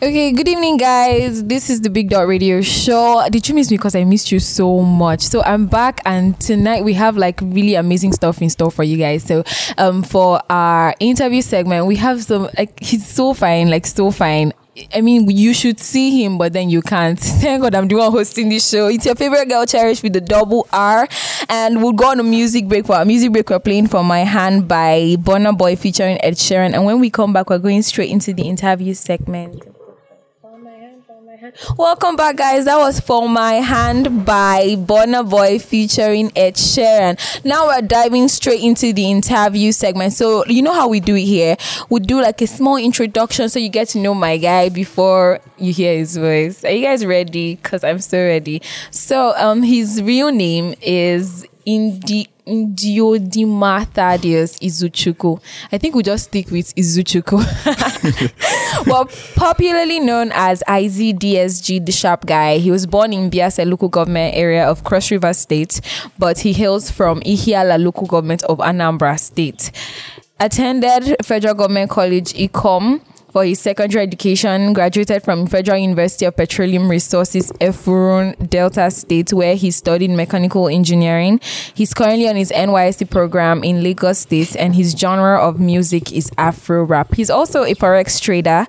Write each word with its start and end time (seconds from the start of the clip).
Okay, 0.00 0.30
good 0.30 0.46
evening, 0.46 0.76
guys. 0.76 1.42
This 1.42 1.68
is 1.68 1.80
the 1.80 1.90
Big 1.90 2.08
Dot 2.08 2.28
Radio 2.28 2.62
Show. 2.62 3.26
Did 3.32 3.48
you 3.48 3.54
miss 3.56 3.68
me? 3.68 3.78
Because 3.78 3.96
I 3.96 4.04
missed 4.04 4.30
you 4.30 4.38
so 4.38 4.78
much. 4.78 5.22
So 5.22 5.42
I'm 5.42 5.66
back, 5.66 6.00
and 6.06 6.38
tonight 6.38 6.84
we 6.84 6.92
have 6.92 7.16
like 7.16 7.40
really 7.42 7.74
amazing 7.74 8.12
stuff 8.12 8.40
in 8.40 8.48
store 8.48 8.70
for 8.70 8.84
you 8.84 8.96
guys. 8.96 9.24
So, 9.24 9.42
um, 9.76 10.04
for 10.04 10.40
our 10.48 10.94
interview 11.00 11.42
segment, 11.42 11.86
we 11.86 11.96
have 11.96 12.22
some. 12.22 12.48
Like, 12.56 12.78
he's 12.78 13.04
so 13.04 13.34
fine, 13.34 13.70
like 13.70 13.86
so 13.86 14.12
fine. 14.12 14.52
I 14.94 15.00
mean, 15.00 15.28
you 15.28 15.52
should 15.52 15.80
see 15.80 16.22
him, 16.22 16.38
but 16.38 16.52
then 16.52 16.70
you 16.70 16.80
can't. 16.80 17.18
Thank 17.42 17.62
God 17.62 17.74
I'm 17.74 17.88
the 17.88 17.96
one 17.96 18.12
hosting 18.12 18.50
this 18.50 18.70
show. 18.70 18.86
It's 18.86 19.04
your 19.04 19.16
favorite 19.16 19.48
girl, 19.48 19.66
Cherish, 19.66 20.04
with 20.04 20.12
the 20.12 20.20
double 20.20 20.68
R. 20.72 21.08
And 21.48 21.82
we'll 21.82 21.90
go 21.90 22.10
on 22.12 22.20
a 22.20 22.22
music 22.22 22.68
break. 22.68 22.86
For 22.86 22.94
our 22.94 23.04
music 23.04 23.32
break, 23.32 23.50
we're 23.50 23.58
playing 23.58 23.88
For 23.88 24.04
My 24.04 24.20
Hand 24.20 24.68
by 24.68 25.16
Burna 25.18 25.58
Boy 25.58 25.74
featuring 25.74 26.22
Ed 26.22 26.34
Sheeran. 26.34 26.74
And 26.74 26.84
when 26.84 27.00
we 27.00 27.10
come 27.10 27.32
back, 27.32 27.50
we're 27.50 27.58
going 27.58 27.82
straight 27.82 28.10
into 28.10 28.32
the 28.32 28.42
interview 28.42 28.94
segment. 28.94 29.77
Welcome 31.76 32.16
back, 32.16 32.36
guys. 32.36 32.64
That 32.66 32.78
was 32.78 33.00
For 33.00 33.28
My 33.28 33.54
Hand 33.54 34.26
by 34.26 34.74
Burna 34.76 35.28
Boy 35.28 35.58
featuring 35.58 36.32
Ed 36.36 36.54
Sheeran. 36.54 37.44
Now 37.44 37.68
we're 37.68 37.82
diving 37.82 38.28
straight 38.28 38.60
into 38.60 38.92
the 38.92 39.10
interview 39.10 39.72
segment. 39.72 40.12
So, 40.12 40.44
you 40.46 40.62
know 40.62 40.72
how 40.72 40.88
we 40.88 41.00
do 41.00 41.14
it 41.14 41.24
here? 41.24 41.56
We 41.88 42.00
do 42.00 42.20
like 42.20 42.42
a 42.42 42.46
small 42.46 42.76
introduction 42.76 43.48
so 43.48 43.58
you 43.58 43.68
get 43.68 43.88
to 43.88 43.98
know 43.98 44.14
my 44.14 44.36
guy 44.36 44.68
before 44.68 45.40
you 45.56 45.72
hear 45.72 45.96
his 45.96 46.16
voice. 46.16 46.64
Are 46.64 46.70
you 46.70 46.84
guys 46.84 47.06
ready? 47.06 47.54
Because 47.54 47.84
I'm 47.84 48.00
so 48.00 48.18
ready. 48.18 48.60
So, 48.90 49.34
um, 49.36 49.62
his 49.62 50.02
real 50.02 50.30
name 50.30 50.74
is 50.82 51.46
Indi. 51.64 52.28
Ndiodima 52.48 53.86
Thaddeus 53.92 54.58
Izuchukwu. 54.60 55.40
I 55.72 55.78
think 55.78 55.94
we'll 55.94 56.02
just 56.02 56.24
stick 56.24 56.50
with 56.50 56.74
Izuchukwu. 56.74 57.38
well, 58.86 59.08
popularly 59.36 60.00
known 60.00 60.32
as 60.34 60.62
IZDSG, 60.66 61.84
the 61.84 61.92
sharp 61.92 62.26
guy, 62.26 62.58
he 62.58 62.70
was 62.70 62.86
born 62.86 63.12
in 63.12 63.30
Biase 63.30 63.68
local 63.68 63.88
government 63.88 64.34
area 64.36 64.68
of 64.68 64.84
Cross 64.84 65.10
River 65.10 65.34
State, 65.34 65.80
but 66.18 66.38
he 66.38 66.52
hails 66.52 66.90
from 66.90 67.20
Ihiala 67.20 67.82
local 67.82 68.06
government 68.06 68.42
of 68.44 68.58
Anambra 68.58 69.18
State. 69.18 69.70
Attended 70.40 71.16
Federal 71.24 71.54
Government 71.54 71.90
College, 71.90 72.32
Ikom, 72.34 73.00
for 73.30 73.44
his 73.44 73.60
secondary 73.60 74.02
education, 74.02 74.72
graduated 74.72 75.22
from 75.22 75.46
Federal 75.46 75.78
University 75.78 76.24
of 76.24 76.36
Petroleum 76.36 76.90
Resources, 76.90 77.52
Effurun, 77.60 78.48
Delta 78.48 78.90
State, 78.90 79.32
where 79.32 79.54
he 79.54 79.70
studied 79.70 80.10
mechanical 80.10 80.68
engineering. 80.68 81.40
He's 81.74 81.94
currently 81.94 82.28
on 82.28 82.36
his 82.36 82.50
NYSC 82.50 83.10
program 83.10 83.62
in 83.62 83.82
Lagos 83.82 84.20
State, 84.20 84.56
and 84.56 84.74
his 84.74 84.92
genre 84.92 85.38
of 85.40 85.60
music 85.60 86.12
is 86.12 86.30
Afro 86.38 86.84
rap. 86.84 87.14
He's 87.14 87.30
also 87.30 87.64
a 87.64 87.74
forex 87.74 88.20
trader. 88.20 88.66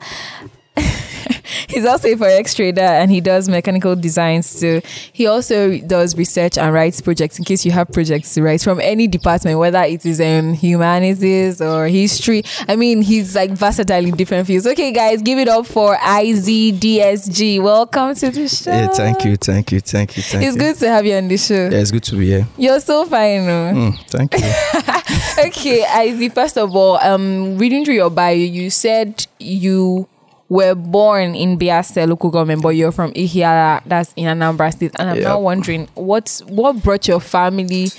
He's 1.69 1.85
also 1.85 2.07
a 2.09 2.15
forex 2.15 2.55
trader 2.55 2.81
and 2.81 3.11
he 3.11 3.21
does 3.21 3.47
mechanical 3.49 3.95
designs 3.95 4.59
too. 4.59 4.81
He 5.13 5.27
also 5.27 5.77
does 5.79 6.17
research 6.17 6.57
and 6.57 6.73
writes 6.73 7.01
projects 7.01 7.37
in 7.39 7.45
case 7.45 7.65
you 7.65 7.71
have 7.71 7.89
projects 7.91 8.33
to 8.35 8.41
write 8.43 8.61
from 8.61 8.79
any 8.79 9.07
department, 9.07 9.59
whether 9.59 9.81
it 9.83 10.05
is 10.05 10.19
in 10.19 10.53
humanities 10.53 11.61
or 11.61 11.87
history. 11.87 12.43
I 12.67 12.75
mean, 12.75 13.01
he's 13.01 13.35
like 13.35 13.51
versatile 13.51 14.05
in 14.05 14.15
different 14.15 14.47
fields. 14.47 14.67
Okay, 14.67 14.91
guys, 14.91 15.21
give 15.21 15.39
it 15.39 15.47
up 15.47 15.65
for 15.65 15.95
IZDSG. 15.95 17.61
Welcome 17.61 18.15
to 18.15 18.29
the 18.29 18.47
show. 18.47 18.71
Yeah, 18.71 18.87
thank 18.87 19.25
you, 19.25 19.35
thank 19.37 19.71
you, 19.71 19.79
thank 19.79 20.17
you, 20.17 20.23
thank 20.23 20.43
It's 20.45 20.55
you. 20.55 20.61
good 20.61 20.75
to 20.77 20.89
have 20.89 21.05
you 21.05 21.15
on 21.15 21.27
the 21.27 21.37
show. 21.37 21.69
Yeah, 21.69 21.79
it's 21.79 21.91
good 21.91 22.03
to 22.03 22.15
be 22.15 22.27
here. 22.27 22.47
You're 22.57 22.79
so 22.79 23.05
fine. 23.05 23.41
Mm, 23.41 23.99
thank 24.07 24.33
you. 24.33 25.43
okay, 25.47 25.83
IZ, 26.07 26.33
first 26.33 26.57
of 26.57 26.75
all, 26.75 26.97
um, 26.97 27.57
reading 27.57 27.85
through 27.85 27.95
your 27.95 28.09
bio, 28.09 28.35
you 28.35 28.69
said 28.69 29.25
you 29.39 30.07
were 30.49 30.73
born 30.75 31.35
in 31.35 31.57
Biase 31.59 32.07
local 32.07 32.31
government, 32.31 32.61
but 32.63 32.69
you're 32.69 32.91
from 32.91 33.11
Ihiala, 33.13 33.81
that's 33.85 34.11
in 34.15 34.25
Anambra 34.25 34.71
State. 34.73 34.91
And 34.97 35.09
I'm 35.11 35.17
Yep. 35.17 35.25
now 35.25 35.39
wondering 35.39 35.87
what 35.95 36.41
what 36.47 36.81
brought 36.83 37.07
your 37.07 37.19
family 37.19 37.91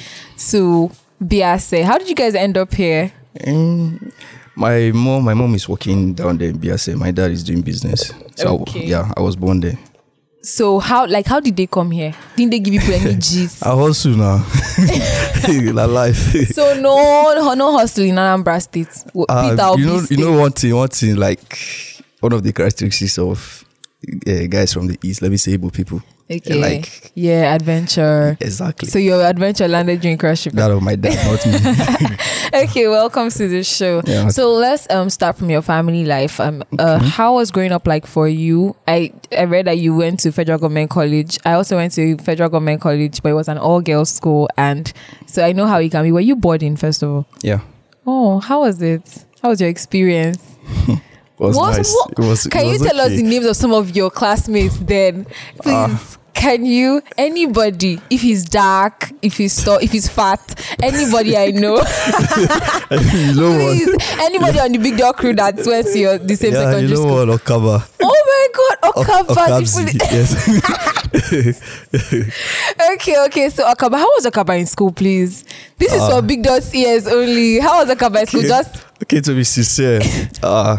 to 0.51 0.91
Biase? 1.23 1.85
How 1.85 1.97
did 1.99 2.09
you 2.09 2.15
guys 2.17 2.35
end 2.35 2.57
up 2.59 2.75
here? 2.75 3.13
Mm, 3.47 4.13
my 4.57 4.91
mom, 4.93 5.25
my 5.25 5.35
mom 5.35 5.55
is 5.55 5.69
working 5.69 6.13
down 6.15 6.39
there 6.39 6.49
in 6.49 6.59
Biase. 6.59 6.95
My 6.97 7.11
dad 7.13 7.31
is 7.31 7.45
doing 7.45 7.63
business. 7.63 8.13
So 8.37 8.49
I 8.59 8.61
Okay. 8.63 8.87
yeah, 8.87 9.13
I 9.17 9.21
was 9.21 9.37
born 9.37 9.61
there. 9.61 9.79
So 10.43 10.79
how 10.79 11.07
like 11.07 11.27
how 11.27 11.39
did 11.39 11.55
they 11.57 11.67
come 11.67 11.91
here? 11.91 12.15
Didn't 12.35 12.51
they 12.53 12.61
give 12.61 12.75
you 12.83 12.95
any 12.95 13.15
G's? 13.17 13.63
I 13.63 13.77
hustle 13.77 14.17
now. 14.17 14.45
La 15.75 15.85
life. 15.85 16.53
so 16.55 16.81
no 16.81 17.55
no 17.55 17.77
hustle 17.79 18.05
in 18.05 18.15
Anambra 18.17 18.61
State. 18.61 18.89
Uh, 19.29 19.75
you 19.79 19.85
know, 19.87 20.01
you 20.11 20.17
know 20.17 20.33
one 20.41 20.53
thing, 20.53 20.75
one 20.75 20.89
thing 20.89 21.17
like 21.17 21.59
one 22.21 22.33
of 22.33 22.43
the 22.43 22.53
characteristics 22.53 23.19
of 23.19 23.65
uh, 24.27 24.47
guys 24.49 24.73
from 24.73 24.87
the 24.87 24.99
east. 25.03 25.21
Let 25.23 25.31
me 25.31 25.37
say, 25.37 25.57
Igbo 25.59 25.73
people. 25.73 26.03
Okay. 26.31 26.55
Like 26.55 27.11
yeah, 27.17 27.53
adventure. 27.55 28.37
exactly. 28.41 28.89
So 28.89 29.01
your 29.01 29.21
adventure 29.25 29.67
landed 29.67 30.05
you 30.05 30.13
in 30.13 30.17
Cross 30.19 30.47
River. 30.47 30.57
that 30.59 30.71
of 30.71 30.81
my 30.81 30.95
dad, 30.95 31.17
not 31.27 31.45
me. 31.45 32.17
okay, 32.69 32.87
welcome 32.87 33.31
to 33.31 33.49
the 33.49 33.65
show. 33.65 34.01
Yeah. 34.07 34.29
So 34.29 34.53
let's 34.53 34.89
um 34.91 35.11
start 35.11 35.37
from 35.39 35.51
your 35.51 35.61
family 35.61 36.05
life. 36.05 36.39
Um, 36.39 36.63
uh, 36.79 37.01
how 37.01 37.35
was 37.35 37.51
growing 37.51 37.73
up 37.73 37.85
like 37.85 38.07
for 38.07 38.29
you? 38.29 38.77
I 38.87 39.13
I 39.37 39.43
read 39.45 39.67
that 39.67 39.79
you 39.79 39.97
went 39.97 40.21
to 40.21 40.31
federal 40.31 40.59
government 40.61 40.91
college. 40.91 41.37
I 41.45 41.55
also 41.55 41.75
went 41.77 41.95
to 41.95 42.17
federal 42.19 42.49
government 42.49 42.81
college, 42.81 43.21
but 43.25 43.31
it 43.31 43.35
was 43.35 43.49
an 43.49 43.59
all 43.59 43.81
girls 43.81 44.11
school, 44.13 44.49
and 44.57 44.93
so 45.27 45.45
I 45.45 45.51
know 45.51 45.67
how 45.67 45.81
it 45.81 45.91
can 45.91 46.05
be. 46.05 46.13
Were 46.13 46.21
you 46.21 46.37
boarding 46.37 46.77
first 46.77 47.03
of 47.03 47.11
all? 47.11 47.27
yeah, 47.43 47.59
Oh, 48.07 48.39
how 48.39 48.61
was 48.61 48.81
it? 48.81 49.25
How 49.43 49.49
was 49.49 49.61
your 49.61 49.69
experience? 49.71 50.39
was 51.41 51.57
What- 51.57 51.77
nice. 51.77 51.93
what- 51.93 52.11
It 52.13 52.19
was. 52.25 52.47
Can 52.47 52.61
it 52.63 52.67
you 52.67 52.79
was 52.79 52.83
tell 52.83 53.01
us 53.01 53.09
the 53.11 53.23
names 53.23 53.47
of 53.47 53.57
some 53.57 53.73
of 53.73 53.95
your 53.97 54.11
classmates 54.11 54.77
then? 54.81 55.27
Please. 55.63 55.75
Ah. 55.75 56.01
can 56.33 56.65
you 56.65 57.03
anybody 57.19 58.01
if 58.09 58.23
he's 58.23 58.45
dark 58.45 59.11
if 59.21 59.37
he's 59.37 59.63
tall 59.63 59.77
if 59.83 59.93
he's 59.93 60.09
fat 60.09 60.41
anybody 60.83 61.37
I 61.37 61.51
know 61.51 61.77
you 62.91 63.35
know 63.35 63.51
what? 63.51 63.77
Please, 63.77 63.91
anybody 64.21 64.59
on 64.61 64.73
the 64.73 64.79
big 64.79 64.97
dot 64.97 65.19
crew 65.19 65.35
that 65.35 65.57
went 65.67 65.87
to 65.89 65.99
your 65.99 66.17
the 66.19 66.37
same 66.37 66.55
Yeah, 66.55 66.61
secondary 66.71 66.83
you 66.89 66.95
know 66.95 67.03
school. 67.03 67.27
what? 67.27 67.29
Okaba. 67.45 67.85
Oh 68.01 68.21
my 68.33 68.45
god, 68.57 68.77
Okaba. 68.97 69.35
Okabzi. 69.35 69.85
Yes. 71.13 71.51
okay, 72.95 73.25
okay. 73.27 73.51
So 73.51 73.65
Okaba, 73.71 73.99
how 73.99 74.07
was 74.17 74.25
Okaba 74.27 74.59
in 74.59 74.67
school, 74.67 74.93
please? 74.93 75.45
This 75.79 75.93
is 75.93 76.01
Ah. 76.01 76.09
for 76.11 76.23
big 76.23 76.43
dot's 76.43 76.75
ears 76.75 77.07
only. 77.07 77.59
How 77.61 77.85
was 77.85 77.91
Okaba 77.95 78.21
in 78.21 78.27
school? 78.27 78.41
Okay. 78.41 78.49
Just 78.49 78.83
okay, 79.03 79.21
to 79.21 79.35
be 79.35 79.45
sincere, 79.45 80.01
uh, 80.43 80.79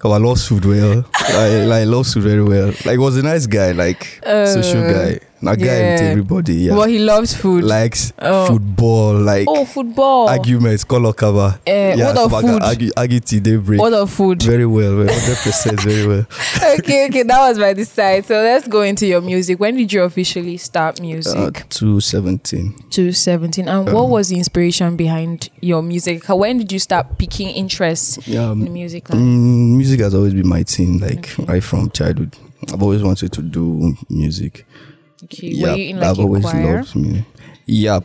Kawa 0.00 0.16
loves 0.18 0.46
food 0.48 0.64
well. 0.64 1.04
like, 1.34 1.66
like 1.68 1.86
loves 1.86 2.14
food 2.14 2.22
very 2.22 2.42
well. 2.42 2.72
Like 2.84 2.98
was 2.98 3.16
a 3.18 3.22
nice 3.22 3.46
guy, 3.46 3.72
like 3.72 4.20
social 4.24 4.82
Uh, 4.84 4.92
guy. 4.92 5.20
Not 5.42 5.58
guy 5.58 5.64
with 5.92 6.00
everybody. 6.02 6.54
Yeah. 6.54 6.74
well, 6.76 6.86
he 6.86 6.98
loves 6.98 7.34
food. 7.34 7.64
Likes 7.64 8.12
Oh. 8.20 8.46
football, 8.48 9.14
like 9.14 9.46
oh, 9.48 9.64
football. 9.64 10.28
arguments, 10.28 10.84
call 10.84 11.00
Okaba. 11.06 11.58
Eh, 11.66 11.96
what 11.96 12.18
of 12.18 12.30
food? 12.42 12.62
Argue, 12.62 12.90
argue 12.96 13.20
till 13.20 13.40
daybreak. 13.40 13.80
What 13.80 13.94
of 13.94 14.10
food? 14.10 14.42
Very 14.42 14.66
well, 14.66 14.96
well, 14.98 15.06
100% 15.08 15.80
very 15.80 16.06
well. 16.06 16.26
okay, 16.78 17.06
okay, 17.06 17.22
that 17.22 17.38
was 17.48 17.58
by 17.58 17.72
the 17.72 17.84
side. 17.86 18.26
So 18.26 18.34
let's 18.34 18.68
go 18.68 18.82
into 18.82 19.06
your 19.06 19.22
music. 19.22 19.58
When 19.58 19.76
did 19.76 19.90
you 19.92 20.02
officially 20.02 20.58
start 20.58 21.00
music? 21.00 21.34
Uh, 21.36 21.50
217. 21.70 22.74
to 22.90 23.12
17 23.12 23.66
and 23.68 23.88
Um, 23.88 23.94
what 23.94 24.08
was 24.10 24.28
the 24.28 24.36
inspiration 24.36 24.96
behind 24.96 25.48
your 25.62 25.82
music 25.82 26.28
when 26.28 26.58
did 26.58 26.70
you 26.72 26.78
start 26.78 27.18
picking 27.18 27.48
interest 27.48 28.26
Yeah, 28.26 28.52
in 28.52 28.66
um, 28.66 28.72
music 28.72 29.08
line? 29.10 29.20
mm, 29.20 29.76
music 29.76 30.00
has 30.00 30.14
always 30.14 30.34
been 30.34 30.48
my 30.48 30.64
thing, 30.64 30.98
like 30.98 31.30
Okay. 31.38 31.44
right 31.44 31.62
from 31.62 31.90
childhood. 31.90 32.36
I've 32.72 32.82
always 32.82 33.02
wanted 33.02 33.32
to 33.32 33.42
do 33.42 33.96
music. 34.10 34.66
Okay 35.32 35.54
were 35.62 35.74
you 35.76 35.90
in 35.90 35.96
like 36.00 36.08
I've 36.10 36.18
a 36.18 36.22
always 36.22 36.42
choir 36.44 36.76
loved 36.76 36.96
music. 36.96 37.24
Yeah, 37.66 38.00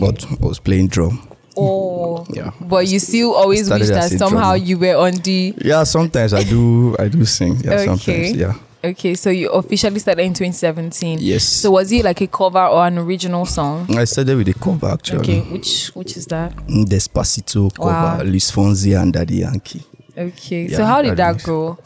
but 0.00 0.26
I 0.30 0.36
was 0.46 0.58
playing 0.58 0.88
drum. 0.88 1.26
oh 1.56 2.26
Yeah. 2.30 2.50
but 2.60 2.86
you 2.86 2.98
still 2.98 3.34
always 3.34 3.66
Started 3.66 3.88
wish 3.88 3.96
that 4.10 4.18
somehow 4.18 4.52
you 4.54 4.78
were 4.78 4.96
on 4.96 5.12
the 5.16 5.54
Yeah, 5.64 5.84
sometimes 5.84 6.34
I 6.34 6.42
do. 6.44 6.94
I 6.98 7.08
do 7.08 7.24
sing. 7.24 7.56
Yeah, 7.64 7.72
Okay. 7.72 7.86
sometimes. 7.86 8.36
Yeah. 8.36 8.54
okay 8.84 9.14
so 9.14 9.30
you 9.30 9.48
officially 9.50 9.98
started 9.98 10.22
in 10.22 10.32
2017 10.34 11.18
Yes. 11.20 11.42
so 11.42 11.70
was 11.72 11.90
it 11.90 12.04
like 12.04 12.20
a 12.20 12.26
cover 12.28 12.64
or 12.64 12.86
an 12.86 12.96
original 12.98 13.44
song 13.44 13.86
I 13.96 14.04
started 14.04 14.36
with 14.36 14.48
a 14.48 14.54
cover 14.54 14.86
actually. 14.92 15.18
okay 15.18 15.40
which 15.50 15.88
which 15.94 16.16
is 16.16 16.26
that 16.26 16.54
Despacito 16.68 17.74
cover, 17.74 17.90
Wow. 17.90 18.22
Luis 18.22 18.50
Fonsi 18.52 18.94
and 19.00 19.12
Daddy 19.12 19.38
Yankee. 19.38 19.82
okay 20.16 20.68
so 20.68 20.84
how 20.84 21.02
did 21.02 21.16
very 21.16 21.32
that 21.34 21.42
go 21.42 21.78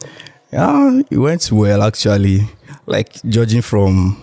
Yeah, 0.51 1.01
it 1.09 1.17
went 1.17 1.51
well 1.51 1.81
actually. 1.81 2.47
Like 2.85 3.09
judging 3.27 3.61
from 3.63 4.17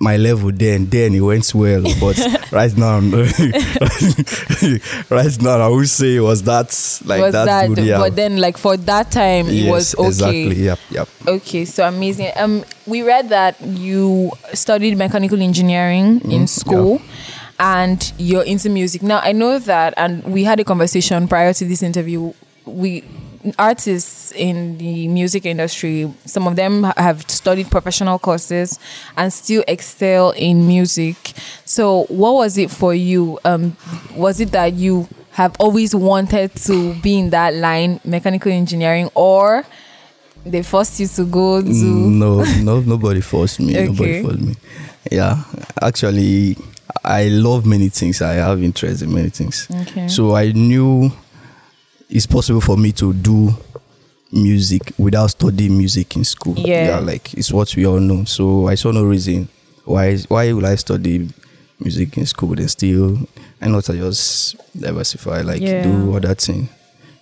my 0.00 0.16
level 0.16 0.50
then, 0.50 0.86
then 0.86 1.14
it 1.14 1.20
went 1.20 1.54
well. 1.54 1.82
But 2.00 2.18
right 2.50 2.74
now, 2.76 2.98
right 5.10 5.42
now, 5.42 5.60
I 5.60 5.68
would 5.68 5.88
say 5.88 6.16
it 6.16 6.20
was 6.20 6.42
that 6.44 6.68
like 7.04 7.20
was 7.20 7.34
that, 7.34 7.44
that, 7.44 7.68
good. 7.68 7.84
Yeah. 7.84 7.98
but 7.98 8.16
then 8.16 8.38
like 8.38 8.56
for 8.56 8.78
that 8.78 9.12
time 9.12 9.46
it 9.48 9.70
was 9.70 9.94
okay 9.94 10.06
exactly. 10.06 10.64
Yep, 10.64 10.78
yep. 10.90 11.08
Okay, 11.28 11.66
so 11.66 11.86
amazing. 11.86 12.32
Um, 12.36 12.64
we 12.86 13.02
read 13.02 13.28
that 13.28 13.60
you 13.60 14.32
studied 14.54 14.96
mechanical 14.96 15.42
engineering 15.42 16.22
in 16.30 16.46
school, 16.46 17.02
and 17.58 18.12
you're 18.16 18.44
into 18.44 18.70
music 18.70 19.02
now. 19.02 19.20
I 19.22 19.32
know 19.32 19.58
that, 19.58 19.92
and 19.98 20.24
we 20.24 20.44
had 20.44 20.60
a 20.60 20.64
conversation 20.64 21.28
prior 21.28 21.52
to 21.52 21.64
this 21.66 21.82
interview. 21.82 22.32
We 22.64 23.04
artists 23.58 24.32
in 24.32 24.78
the 24.78 25.08
music 25.08 25.46
industry, 25.46 26.12
some 26.26 26.46
of 26.46 26.56
them 26.56 26.84
have 26.96 27.22
studied 27.30 27.70
professional 27.70 28.18
courses 28.18 28.78
and 29.16 29.32
still 29.32 29.64
excel 29.66 30.30
in 30.32 30.66
music. 30.66 31.32
So, 31.64 32.04
what 32.08 32.34
was 32.34 32.58
it 32.58 32.70
for 32.70 32.94
you? 32.94 33.38
Um, 33.44 33.76
was 34.14 34.40
it 34.40 34.50
that 34.52 34.74
you 34.74 35.08
have 35.32 35.54
always 35.58 35.94
wanted 35.94 36.54
to 36.56 36.94
be 37.00 37.18
in 37.18 37.30
that 37.30 37.54
line, 37.54 38.00
mechanical 38.04 38.52
engineering, 38.52 39.08
or 39.14 39.64
they 40.44 40.62
forced 40.62 41.00
you 41.00 41.06
to 41.06 41.24
go 41.24 41.62
to? 41.62 41.68
Mm, 41.68 42.18
No, 42.18 42.42
no, 42.62 42.80
nobody 42.80 43.20
forced 43.20 43.60
me. 43.60 43.74
Okay. 43.76 43.86
Nobody 43.86 44.22
forced 44.22 44.40
me. 44.40 44.54
Yeah, 45.10 45.42
actually, 45.80 46.56
I 47.04 47.28
love 47.28 47.64
many 47.64 47.88
things. 47.88 48.20
I 48.20 48.34
have 48.34 48.62
interest 48.62 49.02
in 49.02 49.14
many 49.14 49.30
things. 49.30 49.66
Okay. 49.82 50.08
So 50.08 50.34
I 50.34 50.52
knew 50.52 51.10
it's 52.10 52.26
possible 52.26 52.60
for 52.60 52.76
me 52.76 52.92
to 52.92 53.12
do 53.12 53.54
music 54.32 54.92
without 54.98 55.28
studying 55.30 55.76
music 55.76 56.16
in 56.16 56.24
school. 56.24 56.54
Yeah. 56.58 57.00
like 57.00 57.34
it's 57.34 57.52
what 57.52 57.74
we 57.76 57.86
all 57.86 58.00
know. 58.00 58.24
So 58.24 58.68
I 58.68 58.74
saw 58.76 58.90
no 58.92 59.04
reason 59.04 59.48
why 59.84 60.16
why 60.28 60.52
will 60.52 60.66
I 60.66 60.76
study 60.76 61.28
music 61.78 62.16
in 62.18 62.26
school 62.26 62.52
and 62.58 62.70
still 62.70 63.18
I 63.60 63.68
not 63.68 63.88
I 63.90 63.94
just 63.96 64.56
diversify 64.78 65.40
like 65.42 65.60
Yeah. 65.60 65.82
do 65.82 66.14
other 66.16 66.34
thing. 66.34 66.68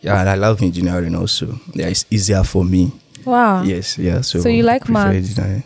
Yeah, 0.01 0.21
and 0.21 0.29
I 0.29 0.35
love 0.37 0.63
engineering 0.63 1.15
also. 1.17 1.59
Yeah, 1.75 1.89
it's 1.89 2.05
easier 2.11 2.45
for 2.45 2.65
me. 2.65 2.93
wow. 3.25 3.63
Yes, 3.65 3.99
yeah. 3.99 4.21
So, 4.21 4.41
So 4.41 4.49
you 4.49 4.63
like 4.63 4.89
engineering. 4.89 5.65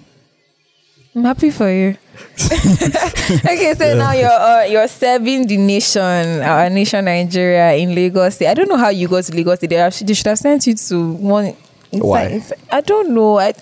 I'm 1.15 1.25
happy 1.25 1.51
for 1.51 1.71
you. 1.71 1.91
okay, 2.41 3.75
so 3.77 3.95
now 3.97 4.13
you're 4.13 4.31
uh, 4.31 4.65
you're 4.65 4.89
serving 4.89 5.47
the 5.47 5.59
nation, 5.59 6.41
our 6.41 6.71
nation, 6.71 7.05
Nigeria, 7.05 7.75
in 7.75 7.95
Lagos. 7.95 8.37
State. 8.37 8.49
I 8.49 8.55
don't 8.55 8.69
know 8.69 8.79
how 8.79 8.89
you 8.89 9.09
go 9.09 9.21
to 9.21 9.35
Lagos. 9.35 9.59
State. 9.59 9.71
They, 9.71 9.77
have, 9.77 9.99
they 10.07 10.15
should 10.15 10.27
have 10.27 10.39
sent 10.39 10.67
you 10.67 10.75
to 10.75 11.13
one. 11.13 11.55
it's 11.93 12.03
Why? 12.03 12.29
like- 12.49 12.59
I 12.73 12.81
don't 12.81 13.11
know. 13.11 13.39
I, 13.39 13.53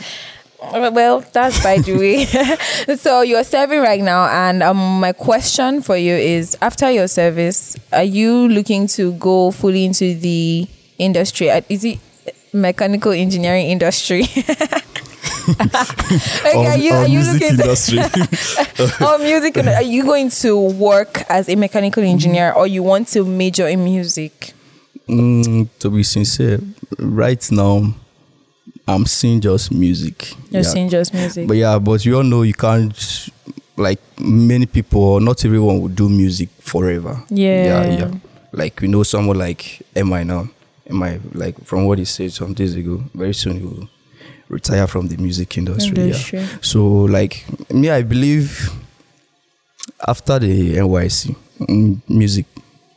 well, 0.62 1.24
that's 1.32 1.60
by 1.62 1.78
the 1.78 1.96
way. 1.96 2.24
so 2.96 3.22
you're 3.22 3.42
serving 3.44 3.80
right 3.80 4.00
now, 4.02 4.26
and 4.28 4.62
um, 4.62 5.00
my 5.00 5.12
question 5.12 5.82
for 5.82 5.96
you 5.96 6.14
is: 6.14 6.56
After 6.62 6.88
your 6.90 7.08
service, 7.08 7.76
are 7.92 8.04
you 8.04 8.46
looking 8.48 8.86
to 8.88 9.12
go 9.14 9.50
fully 9.50 9.84
into 9.84 10.14
the 10.14 10.68
industry? 10.98 11.50
Uh, 11.50 11.62
Is 11.68 11.84
it 11.84 11.98
mechanical 12.52 13.10
engineering 13.10 13.66
industry? 13.66 14.26
okay, 15.48 16.66
are 16.66 16.76
you 16.76 16.92
are 16.92 17.06
you 17.06 17.18
music 17.18 17.40
looking 17.40 17.60
industry. 17.60 17.98
oh, 19.00 19.18
music. 19.18 19.56
Are 19.58 19.82
you 19.82 20.04
going 20.04 20.30
to 20.30 20.58
work 20.58 21.22
as 21.28 21.48
a 21.48 21.56
mechanical 21.56 22.02
engineer 22.02 22.52
or 22.52 22.66
you 22.66 22.82
want 22.82 23.08
to 23.08 23.24
major 23.24 23.66
in 23.68 23.84
music? 23.84 24.52
Mm, 25.08 25.68
to 25.78 25.90
be 25.90 26.02
sincere, 26.02 26.60
right 26.98 27.50
now, 27.50 27.92
I'm 28.86 29.06
seeing 29.06 29.40
just 29.40 29.72
music. 29.72 30.32
You're 30.50 30.62
yeah. 30.62 30.68
saying 30.68 30.88
just 30.90 31.14
music. 31.14 31.48
But 31.48 31.56
yeah, 31.56 31.78
but 31.78 32.04
you 32.04 32.16
all 32.16 32.22
know 32.22 32.42
you 32.42 32.54
can't, 32.54 33.28
like 33.76 34.00
many 34.18 34.66
people, 34.66 35.20
not 35.20 35.44
everyone 35.44 35.80
will 35.80 35.88
do 35.88 36.08
music 36.08 36.48
forever. 36.60 37.22
Yeah. 37.28 37.64
Yeah, 37.64 37.98
yeah. 37.98 38.10
Like 38.52 38.80
we 38.80 38.88
know 38.88 39.02
someone 39.02 39.38
like 39.38 39.82
MI 39.94 40.24
now. 40.24 40.48
MI, 40.88 41.20
like 41.32 41.64
from 41.64 41.86
what 41.86 41.98
he 41.98 42.04
said 42.04 42.32
some 42.32 42.52
days 42.52 42.74
ago, 42.74 43.02
very 43.14 43.32
soon 43.32 43.60
he 43.60 43.64
will 43.64 43.88
retire 44.50 44.86
from 44.86 45.08
the 45.08 45.16
music 45.16 45.56
industry. 45.56 45.96
Industry. 45.96 46.40
Yeah. 46.40 46.46
So 46.60 46.84
like 46.84 47.44
me, 47.70 47.88
I 47.88 48.02
believe 48.02 48.70
after 50.06 50.38
the 50.38 50.76
NYC, 50.76 51.36
mm, 51.60 52.00
music. 52.08 52.46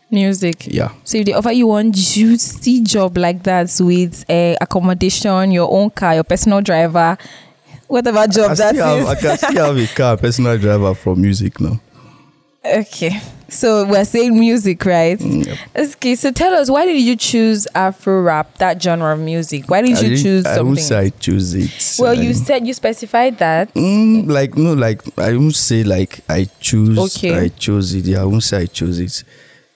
music. 0.09 0.67
Yeah. 0.67 0.91
So 1.03 1.17
if 1.19 1.25
they 1.25 1.33
offer 1.33 1.51
you 1.51 1.67
one 1.67 1.91
juicy 1.91 2.81
job 2.81 3.17
like 3.17 3.43
that 3.43 3.71
with 3.79 4.25
uh, 4.29 4.55
accommodation, 4.59 5.51
your 5.51 5.71
own 5.71 5.89
car, 5.91 6.15
your 6.15 6.23
personal 6.23 6.61
driver, 6.61 7.17
whatever 7.87 8.27
job 8.27 8.51
I, 8.51 8.55
that 8.55 8.75
have, 8.75 8.97
is. 8.99 9.05
I 9.07 9.15
can 9.15 9.37
still 9.37 9.65
have 9.65 9.77
a 9.77 9.87
car, 9.95 10.17
personal 10.17 10.57
driver 10.57 10.93
from 10.95 11.21
music 11.21 11.59
now. 11.59 11.79
Okay. 12.65 13.19
So 13.49 13.85
we're 13.85 14.05
saying 14.05 14.39
music, 14.39 14.83
right? 14.85 15.19
Mm, 15.19 15.45
yep. 15.45 15.57
Okay, 15.95 16.15
so 16.15 16.31
tell 16.31 16.53
us 16.53 16.71
why 16.71 16.85
did 16.85 16.99
you 16.99 17.15
choose 17.15 17.67
Afro 17.75 18.21
rap, 18.21 18.57
that 18.57 18.81
genre 18.81 19.13
of 19.13 19.19
music? 19.19 19.69
Why 19.69 19.81
didn't 19.81 19.97
I 19.97 20.01
you 20.01 20.09
didn't- 20.09 20.23
choose 20.23 20.45
I 20.45 20.61
won't 20.61 20.79
something? 20.79 20.83
say 20.83 20.97
I 20.99 21.09
choose 21.09 21.53
it. 21.53 21.95
well, 22.01 22.17
I- 22.17 22.21
you 22.21 22.33
said 22.33 22.65
you 22.65 22.73
specified 22.73 23.37
that. 23.39 23.71
Mm, 23.75 24.27
like 24.29 24.57
no, 24.57 24.73
like 24.73 25.01
I 25.19 25.33
won't 25.37 25.55
say 25.55 25.83
like 25.83 26.21
I 26.27 26.47
choose. 26.61 26.97
Okay. 26.97 27.37
I 27.37 27.47
chose 27.49 27.93
it. 27.93 28.05
Yeah, 28.05 28.21
I 28.21 28.25
won't 28.25 28.43
say 28.43 28.61
I 28.61 28.65
chose 28.65 28.99
it. 28.99 29.23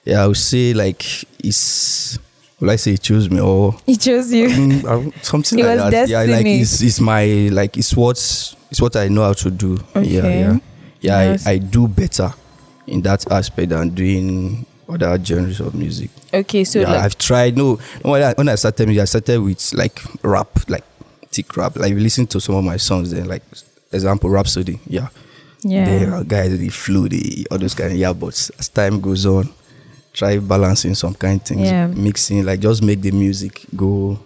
Yeah, 0.04 0.24
I 0.24 0.26
would 0.26 0.36
say 0.36 0.72
like 0.72 1.04
it's. 1.44 2.18
Will 2.60 2.70
I 2.70 2.76
say 2.76 2.94
it 2.94 3.02
chose 3.02 3.30
me 3.30 3.38
or 3.40 3.76
He 3.86 3.94
chose 3.96 4.32
you. 4.32 4.48
mm, 4.48 5.12
something 5.24 5.58
like 5.64 5.90
that? 5.92 6.08
Yeah, 6.08 6.22
like 6.24 6.46
it's 6.46 6.80
it's 6.82 6.98
my 7.00 7.24
like 7.52 7.76
it's 7.76 7.94
what 7.94 8.16
it's 8.16 8.80
what 8.80 8.96
I 8.96 9.06
know 9.06 9.22
how 9.22 9.34
to 9.34 9.50
do. 9.52 9.78
Yeah, 9.94 10.00
yeah, 10.02 10.28
yeah. 10.28 10.58
Yes. 11.00 11.46
I, 11.46 11.52
I 11.52 11.58
do 11.58 11.86
better 11.86 12.32
in 12.88 13.02
that 13.02 13.30
aspect 13.30 13.70
than 13.70 13.90
doing 13.90 14.66
other 14.88 15.22
genres 15.22 15.60
of 15.60 15.74
music. 15.74 16.10
Okay, 16.32 16.64
so 16.64 16.80
yeah, 16.80 16.92
like 16.92 17.04
I've 17.04 17.18
tried. 17.18 17.56
No, 17.56 17.76
when 18.02 18.22
I, 18.22 18.32
when 18.34 18.48
I 18.48 18.54
started, 18.54 18.86
music, 18.88 19.02
I 19.02 19.04
started 19.04 19.40
with 19.40 19.72
like 19.74 20.00
rap, 20.22 20.48
like 20.68 20.84
thick 21.30 21.56
rap. 21.56 21.76
Like 21.76 21.90
you 21.90 22.00
listen 22.00 22.26
to 22.28 22.40
some 22.40 22.54
of 22.54 22.64
my 22.64 22.76
songs, 22.76 23.10
then 23.10 23.26
like 23.26 23.42
example 23.92 24.30
Rhapsody. 24.30 24.80
Yeah, 24.86 25.08
yeah. 25.62 25.84
there 25.84 26.14
are 26.14 26.24
guys 26.24 26.56
the 26.58 26.68
flow, 26.70 27.06
the 27.08 27.46
all 27.50 27.58
those 27.58 27.74
kind 27.74 27.92
of 27.92 27.98
yeah. 27.98 28.12
But 28.12 28.50
as 28.58 28.68
time 28.68 29.00
goes 29.00 29.26
on, 29.26 29.48
try 30.12 30.38
balancing 30.38 30.94
some 30.94 31.14
kind 31.14 31.40
of 31.40 31.46
things, 31.46 31.68
Yeah. 31.68 31.86
mixing 31.88 32.44
like 32.44 32.60
just 32.60 32.82
make 32.82 33.00
the 33.00 33.10
music 33.10 33.66
go 33.76 34.18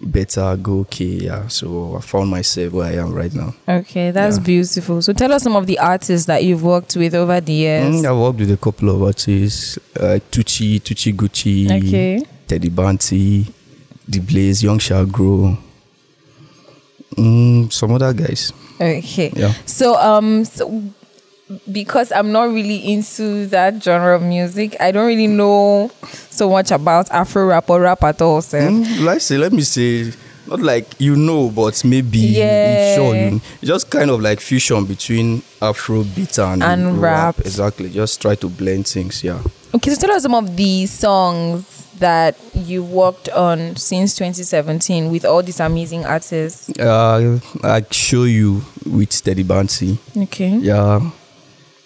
better, 0.00 0.56
go 0.56 0.80
okay. 0.80 1.04
Yeah, 1.26 1.48
so 1.48 1.96
I 1.96 2.00
found 2.00 2.30
myself 2.30 2.72
where 2.72 2.86
I 2.86 2.96
am 3.02 3.12
right 3.12 3.34
now. 3.34 3.54
Okay, 3.68 4.10
that's 4.12 4.36
Yeah. 4.36 4.42
beautiful. 4.44 5.02
So 5.02 5.12
tell 5.12 5.32
us 5.32 5.42
some 5.42 5.56
of 5.56 5.66
the 5.66 5.78
artists 5.78 6.26
that 6.26 6.44
you've 6.44 6.62
worked 6.62 6.96
with 6.96 7.14
over 7.14 7.40
the 7.40 7.52
years. 7.52 7.94
Mm, 7.96 8.06
I 8.06 8.12
worked 8.12 8.38
with 8.40 8.50
a 8.52 8.56
couple 8.56 8.90
of 8.90 9.02
artists, 9.02 9.78
uh, 9.98 10.18
Tucci, 10.30 10.80
Tucci 10.80 11.12
Gucci, 11.14 11.66
Okay. 11.70 12.22
Teddy 12.46 12.70
banti 12.70 13.46
The 14.08 14.20
Blaze, 14.20 14.62
Young 14.62 14.78
Shall 14.78 15.04
Grow, 15.06 15.58
mm, 17.16 17.72
some 17.72 17.92
other 17.92 18.12
guys. 18.12 18.52
Okay. 18.80 19.32
Yeah. 19.34 19.52
So 19.66 19.96
um 19.96 20.44
so 20.44 20.82
because 21.70 22.12
I'm 22.12 22.32
not 22.32 22.44
really 22.52 22.76
into 22.92 23.46
that 23.46 23.82
genre 23.82 24.14
of 24.16 24.22
music, 24.22 24.76
I 24.80 24.90
don't 24.92 25.06
really 25.06 25.26
know 25.26 25.90
so 26.30 26.50
much 26.50 26.70
about 26.70 27.10
Afro 27.10 27.46
rap 27.46 27.70
or 27.70 27.80
rap 27.80 28.02
at 28.04 28.20
all. 28.22 28.42
So 28.42 28.58
Mm, 28.58 29.04
like 29.04 29.20
say, 29.20 29.38
let 29.38 29.52
me 29.52 29.62
say, 29.62 30.12
not 30.46 30.60
like 30.60 30.86
you 30.98 31.16
know, 31.16 31.48
but 31.50 31.82
maybe 31.84 32.18
Yeah. 32.18 32.94
sure 32.96 33.14
you 33.16 33.40
just 33.62 33.90
kind 33.90 34.10
of 34.10 34.20
like 34.20 34.40
fusion 34.40 34.84
between 34.84 35.42
Afro 35.60 36.04
beat 36.04 36.38
and, 36.38 36.62
And 36.62 37.00
rap. 37.00 37.38
Exactly. 37.40 37.90
Just 37.90 38.20
try 38.20 38.34
to 38.36 38.48
blend 38.48 38.86
things. 38.86 39.22
Yeah. 39.24 39.40
Okay, 39.74 39.90
so 39.94 40.00
tell 40.06 40.16
us 40.16 40.22
some 40.22 40.34
of 40.34 40.56
the 40.56 40.86
songs 40.86 41.84
that 41.98 42.36
you 42.54 42.82
worked 42.82 43.28
on 43.30 43.74
since 43.76 44.14
2017 44.16 45.10
with 45.10 45.24
all 45.24 45.42
these 45.42 45.60
amazing 45.60 46.06
artists. 46.06 46.70
Uh, 46.78 47.38
I 47.62 47.84
show 47.90 48.22
you 48.24 48.62
with 48.86 49.12
Steady 49.12 49.42
Banty. 49.42 49.98
Okay. 50.16 50.56
Yeah. 50.58 51.10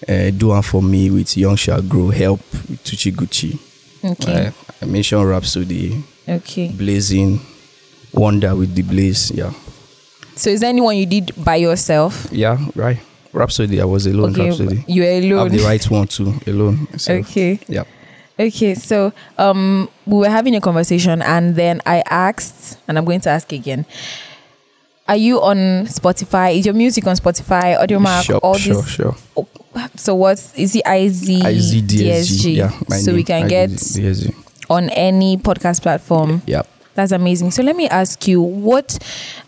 Uh, 0.09 0.31
do 0.31 0.49
one 0.49 0.63
for 0.63 0.83
me 0.83 1.11
with 1.11 1.37
Young 1.37 1.57
Shall 1.57 1.83
Grow. 1.83 2.11
Help 2.11 2.41
with 2.69 2.83
Tucci 2.85 3.13
Gucci. 3.13 3.59
Okay. 4.05 4.47
Uh, 4.49 4.51
I 4.81 4.85
mentioned 4.87 5.29
Rhapsody, 5.29 6.03
Okay. 6.29 6.69
Blazing, 6.69 7.41
Wonder 8.13 8.55
with 8.57 8.75
the 8.75 8.83
Blaze. 8.83 9.31
Yeah. 9.31 9.53
So 10.35 10.51
is 10.51 10.61
there 10.61 10.71
anyone 10.71 10.97
you 10.97 11.07
did 11.07 11.33
by 11.45 11.57
yourself? 11.57 12.27
Yeah, 12.33 12.59
right. 12.75 12.99
Rhapsody, 13.33 13.81
I 13.81 13.85
was 13.85 14.07
alone. 14.07 14.33
Okay, 14.33 14.49
Rhapsody. 14.49 14.85
you 14.89 15.03
were 15.03 15.09
I 15.09 15.13
have 15.15 15.25
alone. 15.25 15.49
the 15.51 15.63
right 15.65 15.91
one 15.91 16.07
too, 16.07 16.35
alone. 16.47 16.89
So, 16.99 17.15
Okay. 17.15 17.61
Yeah. 17.69 17.85
Okay, 18.41 18.75
so 18.75 19.13
um, 19.39 19.89
we 20.07 20.17
were 20.19 20.29
having 20.29 20.57
a 20.57 20.61
conversation, 20.61 21.23
and 21.23 21.55
then 21.55 21.81
I 21.87 22.03
asked, 22.11 22.79
and 22.89 22.99
I'm 22.99 23.05
going 23.05 23.21
to 23.21 23.31
ask 23.31 23.53
again. 23.53 23.87
Are 25.09 25.17
you 25.17 25.41
on 25.43 25.87
Spotify? 25.87 26.57
Is 26.57 26.65
your 26.67 26.75
music 26.75 27.07
on 27.07 27.17
Spotify, 27.17 27.77
Audiomack, 27.79 28.25
Sure, 28.25 28.39
all 28.39 28.55
sure, 28.55 28.77
this? 28.77 28.89
sure. 28.89 29.17
Oh, 29.37 29.49
so 29.97 30.15
what's 30.15 30.55
is 30.57 30.77
it? 30.77 30.85
IZ, 30.85 31.41
IZDSG. 31.43 32.57
Yeah, 32.57 32.71
so 32.99 33.13
we 33.15 33.25
can 33.25 33.49
get 33.49 33.71
on 34.71 34.89
any 34.91 35.37
podcast 35.37 35.83
platform. 35.83 36.43
Yeah. 36.47 36.63
That's 36.95 37.11
amazing. 37.13 37.53
So 37.53 37.63
let 37.63 37.75
me 37.75 37.89
ask 37.89 38.29
you, 38.29 38.41
what 38.43 38.99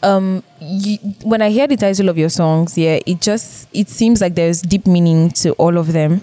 um 0.03 0.43
you, 0.61 0.97
when 1.23 1.43
I 1.43 1.51
hear 1.51 1.67
the 1.67 1.77
title 1.77 2.09
of 2.09 2.17
your 2.19 2.31
songs, 2.31 2.77
yeah, 2.77 2.99
it 3.07 3.21
just 3.21 3.69
it 3.73 3.89
seems 3.89 4.21
like 4.21 4.35
there's 4.35 4.63
deep 4.63 4.87
meaning 4.87 5.31
to 5.43 5.53
all 5.53 5.77
of 5.77 5.93
them. 5.93 6.23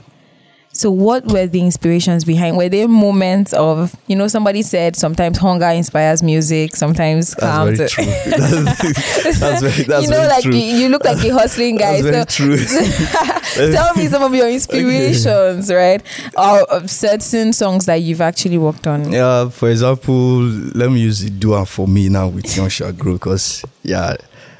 So, 0.73 0.89
what 0.89 1.25
were 1.25 1.47
the 1.47 1.59
inspirations 1.59 2.23
behind? 2.23 2.55
Were 2.55 2.69
there 2.69 2.87
moments 2.87 3.51
of, 3.53 3.93
you 4.07 4.15
know, 4.15 4.29
somebody 4.29 4.61
said 4.61 4.95
sometimes 4.95 5.37
hunger 5.37 5.67
inspires 5.67 6.23
music, 6.23 6.77
sometimes 6.77 7.35
calm. 7.35 7.75
That's 7.75 7.93
very 7.93 8.05
true. 8.05 8.13
That's, 8.31 9.39
that's 9.39 9.61
very, 9.61 9.83
that's 9.83 10.03
you 10.05 10.09
know, 10.09 10.27
like 10.27 10.43
true. 10.43 10.53
you, 10.53 10.77
you 10.77 10.89
look 10.89 11.03
like 11.03 11.23
a 11.25 11.29
hustling 11.29 11.75
guy. 11.75 12.01
That's 12.01 12.37
very 12.37 12.57
so, 12.57 13.65
true. 13.65 13.71
tell 13.73 13.93
me 13.95 14.07
some 14.07 14.23
of 14.23 14.33
your 14.33 14.49
inspirations, 14.49 15.71
right? 15.71 16.01
Or 16.37 16.61
of 16.71 16.89
certain 16.89 17.51
songs 17.51 17.85
that 17.87 17.95
you've 17.95 18.21
actually 18.21 18.57
worked 18.57 18.87
on. 18.87 19.11
Yeah, 19.11 19.49
for 19.49 19.69
example, 19.69 20.39
let 20.73 20.89
me 20.89 21.01
use 21.01 21.23
Am 21.23 21.65
for 21.65 21.87
me 21.87 22.07
now 22.07 22.29
with 22.29 22.55
Young 22.55 22.69
Shall 22.69 22.93
Grow 22.93 23.13
because 23.13 23.65
yeah, 23.83 24.15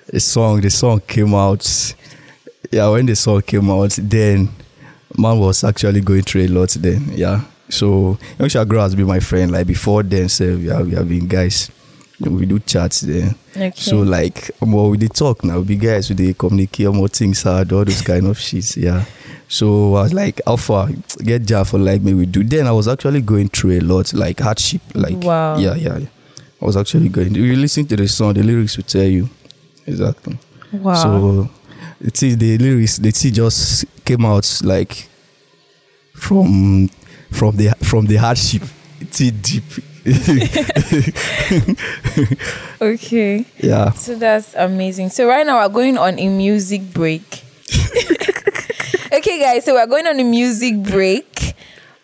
the 0.07 0.19
song 0.19 0.59
the 0.59 0.69
song 0.69 0.99
came 1.07 1.33
out. 1.33 1.95
Yeah, 2.69 2.89
when 2.89 3.05
the 3.05 3.15
song 3.15 3.41
came 3.41 3.69
out, 3.69 3.91
then 4.01 4.49
man 5.17 5.39
was 5.39 5.63
actually 5.63 6.01
going 6.01 6.23
through 6.23 6.43
a 6.43 6.47
lot 6.47 6.69
then. 6.79 7.11
Yeah, 7.15 7.41
so 7.69 8.17
Young 8.39 8.49
Shall 8.49 8.65
Grow 8.65 8.81
has 8.81 8.95
been 8.95 9.07
my 9.07 9.19
friend 9.19 9.51
like 9.51 9.67
before 9.67 10.03
then. 10.03 10.29
So 10.29 10.43
yeah, 10.45 10.81
we 10.81 10.91
have 10.91 11.07
been 11.07 11.27
guys. 11.27 11.69
We 12.19 12.45
do 12.45 12.59
chats 12.59 13.01
then. 13.01 13.33
Okay. 13.55 13.71
So 13.75 14.01
like, 14.01 14.51
um, 14.61 14.73
well, 14.73 14.91
we 14.91 14.97
did 14.97 15.13
talk 15.15 15.43
now. 15.43 15.59
We 15.59 15.75
guys, 15.75 16.07
we 16.09 16.15
dey 16.15 16.33
communicate 16.33 16.91
more 16.91 17.07
things 17.07 17.41
hard, 17.41 17.71
all 17.73 17.83
those 17.83 18.01
kind 18.03 18.27
of 18.27 18.37
shit. 18.39 18.77
Yeah. 18.77 19.05
So 19.47 19.95
I 19.95 20.03
was 20.03 20.13
like, 20.13 20.39
how 20.45 20.55
far 20.57 20.89
get 21.23 21.45
jar 21.47 21.65
for 21.65 21.79
like 21.79 22.01
me 22.01 22.13
we 22.13 22.27
do. 22.27 22.43
Then 22.43 22.67
I 22.67 22.71
was 22.73 22.87
actually 22.87 23.21
going 23.21 23.49
through 23.49 23.79
a 23.79 23.81
lot, 23.81 24.13
like 24.13 24.39
hardship, 24.39 24.81
like 24.93 25.17
Wow. 25.17 25.57
yeah, 25.57 25.73
yeah. 25.75 25.97
yeah. 25.97 26.07
I 26.61 26.65
was 26.65 26.77
actually 26.77 27.09
going. 27.09 27.31
If 27.31 27.37
you 27.41 27.55
listen 27.55 27.87
to 27.87 27.95
the 27.95 28.07
song, 28.07 28.33
the 28.35 28.43
lyrics 28.43 28.77
will 28.77 28.83
tell 28.83 29.03
you 29.03 29.27
exactly. 29.87 30.37
wow. 30.71 30.93
So 30.93 31.49
it's 31.99 32.19
the 32.19 32.57
lyrics, 32.59 32.97
the 32.97 33.11
tea 33.11 33.31
just 33.31 33.85
came 34.11 34.25
out 34.25 34.61
like 34.63 35.07
from 36.13 36.89
from 37.31 37.55
the 37.55 37.69
from 37.81 38.05
the 38.07 38.17
hardship. 38.17 38.63
It's 38.99 39.17
deep. 39.17 39.63
okay. 42.81 43.45
yeah. 43.59 43.91
So 43.91 44.15
that's 44.15 44.55
amazing. 44.55 45.09
So 45.09 45.27
right 45.27 45.45
now 45.45 45.59
we're 45.61 45.69
going 45.73 45.97
on 45.97 46.19
a 46.19 46.27
music 46.27 46.93
break. 46.93 47.43
okay, 49.13 49.39
guys. 49.39 49.65
So 49.65 49.75
we're 49.75 49.87
going 49.87 50.07
on 50.07 50.19
a 50.19 50.23
music 50.23 50.81
break. 50.83 51.55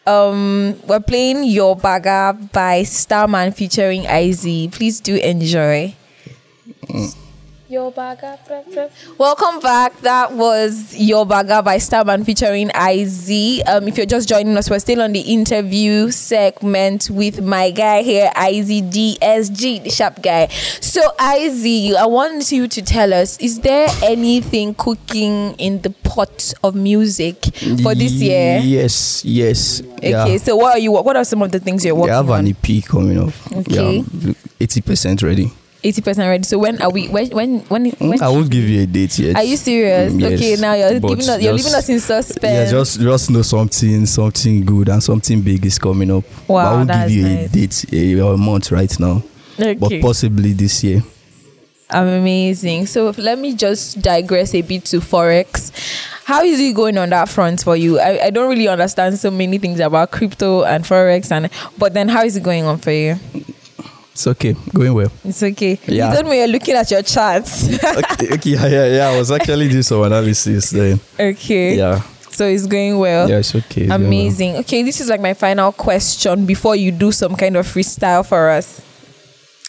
Um, 0.05 0.79
we're 0.87 1.01
playing 1.01 1.43
Your 1.43 1.75
Baga 1.75 2.37
by 2.53 2.83
Starman 2.83 3.51
featuring 3.51 4.03
IZ. 4.03 4.71
Please 4.71 5.01
do 5.01 5.15
enjoy. 5.15 5.93
Your 7.69 7.91
Baga. 7.91 8.39
bra, 8.47 8.62
bra. 8.74 8.88
Welcome 9.17 9.59
back. 9.59 10.00
That 10.00 10.31
was 10.31 10.95
Your 10.95 11.25
Baga 11.25 11.62
by 11.62 11.79
Starman 11.79 12.24
featuring 12.24 12.69
IZ. 12.69 13.62
Um, 13.67 13.89
if 13.89 13.97
you're 13.97 14.05
just 14.05 14.29
joining 14.29 14.55
us, 14.55 14.69
we're 14.69 14.79
still 14.79 15.01
on 15.01 15.12
the 15.12 15.19
interview 15.19 16.09
segment 16.12 17.09
with 17.09 17.41
my 17.41 17.71
guy 17.71 18.03
here, 18.03 18.31
IZDSG, 18.38 19.83
the 19.83 19.89
sharp 19.89 20.21
guy. 20.21 20.47
So, 20.47 21.01
IZ, 21.19 21.93
I 21.95 22.05
want 22.05 22.50
you 22.53 22.69
to 22.69 22.81
tell 22.81 23.13
us: 23.13 23.38
Is 23.39 23.59
there 23.59 23.89
anything 24.01 24.74
cooking 24.74 25.53
in 25.55 25.81
the 25.81 25.89
pot 25.89 26.53
of 26.63 26.74
music 26.74 27.43
for 27.83 27.93
this 27.93 28.13
year? 28.13 28.62
Yes, 28.63 29.25
yes. 29.25 29.81
Okay, 29.97 30.12
Yeah. 30.12 30.38
so 30.38 30.55
what 30.55 30.77
are 30.77 30.79
you? 30.79 30.93
What 30.93 31.17
are 31.17 31.25
some 31.25 31.41
of 31.41 31.51
the 31.51 31.59
things 31.59 31.83
you're 31.83 31.95
working 31.95 32.13
on? 32.13 32.25
They 32.25 32.31
working 32.31 32.45
have 32.45 32.45
an 32.45 32.47
EP 32.79 32.86
coming 32.86 33.17
up. 33.27 33.33
Okay. 33.51 33.97
Yeah, 34.05 34.33
eighty 34.62 34.79
percent 34.79 35.21
ready. 35.21 35.51
Eighty 35.88 36.01
percent 36.01 36.27
ready. 36.27 36.44
So 36.44 36.58
when 36.58 36.82
are 36.82 36.89
we? 36.91 37.08
When? 37.08 37.29
When? 37.32 37.60
When? 37.72 37.86
when 37.91 38.22
I 38.22 38.27
won't 38.29 38.50
give 38.51 38.67
you 38.67 38.82
a 38.82 38.86
date 38.86 39.17
yet. 39.20 39.36
are 39.38 39.44
you 39.44 39.56
serious? 39.56 40.12
Mm, 40.13 40.34
Okay, 40.36 40.56
now 40.60 40.74
you're 40.74 41.00
but 41.00 41.08
giving 41.10 41.29
us, 41.29 41.41
you're 41.41 41.53
just- 41.53 41.65
leaving 41.65 41.77
us 41.79 41.89
in 41.89 42.00
suspense. 42.00 42.53
Yeah, 42.53 42.72
just 42.72 43.00
just 43.00 43.29
know 43.29 43.41
something 43.41 44.06
something 44.06 44.65
good 44.65 44.89
and 44.89 45.01
something 45.01 45.41
big 45.41 45.65
is 45.65 45.79
coming 45.79 46.12
up. 46.12 46.25
Wow, 46.48 46.48
But 46.48 46.53
Wow, 46.53 46.72
I 46.72 46.75
won't 46.75 46.91
give 46.91 47.12
you 47.12 47.24
nice. 47.24 47.46
a 47.46 47.50
date 47.50 47.86
a, 48.20 48.20
a 48.34 48.38
month 48.38 48.72
right 48.72 49.00
now, 49.00 49.24
but 49.79 50.01
possibly 50.01 50.53
this 50.53 50.84
year. 50.84 51.03
Amazing. 51.89 52.86
So 52.88 53.13
let 53.17 53.39
me 53.39 53.56
just 53.56 54.01
digress 54.01 54.53
a 54.53 54.62
bit 54.62 54.84
to 54.86 54.98
forex. 55.00 55.72
How 56.25 56.44
is 56.44 56.60
it 56.60 56.75
going 56.75 56.98
on 56.98 57.10
that 57.12 57.29
front 57.29 57.63
for 57.63 57.77
you? 57.77 57.98
I, 58.00 58.25
I 58.25 58.29
don't 58.29 58.50
really 58.50 58.67
understand 58.67 59.17
so 59.17 59.32
many 59.32 59.58
things 59.58 59.79
about 59.79 60.12
crypto 60.12 60.63
and 60.65 60.84
forex, 60.84 61.32
and 61.32 61.50
but 61.77 61.94
then 61.94 62.10
how 62.10 62.24
is 62.24 62.36
it 62.36 62.44
going 62.44 62.65
on 62.65 62.77
for 62.77 62.91
you? 62.91 63.17
It's 64.17 64.25
okay, 64.25 64.55
going 64.74 64.95
well. 64.95 65.12
It's 65.24 65.43
okay. 65.43 65.77
Yeah. 65.86 66.09
You 66.09 66.15
told 66.15 66.25
me 66.27 66.39
you're 66.39 66.47
looking 66.47 66.74
at 66.74 66.89
your 66.89 67.03
charts. 67.03 67.69
okay, 67.83 68.29
okay, 68.33 68.50
yeah, 68.50 68.65
yeah, 68.65 68.86
yeah. 68.88 69.07
I 69.09 69.17
was 69.19 69.29
actually 69.29 69.69
doing 69.69 69.83
some 69.83 70.01
analysis 70.01 70.71
then. 70.71 71.00
okay. 71.19 71.77
Yeah, 71.77 72.01
So 72.31 72.47
it's 72.47 72.65
going 72.65 72.97
well. 72.97 73.29
yeah, 73.29 73.38
it's 73.38 73.53
okay. 73.53 73.86
going 73.86 73.89
well. 73.89 74.07
Amazing. 74.07 74.55
Okay, 74.65 74.81
this 74.81 75.00
is 75.01 75.07
like 75.07 75.21
my 75.21 75.36
final 75.36 75.71
question 75.71 76.47
before 76.47 76.75
you 76.75 76.91
do 76.91 77.12
some 77.12 77.36
kind 77.36 77.55
of 77.57 77.67
freestyle 77.67 78.25
for 78.25 78.50
us. 78.50 78.81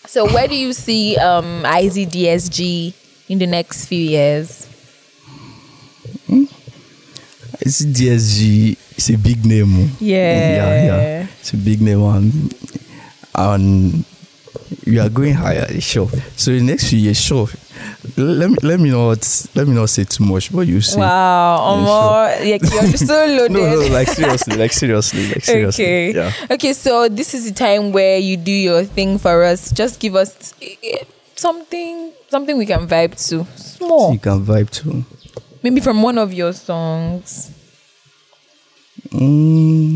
So 0.06 0.24
where 0.32 0.48
do 0.48 0.56
you 0.56 0.72
see 0.72 1.18
um 1.18 1.64
IZDSG 1.68 2.94
in 3.28 3.38
the 3.40 3.46
next 3.46 3.84
few 3.84 4.00
years? 4.00 4.64
It's 7.60 7.84
DSG. 7.84 8.78
It's 8.96 9.10
a 9.10 9.18
big 9.18 9.44
name. 9.44 9.90
Yeah. 10.00 10.16
yeah, 10.56 10.84
yeah. 10.88 11.26
It's 11.38 11.52
a 11.52 11.58
big 11.58 11.82
name 11.82 12.00
and 12.00 12.54
and 13.34 14.04
we 14.86 14.98
are 14.98 15.08
going 15.08 15.34
higher, 15.34 15.66
sure. 15.80 16.08
So 16.36 16.50
the 16.52 16.60
next 16.60 16.90
few 16.90 16.98
years, 16.98 17.20
sure. 17.20 17.48
Let 18.16 18.50
me 18.50 18.56
let 18.62 18.80
me 18.80 18.90
not 18.90 19.46
let 19.54 19.66
me 19.68 19.74
not 19.74 19.88
say 19.90 20.04
too 20.04 20.24
much, 20.24 20.52
but 20.52 20.66
you 20.66 20.80
see. 20.80 20.98
Wow, 20.98 21.58
Omo, 21.60 22.50
like 22.50 22.62
you're 22.62 22.96
so 22.96 23.26
loaded. 23.26 23.52
No, 23.52 23.80
no, 23.80 23.88
like 23.88 24.08
seriously, 24.08 24.56
like 24.56 24.72
seriously, 24.72 25.28
like 25.28 25.44
seriously. 25.44 25.84
okay. 25.84 26.14
Yeah. 26.14 26.32
Okay, 26.50 26.72
so 26.72 27.08
this 27.08 27.34
is 27.34 27.44
the 27.48 27.54
time 27.54 27.92
where 27.92 28.18
you 28.18 28.36
do 28.36 28.50
your 28.52 28.84
thing 28.84 29.18
for 29.18 29.44
us. 29.44 29.70
Just 29.70 30.00
give 30.00 30.14
us 30.16 30.54
eh, 30.62 31.04
something 31.36 32.12
something 32.28 32.56
we 32.58 32.66
can 32.66 32.86
vibe 32.88 33.14
to. 33.28 33.44
Small. 33.56 34.12
You 34.12 34.18
can 34.18 34.44
vibe 34.44 34.70
too. 34.70 35.04
Maybe 35.62 35.80
from 35.80 36.02
one 36.02 36.18
of 36.18 36.32
your 36.32 36.52
songs. 36.52 37.50
Mm, 39.10 39.87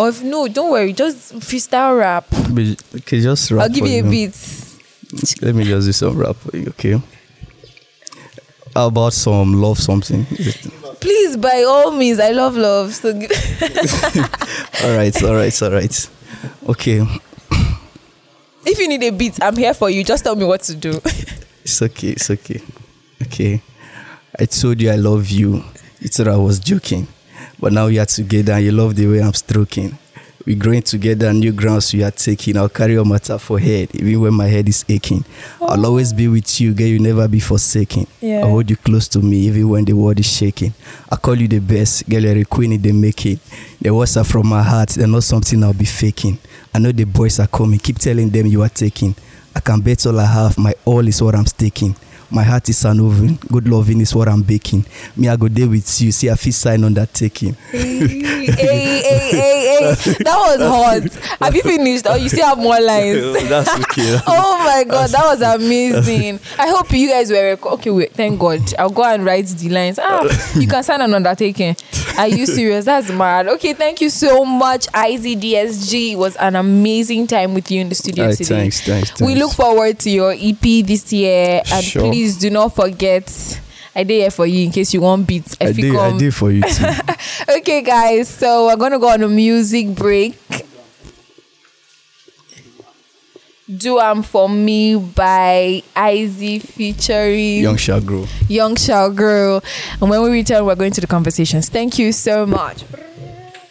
Or 0.00 0.08
if 0.08 0.22
no, 0.22 0.48
don't 0.48 0.70
worry, 0.70 0.92
just 0.92 1.34
freestyle 1.34 1.98
rap. 1.98 2.26
okay, 2.96 3.20
just 3.20 3.50
rap. 3.50 3.62
I'll 3.64 3.68
give 3.68 3.86
you 3.86 4.06
a 4.06 4.10
beat. 4.10 4.34
Let 5.42 5.54
me 5.54 5.64
just 5.64 5.86
do 5.86 5.92
some 5.92 6.16
rap 6.16 6.36
for 6.36 6.56
you, 6.56 6.68
okay? 6.68 7.00
How 8.74 8.86
about 8.86 9.12
some 9.12 9.60
love 9.60 9.78
something? 9.78 10.24
Please, 11.00 11.36
by 11.36 11.64
all 11.68 11.90
means, 11.90 12.20
I 12.20 12.30
love 12.30 12.56
love. 12.56 12.94
So 12.94 13.08
all 14.84 14.96
right, 14.96 15.22
all 15.22 15.34
right, 15.34 15.62
all 15.62 15.70
right. 15.72 16.10
Okay, 16.68 17.04
if 18.66 18.78
you 18.78 18.88
need 18.88 19.02
a 19.02 19.10
beat, 19.10 19.42
I'm 19.42 19.56
here 19.56 19.74
for 19.74 19.90
you. 19.90 20.04
Just 20.04 20.24
tell 20.24 20.36
me 20.36 20.44
what 20.44 20.62
to 20.62 20.74
do. 20.74 20.90
it's 21.64 21.82
okay, 21.82 22.08
it's 22.08 22.30
okay. 22.30 22.60
Okay. 23.22 23.62
I 24.38 24.44
told 24.44 24.80
you 24.80 24.90
I 24.90 24.96
love 24.96 25.28
you. 25.28 25.64
You 26.00 26.08
thought 26.08 26.28
I 26.28 26.36
was 26.36 26.58
joking. 26.60 27.08
But 27.60 27.72
now 27.74 27.86
we 27.88 27.98
are 27.98 28.06
together 28.06 28.54
and 28.54 28.64
you 28.64 28.72
love 28.72 28.96
the 28.96 29.06
way 29.06 29.20
I'm 29.20 29.34
stroking. 29.34 29.98
We're 30.46 30.56
growing 30.56 30.80
together, 30.80 31.30
new 31.34 31.52
grounds 31.52 31.92
we 31.92 32.02
are 32.02 32.10
taking. 32.10 32.56
I'll 32.56 32.70
carry 32.70 32.94
your 32.94 33.04
matter 33.04 33.36
for 33.38 33.58
head, 33.58 33.94
even 33.94 34.22
when 34.22 34.34
my 34.34 34.46
head 34.46 34.66
is 34.70 34.86
aching. 34.88 35.22
I'll 35.60 35.84
oh. 35.84 35.90
always 35.90 36.14
be 36.14 36.28
with 36.28 36.58
you, 36.62 36.72
girl, 36.72 36.86
You'll 36.86 37.02
never 37.02 37.28
be 37.28 37.40
forsaken. 37.40 38.06
Yeah. 38.22 38.44
I 38.44 38.48
hold 38.48 38.70
you 38.70 38.76
close 38.76 39.06
to 39.08 39.18
me, 39.20 39.36
even 39.48 39.68
when 39.68 39.84
the 39.84 39.92
world 39.92 40.18
is 40.18 40.26
shaking. 40.26 40.72
I 41.12 41.16
call 41.16 41.34
you 41.38 41.46
the 41.46 41.58
best, 41.58 42.08
girl, 42.08 42.22
you're 42.22 42.38
a 42.38 42.44
queen 42.44 42.72
in 42.72 42.80
the 42.80 42.92
making. 42.92 43.38
The 43.82 43.94
words 43.94 44.16
are 44.16 44.24
from 44.24 44.46
my 44.46 44.62
heart, 44.62 44.88
they're 44.90 45.06
not 45.06 45.24
something 45.24 45.62
I'll 45.62 45.74
be 45.74 45.84
faking. 45.84 46.38
I 46.72 46.78
know 46.78 46.92
the 46.92 47.04
boys 47.04 47.38
are 47.38 47.46
coming, 47.46 47.78
keep 47.78 47.98
telling 47.98 48.30
them 48.30 48.46
you 48.46 48.62
are 48.62 48.70
taking. 48.70 49.14
I 49.54 49.60
can 49.60 49.80
bet 49.82 50.06
all 50.06 50.18
I 50.18 50.24
have, 50.24 50.56
my 50.56 50.74
all 50.86 51.06
is 51.06 51.20
what 51.22 51.34
I'm 51.34 51.46
staking. 51.46 51.94
My 52.32 52.44
heart 52.44 52.68
is 52.68 52.84
an 52.84 53.00
oven, 53.00 53.38
good 53.50 53.66
loving 53.68 54.00
is 54.00 54.14
what 54.14 54.28
I'm 54.28 54.42
baking. 54.42 54.86
Me, 55.16 55.28
I 55.28 55.34
go 55.36 55.48
there 55.48 55.68
with 55.68 56.00
you, 56.00 56.12
see, 56.12 56.30
I 56.30 56.36
feel 56.36 56.52
sign 56.52 56.84
undertaking. 56.84 57.54
hey, 57.70 58.06
hey, 58.06 58.46
hey, 58.52 59.30
hey, 59.30 59.59
That 59.80 60.24
was 60.24 60.60
hot. 60.60 61.38
Have 61.40 61.54
you 61.54 61.62
finished? 61.62 62.06
Or 62.06 62.16
you 62.18 62.28
still 62.28 62.46
have 62.46 62.58
more 62.58 62.80
lines? 62.80 63.48
That's 63.48 63.74
okay. 63.80 64.18
Oh 64.26 64.58
my 64.64 64.84
god, 64.84 65.10
that 65.10 65.24
was 65.24 65.40
amazing. 65.42 66.38
I 66.58 66.68
hope 66.68 66.90
you 66.92 67.08
guys 67.08 67.30
were 67.30 67.42
rec- 67.50 67.66
okay. 67.66 67.90
Wait, 67.90 68.12
thank 68.12 68.38
God. 68.38 68.60
I'll 68.78 68.90
go 68.90 69.04
and 69.04 69.24
write 69.24 69.46
the 69.46 69.68
lines. 69.68 69.98
Ah, 70.00 70.22
you 70.54 70.66
can 70.68 70.82
sign 70.82 71.00
an 71.00 71.12
undertaking. 71.14 71.76
Are 72.18 72.28
you 72.28 72.46
serious? 72.46 72.84
That's 72.84 73.10
mad. 73.10 73.48
Okay, 73.48 73.72
thank 73.72 74.00
you 74.00 74.10
so 74.10 74.44
much, 74.44 74.86
IZDSG. 74.88 76.12
It 76.12 76.16
was 76.16 76.36
an 76.36 76.56
amazing 76.56 77.26
time 77.26 77.54
with 77.54 77.70
you 77.70 77.80
in 77.80 77.88
the 77.88 77.94
studio 77.94 78.24
Alright, 78.24 78.38
today. 78.38 78.56
thanks, 78.70 78.80
thanks, 78.82 79.20
We 79.20 79.34
look 79.34 79.52
forward 79.52 79.98
to 80.00 80.10
your 80.10 80.32
EP 80.32 80.60
this 80.86 81.12
year, 81.12 81.62
and 81.72 81.84
Sure. 81.84 82.02
please 82.10 82.36
do 82.36 82.50
not 82.50 82.74
forget. 82.74 83.26
I 83.94 84.04
did 84.04 84.20
here 84.20 84.30
for 84.30 84.46
you 84.46 84.64
in 84.66 84.70
case 84.70 84.94
you 84.94 85.00
want 85.00 85.26
beats. 85.26 85.56
I 85.60 85.72
did, 85.72 85.94
I 85.96 86.16
did 86.16 86.34
for 86.34 86.50
you 86.50 86.62
too. 86.62 86.86
Okay, 87.58 87.82
guys, 87.82 88.28
so 88.28 88.66
we're 88.66 88.76
gonna 88.76 88.98
go 88.98 89.08
on 89.08 89.22
a 89.22 89.28
music 89.28 89.94
break. 89.94 90.36
Do 93.76 94.00
am 94.00 94.22
for 94.22 94.48
me 94.48 94.96
by 94.96 95.82
Iz 95.96 96.62
featuring 96.64 97.62
Young 97.62 97.76
shall 97.76 98.00
grow. 98.00 98.26
Young 98.48 98.74
Shall 98.74 99.10
Girl. 99.12 99.62
And 100.00 100.10
when 100.10 100.22
we 100.22 100.30
return, 100.30 100.66
we're 100.66 100.74
going 100.74 100.90
to 100.92 101.00
the 101.00 101.06
conversations. 101.06 101.68
Thank 101.68 101.96
you 101.96 102.10
so 102.10 102.46
much. 102.46 102.84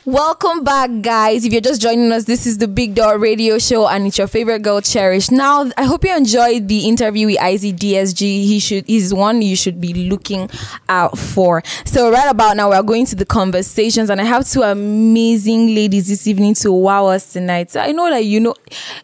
Welcome 0.09 0.63
back, 0.63 0.89
guys. 1.03 1.45
If 1.45 1.51
you're 1.51 1.61
just 1.61 1.79
joining 1.79 2.11
us, 2.11 2.23
this 2.23 2.47
is 2.47 2.57
the 2.57 2.67
Big 2.67 2.95
Dot 2.95 3.19
Radio 3.19 3.59
Show, 3.59 3.87
and 3.87 4.07
it's 4.07 4.17
your 4.17 4.25
favorite 4.25 4.63
girl, 4.63 4.81
Cherish. 4.81 5.29
Now, 5.29 5.69
I 5.77 5.83
hope 5.83 6.03
you 6.03 6.17
enjoyed 6.17 6.67
the 6.67 6.87
interview 6.87 7.27
with 7.27 7.37
IZDSG. 7.37 8.21
He 8.21 8.59
should 8.59 8.87
he's 8.87 9.13
one 9.13 9.43
you 9.43 9.55
should 9.55 9.79
be 9.79 10.09
looking 10.09 10.49
out 10.89 11.15
for. 11.15 11.61
So, 11.85 12.11
right 12.11 12.27
about 12.27 12.57
now, 12.57 12.69
we're 12.69 12.81
going 12.81 13.05
to 13.05 13.15
the 13.15 13.23
conversations, 13.23 14.09
and 14.09 14.19
I 14.19 14.23
have 14.23 14.49
two 14.49 14.63
amazing 14.63 15.75
ladies 15.75 16.07
this 16.07 16.25
evening 16.25 16.55
to 16.55 16.71
wow 16.71 17.05
us 17.05 17.31
tonight. 17.31 17.69
So, 17.69 17.79
I 17.79 17.91
know 17.91 18.09
that 18.09 18.25
you 18.25 18.39
know 18.39 18.55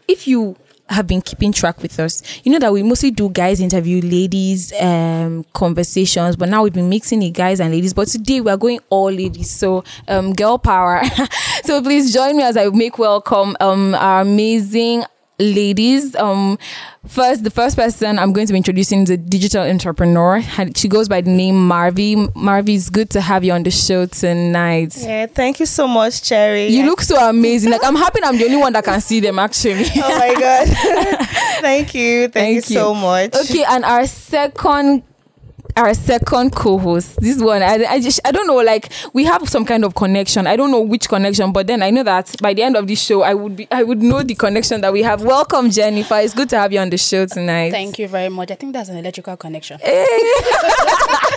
if 0.07 0.27
you 0.27 0.55
have 0.89 1.07
been 1.07 1.21
keeping 1.21 1.51
track 1.51 1.81
with 1.81 1.99
us, 1.99 2.21
you 2.43 2.51
know 2.51 2.59
that 2.59 2.71
we 2.71 2.83
mostly 2.83 3.11
do 3.11 3.29
guys 3.29 3.59
interview, 3.59 4.01
ladies 4.01 4.73
um, 4.79 5.43
conversations, 5.53 6.35
but 6.35 6.49
now 6.49 6.63
we've 6.63 6.73
been 6.73 6.89
mixing 6.89 7.19
the 7.19 7.31
guys 7.31 7.59
and 7.59 7.73
ladies. 7.73 7.93
But 7.93 8.07
today 8.07 8.41
we 8.41 8.51
are 8.51 8.57
going 8.57 8.79
all 8.89 9.11
ladies, 9.11 9.49
so 9.49 9.83
um, 10.07 10.33
girl 10.33 10.57
power. 10.57 11.01
so 11.63 11.81
please 11.81 12.13
join 12.13 12.37
me 12.37 12.43
as 12.43 12.57
I 12.57 12.69
make 12.69 12.97
welcome 12.97 13.55
um, 13.59 13.95
our 13.95 14.21
amazing 14.21 15.05
ladies. 15.39 16.15
Um, 16.15 16.57
first, 17.07 17.43
the 17.43 17.49
first 17.49 17.75
person 17.75 18.19
I'm 18.19 18.33
going 18.33 18.47
to 18.47 18.53
be 18.53 18.57
introducing 18.57 19.03
is 19.03 19.09
a 19.09 19.17
digital 19.17 19.63
entrepreneur. 19.63 20.41
She 20.75 20.87
goes 20.87 21.07
by 21.07 21.21
the 21.21 21.31
name 21.31 21.67
Marvey. 21.67 22.15
Marvey, 22.35 22.75
it's 22.75 22.89
good 22.89 23.09
to 23.11 23.21
have 23.21 23.43
you 23.43 23.53
on 23.53 23.63
the 23.63 23.71
show 23.71 24.05
tonight. 24.05 24.95
Yeah, 24.97 25.27
thank 25.27 25.59
you 25.59 25.65
so 25.65 25.87
much, 25.87 26.23
Cherry. 26.23 26.67
You 26.67 26.85
look 26.85 27.01
so 27.01 27.17
amazing. 27.29 27.71
Like 27.71 27.83
I'm 27.83 27.95
happy 27.95 28.19
I'm 28.23 28.37
the 28.37 28.45
only 28.45 28.57
one 28.57 28.73
that 28.73 28.83
can 28.83 29.01
see 29.01 29.19
them 29.19 29.39
actually. 29.39 29.85
oh 29.97 30.17
my 30.17 30.33
god. 30.33 30.67
thank 31.61 31.93
you. 31.93 32.21
Thank, 32.21 32.33
thank 32.33 32.49
you, 32.51 32.55
you 32.55 32.61
so 32.61 32.93
much. 32.93 33.35
Okay, 33.35 33.63
and 33.63 33.83
our 33.85 34.07
second 34.07 35.03
our 35.77 35.93
second 35.93 36.55
co-host. 36.55 37.19
This 37.19 37.41
one, 37.41 37.61
I, 37.61 37.85
I 37.85 37.99
just, 37.99 38.19
I 38.25 38.31
don't 38.31 38.47
know, 38.47 38.55
like 38.57 38.91
we 39.13 39.25
have 39.25 39.47
some 39.49 39.65
kind 39.65 39.83
of 39.83 39.93
connection. 39.95 40.47
I 40.47 40.55
don't 40.55 40.71
know 40.71 40.81
which 40.81 41.09
connection, 41.09 41.51
but 41.51 41.67
then 41.67 41.83
I 41.83 41.89
know 41.89 42.03
that 42.03 42.33
by 42.41 42.53
the 42.53 42.63
end 42.63 42.75
of 42.77 42.87
this 42.87 43.03
show, 43.03 43.23
I 43.23 43.33
would 43.33 43.55
be, 43.55 43.67
I 43.71 43.83
would 43.83 44.01
know 44.01 44.23
the 44.23 44.35
connection 44.35 44.81
that 44.81 44.93
we 44.93 45.03
have. 45.03 45.21
Welcome, 45.23 45.69
Jenifer. 45.69 46.23
It's 46.23 46.33
good 46.33 46.49
to 46.49 46.57
have 46.59 46.71
you 46.71 46.79
on 46.79 46.89
the 46.89 46.97
show 46.97 47.25
tonight. 47.25 47.71
Thank 47.71 47.99
you 47.99 48.07
very 48.07 48.29
much. 48.29 48.51
I 48.51 48.55
think 48.55 48.73
that's 48.73 48.89
an 48.89 48.97
electrical 48.97 49.35
connection. 49.37 49.79
Eh. 49.81 50.05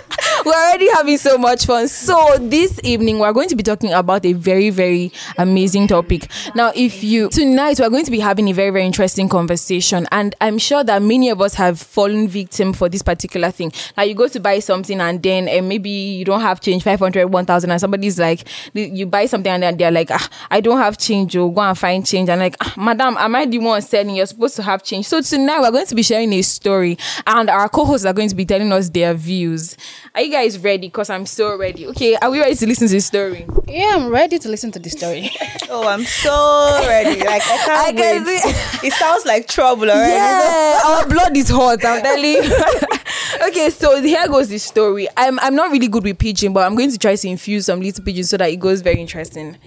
we're 0.45 0.53
already 0.53 0.89
having 0.91 1.17
so 1.17 1.37
much 1.37 1.65
fun. 1.65 1.87
So 1.87 2.37
this 2.39 2.79
evening 2.83 3.19
we're 3.19 3.33
going 3.33 3.49
to 3.49 3.55
be 3.55 3.63
talking 3.63 3.91
about 3.91 4.25
a 4.25 4.33
very 4.33 4.69
very 4.69 5.11
amazing 5.37 5.87
topic. 5.87 6.29
Now, 6.55 6.71
if 6.75 7.03
you 7.03 7.29
tonight 7.29 7.79
we're 7.79 7.89
going 7.89 8.05
to 8.05 8.11
be 8.11 8.19
having 8.19 8.49
a 8.49 8.53
very 8.53 8.69
very 8.69 8.85
interesting 8.85 9.29
conversation, 9.29 10.07
and 10.11 10.35
I'm 10.41 10.57
sure 10.57 10.83
that 10.83 11.01
many 11.01 11.29
of 11.29 11.41
us 11.41 11.55
have 11.55 11.79
fallen 11.79 12.27
victim 12.27 12.73
for 12.73 12.89
this 12.89 13.01
particular 13.01 13.51
thing. 13.51 13.71
Now, 13.97 14.03
you 14.03 14.15
go 14.15 14.27
to 14.27 14.39
buy 14.39 14.59
something 14.59 14.99
and 14.99 15.21
then 15.21 15.49
uh, 15.49 15.61
maybe 15.61 15.89
you 15.89 16.25
don't 16.25 16.41
have 16.41 16.61
change 16.61 16.83
500, 16.83 17.27
1000, 17.27 17.71
and 17.71 17.81
somebody's 17.81 18.19
like, 18.19 18.47
you 18.73 19.05
buy 19.05 19.25
something 19.25 19.51
and 19.51 19.63
then 19.63 19.77
they're 19.77 19.91
like, 19.91 20.11
ah, 20.11 20.29
I 20.49 20.61
don't 20.61 20.77
have 20.77 20.97
change. 20.97 21.35
Or 21.35 21.41
oh, 21.41 21.49
go 21.49 21.61
and 21.61 21.77
find 21.77 22.05
change. 22.05 22.29
And 22.29 22.39
like, 22.39 22.55
ah, 22.61 22.73
Madam, 22.77 23.17
am 23.17 23.35
I 23.35 23.45
the 23.45 23.59
one 23.59 23.81
selling? 23.81 24.15
You're 24.15 24.25
supposed 24.25 24.55
to 24.57 24.63
have 24.63 24.83
change. 24.83 25.07
So 25.07 25.21
tonight 25.21 25.59
we're 25.59 25.71
going 25.71 25.85
to 25.87 25.95
be 25.95 26.03
sharing 26.03 26.31
a 26.33 26.41
story, 26.41 26.97
and 27.27 27.49
our 27.49 27.69
co-hosts 27.69 28.05
are 28.05 28.13
going 28.13 28.29
to 28.29 28.35
be 28.35 28.45
telling 28.45 28.71
us 28.71 28.89
their 28.89 29.13
views. 29.13 29.75
Are 30.15 30.21
you 30.21 30.28
guys 30.29 30.59
ready? 30.59 30.87
Because 30.87 31.09
I'm 31.09 31.25
so 31.25 31.57
ready. 31.57 31.87
Okay, 31.87 32.15
are 32.15 32.29
we 32.29 32.39
ready 32.39 32.55
to 32.55 32.67
listen 32.67 32.87
to 32.87 32.93
the 32.93 32.99
story? 33.01 33.45
Yeah, 33.67 33.95
I'm 33.95 34.09
ready 34.09 34.39
to 34.39 34.49
listen 34.49 34.71
to 34.71 34.79
the 34.79 34.89
story. 34.89 35.29
oh, 35.69 35.87
I'm 35.87 36.03
so 36.03 36.79
ready. 36.87 37.19
Like 37.19 37.41
I 37.41 37.57
can't 37.65 37.99
I 37.99 38.01
wait. 38.01 38.21
It. 38.27 38.83
it 38.85 38.93
sounds 38.93 39.25
like 39.25 39.47
trouble 39.47 39.89
already. 39.89 40.13
Yeah, 40.13 40.81
our 40.85 41.07
blood 41.07 41.35
is 41.35 41.49
hot. 41.49 41.83
I'm 41.85 42.01
telling 42.01 42.23
you. 42.23 43.47
okay, 43.47 43.69
so 43.69 44.01
here 44.01 44.27
goes 44.27 44.49
the 44.49 44.57
story. 44.57 45.07
I'm 45.17 45.39
I'm 45.39 45.55
not 45.55 45.71
really 45.71 45.87
good 45.87 46.03
with 46.03 46.17
pidgin, 46.17 46.53
but 46.53 46.65
I'm 46.65 46.75
going 46.75 46.91
to 46.91 46.97
try 46.97 47.15
to 47.15 47.27
infuse 47.27 47.65
some 47.65 47.81
little 47.81 48.03
pidgin 48.03 48.23
so 48.23 48.37
that 48.37 48.49
it 48.49 48.59
goes 48.59 48.81
very 48.81 48.99
interesting. 48.99 49.57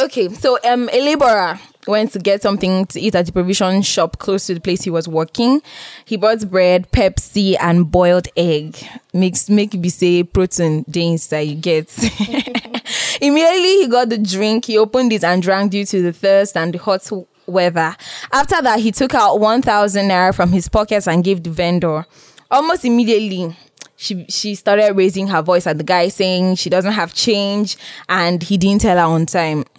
Okay, 0.00 0.28
so 0.28 0.58
um, 0.64 0.90
a 0.92 1.00
laborer 1.00 1.58
went 1.86 2.12
to 2.12 2.18
get 2.18 2.42
something 2.42 2.84
to 2.86 3.00
eat 3.00 3.14
at 3.14 3.24
the 3.24 3.32
provision 3.32 3.80
shop 3.80 4.18
close 4.18 4.46
to 4.46 4.54
the 4.54 4.60
place 4.60 4.82
he 4.82 4.90
was 4.90 5.08
working. 5.08 5.62
He 6.04 6.18
bought 6.18 6.48
bread, 6.50 6.92
Pepsi, 6.92 7.56
and 7.58 7.90
boiled 7.90 8.28
egg. 8.36 8.76
Makes 9.14 9.48
make 9.48 9.80
be 9.80 9.88
say 9.88 10.24
protein 10.24 10.84
the 10.86 11.06
inside 11.06 11.48
you 11.48 11.54
get. 11.54 11.88
Immediately 13.20 13.76
he 13.78 13.88
got 13.88 14.10
the 14.10 14.18
drink. 14.18 14.66
He 14.66 14.76
opened 14.76 15.14
it 15.14 15.24
and 15.24 15.42
drank 15.42 15.72
due 15.72 15.86
to 15.86 16.02
the 16.02 16.12
thirst 16.12 16.54
and 16.58 16.74
the 16.74 16.78
hot 16.78 17.10
weather. 17.46 17.96
After 18.30 18.60
that, 18.60 18.80
he 18.80 18.92
took 18.92 19.14
out 19.14 19.40
one 19.40 19.62
thousand 19.62 20.10
naira 20.10 20.34
from 20.34 20.52
his 20.52 20.68
pockets 20.68 21.08
and 21.08 21.24
gave 21.24 21.42
the 21.42 21.50
vendor. 21.50 22.04
Almost 22.50 22.84
immediately, 22.84 23.56
she 24.00 24.24
she 24.28 24.54
started 24.54 24.96
raising 24.96 25.26
her 25.26 25.42
voice 25.42 25.66
at 25.66 25.76
the 25.76 25.82
guy 25.84 26.06
saying 26.08 26.54
she 26.54 26.70
doesn't 26.70 26.92
have 26.92 27.12
change 27.12 27.76
and 28.08 28.40
he 28.44 28.56
didn't 28.56 28.80
tell 28.82 28.96
her 28.96 29.02
on 29.02 29.26
time. 29.26 29.64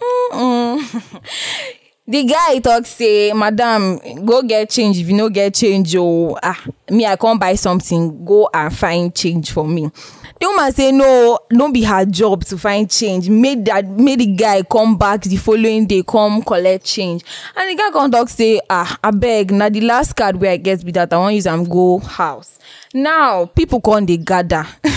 the 2.06 2.24
guy 2.24 2.58
talk 2.58 2.84
say 2.84 3.32
madam 3.32 3.98
go 4.26 4.42
get 4.42 4.68
change. 4.68 4.98
If 4.98 5.08
you 5.08 5.16
no 5.16 5.30
get 5.30 5.54
change 5.54 5.96
oh 5.96 6.38
ah 6.42 6.62
me 6.90 7.06
i 7.06 7.16
come 7.16 7.38
buy 7.38 7.54
something. 7.54 8.22
Go 8.26 8.50
and 8.52 8.76
find 8.76 9.14
change 9.14 9.52
for 9.52 9.66
me. 9.66 9.90
The 10.38 10.46
woman 10.48 10.70
say 10.72 10.92
no 10.92 11.38
no 11.50 11.72
be 11.72 11.82
her 11.84 12.04
job 12.04 12.44
to 12.44 12.58
find 12.58 12.90
change. 12.90 13.30
Make 13.30 13.64
that 13.64 13.88
make 13.88 14.18
the 14.18 14.26
guy 14.26 14.62
come 14.64 14.98
back 14.98 15.22
the 15.22 15.36
following 15.36 15.86
day 15.86 16.02
come 16.06 16.42
collect 16.42 16.84
change. 16.84 17.24
And 17.56 17.70
the 17.70 17.74
guy 17.74 17.90
come 17.90 18.10
talk 18.10 18.28
say 18.28 18.60
ah 18.68 18.98
abeg 19.02 19.50
na 19.50 19.70
the 19.70 19.80
last 19.80 20.12
card 20.14 20.36
wey 20.36 20.50
i 20.52 20.56
get 20.58 20.84
be 20.84 20.92
that 20.92 21.10
i 21.10 21.16
wan 21.16 21.34
use 21.34 21.46
am 21.46 21.64
go 21.64 22.00
house 22.00 22.58
now 22.94 23.46
people 23.46 23.80
come 23.80 24.06
dey 24.06 24.16
gather. 24.16 24.66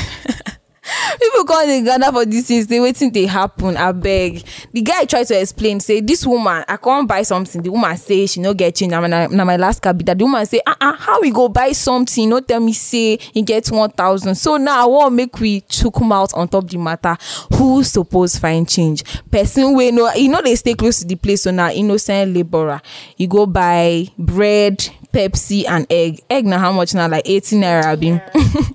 People 1.20 1.46
come 1.46 1.68
dey 1.68 1.82
gather 1.84 2.12
for 2.12 2.26
dis 2.26 2.48
thing 2.48 2.64
say 2.64 2.80
wetin 2.80 3.12
dey 3.14 3.26
happen 3.26 3.76
abeg. 3.76 4.44
The 4.74 4.82
guy 4.82 5.06
try 5.06 5.24
to 5.24 5.40
explain 5.40 5.80
say 5.80 6.02
this 6.02 6.26
woman 6.26 6.66
i 6.68 6.76
come 6.78 7.08
buy 7.08 7.22
something. 7.24 7.62
The 7.62 7.72
woman 7.72 7.96
say 7.98 8.26
she 8.26 8.40
no 8.42 8.54
get 8.54 8.76
change. 8.76 8.92
Na 8.92 9.28
my 9.46 9.56
last 9.58 9.82
card 9.82 9.98
be 9.98 10.04
that. 10.06 10.18
The 10.18 10.26
woman 10.26 10.46
say 10.46 10.60
ah 10.68 10.76
ah 10.82 10.96
how 11.00 11.22
we 11.22 11.32
go 11.32 11.48
buy 11.50 11.72
something? 11.72 12.28
No 12.30 12.40
tell 12.42 12.60
me 12.60 12.74
say 12.74 13.18
e 13.34 13.42
get 13.44 13.68
one 13.72 13.92
thousand. 13.92 14.36
So 14.36 14.58
now 14.58 14.84
i 14.84 14.86
wan 14.86 15.16
make 15.16 15.40
we 15.40 15.62
chook 15.62 16.02
mouth 16.02 16.34
on 16.36 16.48
top 16.48 16.68
the 16.70 16.78
matter. 16.78 17.16
Who 17.56 17.84
suppose 17.84 18.38
find 18.38 18.68
change? 18.68 19.04
Person 19.32 19.76
wey 19.76 19.92
no 19.92 20.12
e 20.18 20.28
no 20.28 20.42
dey 20.42 20.56
stay 20.56 20.74
close 20.74 21.00
to 21.00 21.06
the 21.08 21.16
place 21.16 21.44
so 21.44 21.52
na 21.52 21.70
innocent 21.70 22.34
labourer 22.36 22.82
e 23.18 23.28
go 23.28 23.46
buy 23.46 24.08
bread 24.18 24.84
pepsi 25.14 25.66
and 25.68 25.86
egg. 25.90 26.22
Egg 26.30 26.46
now 26.46 26.58
how 26.60 26.72
much 26.72 26.94
now? 26.94 27.08
like 27.08 27.24
18 27.26 27.62
naira 27.62 27.86
abi. 27.86 28.12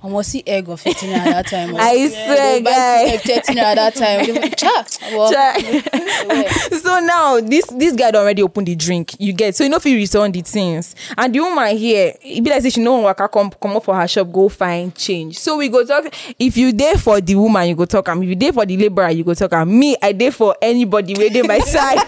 omo 0.03 0.24
see 0.24 0.42
egg 0.46 0.68
of 0.68 0.81
fifty 0.81 1.07
naira 1.07 1.24
that 1.24 1.46
time. 1.46 1.74
i 1.79 1.92
yeah, 1.94 2.09
swear 2.09 2.61
guy 2.62 3.05
egg 3.12 3.20
thirty 3.20 3.55
naira 3.55 3.77
at 3.77 3.92
that 3.92 3.94
time. 3.94 4.51
Cha 4.57 4.85
well, 5.12 5.33
so 6.81 7.01
now 7.01 7.40
this 7.40 7.66
this 7.66 7.94
guy 7.94 8.11
already 8.11 8.42
open 8.42 8.64
the 8.64 8.74
drink. 8.77 9.14
You 9.18 9.33
get 9.33 9.57
so 9.57 9.64
you 9.64 9.70
know 9.70 9.77
if 9.77 9.87
you 9.87 9.96
return 9.96 10.33
the 10.33 10.40
things. 10.42 10.94
And 11.16 11.35
the 11.35 11.40
woman 11.40 11.77
here 11.77 12.14
e 12.22 12.40
be 12.40 12.51
like 12.51 12.62
say 12.62 12.70
she 12.70 12.81
no 12.83 12.92
wan 12.94 13.03
waka 13.05 13.29
come 13.29 13.51
comot 13.51 13.85
for 13.85 13.94
her 13.96 14.07
shop 14.09 14.31
go 14.33 14.48
find 14.48 14.94
change. 14.94 15.38
So 15.38 15.57
we 15.57 15.68
go 15.68 15.85
talk 15.85 16.07
if 16.38 16.57
you 16.57 16.72
dey 16.72 16.94
for 16.94 17.20
the 17.20 17.35
woman 17.35 17.68
you 17.68 17.74
go 17.74 17.85
talk 17.85 18.09
if 18.09 18.22
you 18.24 18.35
dey 18.37 18.53
for 18.53 18.64
the 18.64 18.77
labourer 18.77 19.11
you 19.11 19.24
go 19.24 19.35
talk 19.35 19.53
am. 19.53 19.79
Me 19.79 19.96
i 20.01 20.12
dey 20.12 20.31
for 20.31 20.57
anybody 20.62 21.14
waiting 21.18 21.46
my 21.46 21.59
side. 21.59 21.98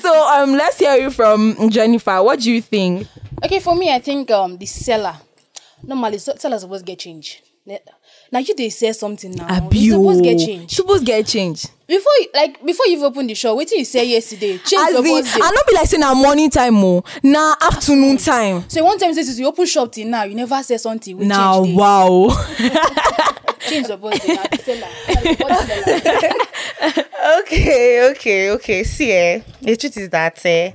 So 0.00 0.28
um 0.28 0.52
let's 0.52 0.78
hear 0.78 0.96
you 0.96 1.10
from 1.10 1.54
jenifer. 1.70 2.24
What 2.24 2.40
do 2.40 2.50
you 2.52 2.60
think 2.60 3.06
Okay, 3.44 3.60
for 3.60 3.74
me, 3.74 3.92
I 3.92 3.98
think 3.98 4.30
um 4.30 4.56
the 4.58 4.66
seller. 4.66 5.16
Normally, 5.82 6.18
seller 6.18 6.58
supposed 6.58 6.86
get 6.86 6.98
change. 7.00 7.42
Now 8.30 8.38
you 8.38 8.54
they 8.56 8.70
say 8.70 8.92
something 8.92 9.32
now. 9.32 9.66
Abuse. 9.66 9.84
You 9.84 9.92
supposed 9.92 10.24
get 10.24 10.38
change. 10.38 10.70
Supposed 10.72 11.04
get 11.06 11.26
change. 11.26 11.66
Before 11.86 12.12
you, 12.20 12.28
like 12.34 12.64
before 12.64 12.86
you've 12.86 13.02
opened 13.02 13.28
the 13.30 13.34
shop, 13.34 13.56
what 13.56 13.68
did 13.68 13.78
you 13.78 13.84
say 13.84 14.04
yesterday? 14.06 14.58
Change 14.58 14.82
As 14.88 14.96
supposed 14.96 15.28
I 15.34 15.50
not 15.50 15.66
be 15.68 15.74
like 15.74 15.86
saying 15.86 16.00
now 16.00 16.14
morning 16.14 16.50
time 16.50 16.74
more. 16.74 17.04
Now 17.22 17.54
afternoon 17.60 18.16
time. 18.16 18.64
So 18.68 18.82
one 18.84 18.98
time 18.98 19.12
says 19.14 19.38
you 19.38 19.46
open 19.46 19.66
shop 19.66 19.92
till 19.92 20.08
now, 20.08 20.24
you 20.24 20.34
never 20.34 20.60
say 20.62 20.78
something. 20.78 21.16
We 21.16 21.26
now 21.26 21.62
wow. 21.62 22.30
change 23.60 23.86
supposed 23.86 24.22
to 24.22 24.58
seller. 24.62 24.88
okay, 27.42 28.10
okay, 28.10 28.50
okay. 28.52 28.84
See, 28.84 29.12
eh, 29.12 29.42
the 29.60 29.76
truth 29.76 29.96
is 29.98 30.08
that 30.08 30.44
eh, 30.46 30.72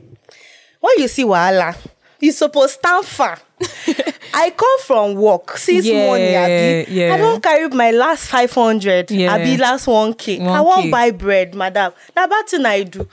when 0.80 0.94
you 1.00 1.08
see 1.08 1.24
wahala 1.26 1.76
you 2.20 2.32
suppose 2.32 2.74
stand 2.74 3.06
far. 3.06 3.40
I 4.34 4.52
come 4.52 4.80
from 4.86 5.16
work 5.16 5.58
since 5.58 5.86
Yeah, 5.86 6.06
morning 6.06 6.36
abi 6.36 6.86
yeah. 6.94 7.14
i 7.16 7.18
don 7.18 7.42
carry 7.42 7.68
my 7.70 7.90
last 7.90 8.28
five 8.28 8.52
hundred 8.52 9.10
Yeah. 9.10 9.34
abi 9.34 9.58
last 9.58 9.88
one 9.88 10.14
k. 10.14 10.36
I 10.40 10.60
1K. 10.62 10.66
wan 10.66 10.92
buy 10.92 11.10
bread 11.12 11.56
madam. 11.56 11.92
Na 12.16 12.28
bad 12.28 12.48
thing 12.48 12.66
i 12.66 12.84
do. 12.84 13.08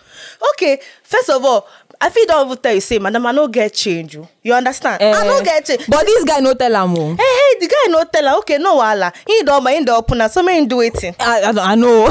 Okay 0.52 0.80
first 1.02 1.30
of 1.30 1.42
all 1.44 1.66
i 1.98 2.10
fit 2.10 2.28
don 2.28 2.44
even 2.46 2.58
tell 2.58 2.74
you 2.74 2.80
say 2.82 2.98
madam 2.98 3.24
i 3.24 3.32
no 3.32 3.48
get 3.48 3.72
change 3.72 4.16
o. 4.18 4.28
You 4.42 4.52
understand? 4.52 5.02
I 5.02 5.24
no 5.24 5.38
Eh, 5.38 5.44
get 5.44 5.64
change. 5.64 5.86
but 5.88 6.04
this 6.04 6.24
guy 6.24 6.40
no 6.40 6.52
tell 6.52 6.76
am 6.76 6.92
o. 6.98 7.14
hey 7.14 7.24
hey 7.24 7.58
the 7.60 7.66
guy 7.68 7.90
no 7.92 8.04
tell 8.04 8.28
am. 8.28 8.36
Okay 8.40 8.58
no 8.58 8.76
wahala. 8.76 9.12
He 9.26 9.42
don 9.44 9.64
buy 9.64 9.72
he 9.76 9.84
don 9.84 9.96
open 9.96 10.20
am. 10.20 10.28
So 10.28 10.42
make 10.42 10.58
him 10.60 10.68
do 10.68 10.76
wetin? 10.76 11.14
I, 11.20 11.40
I, 11.40 11.72
I 11.72 11.74
know. 11.74 12.04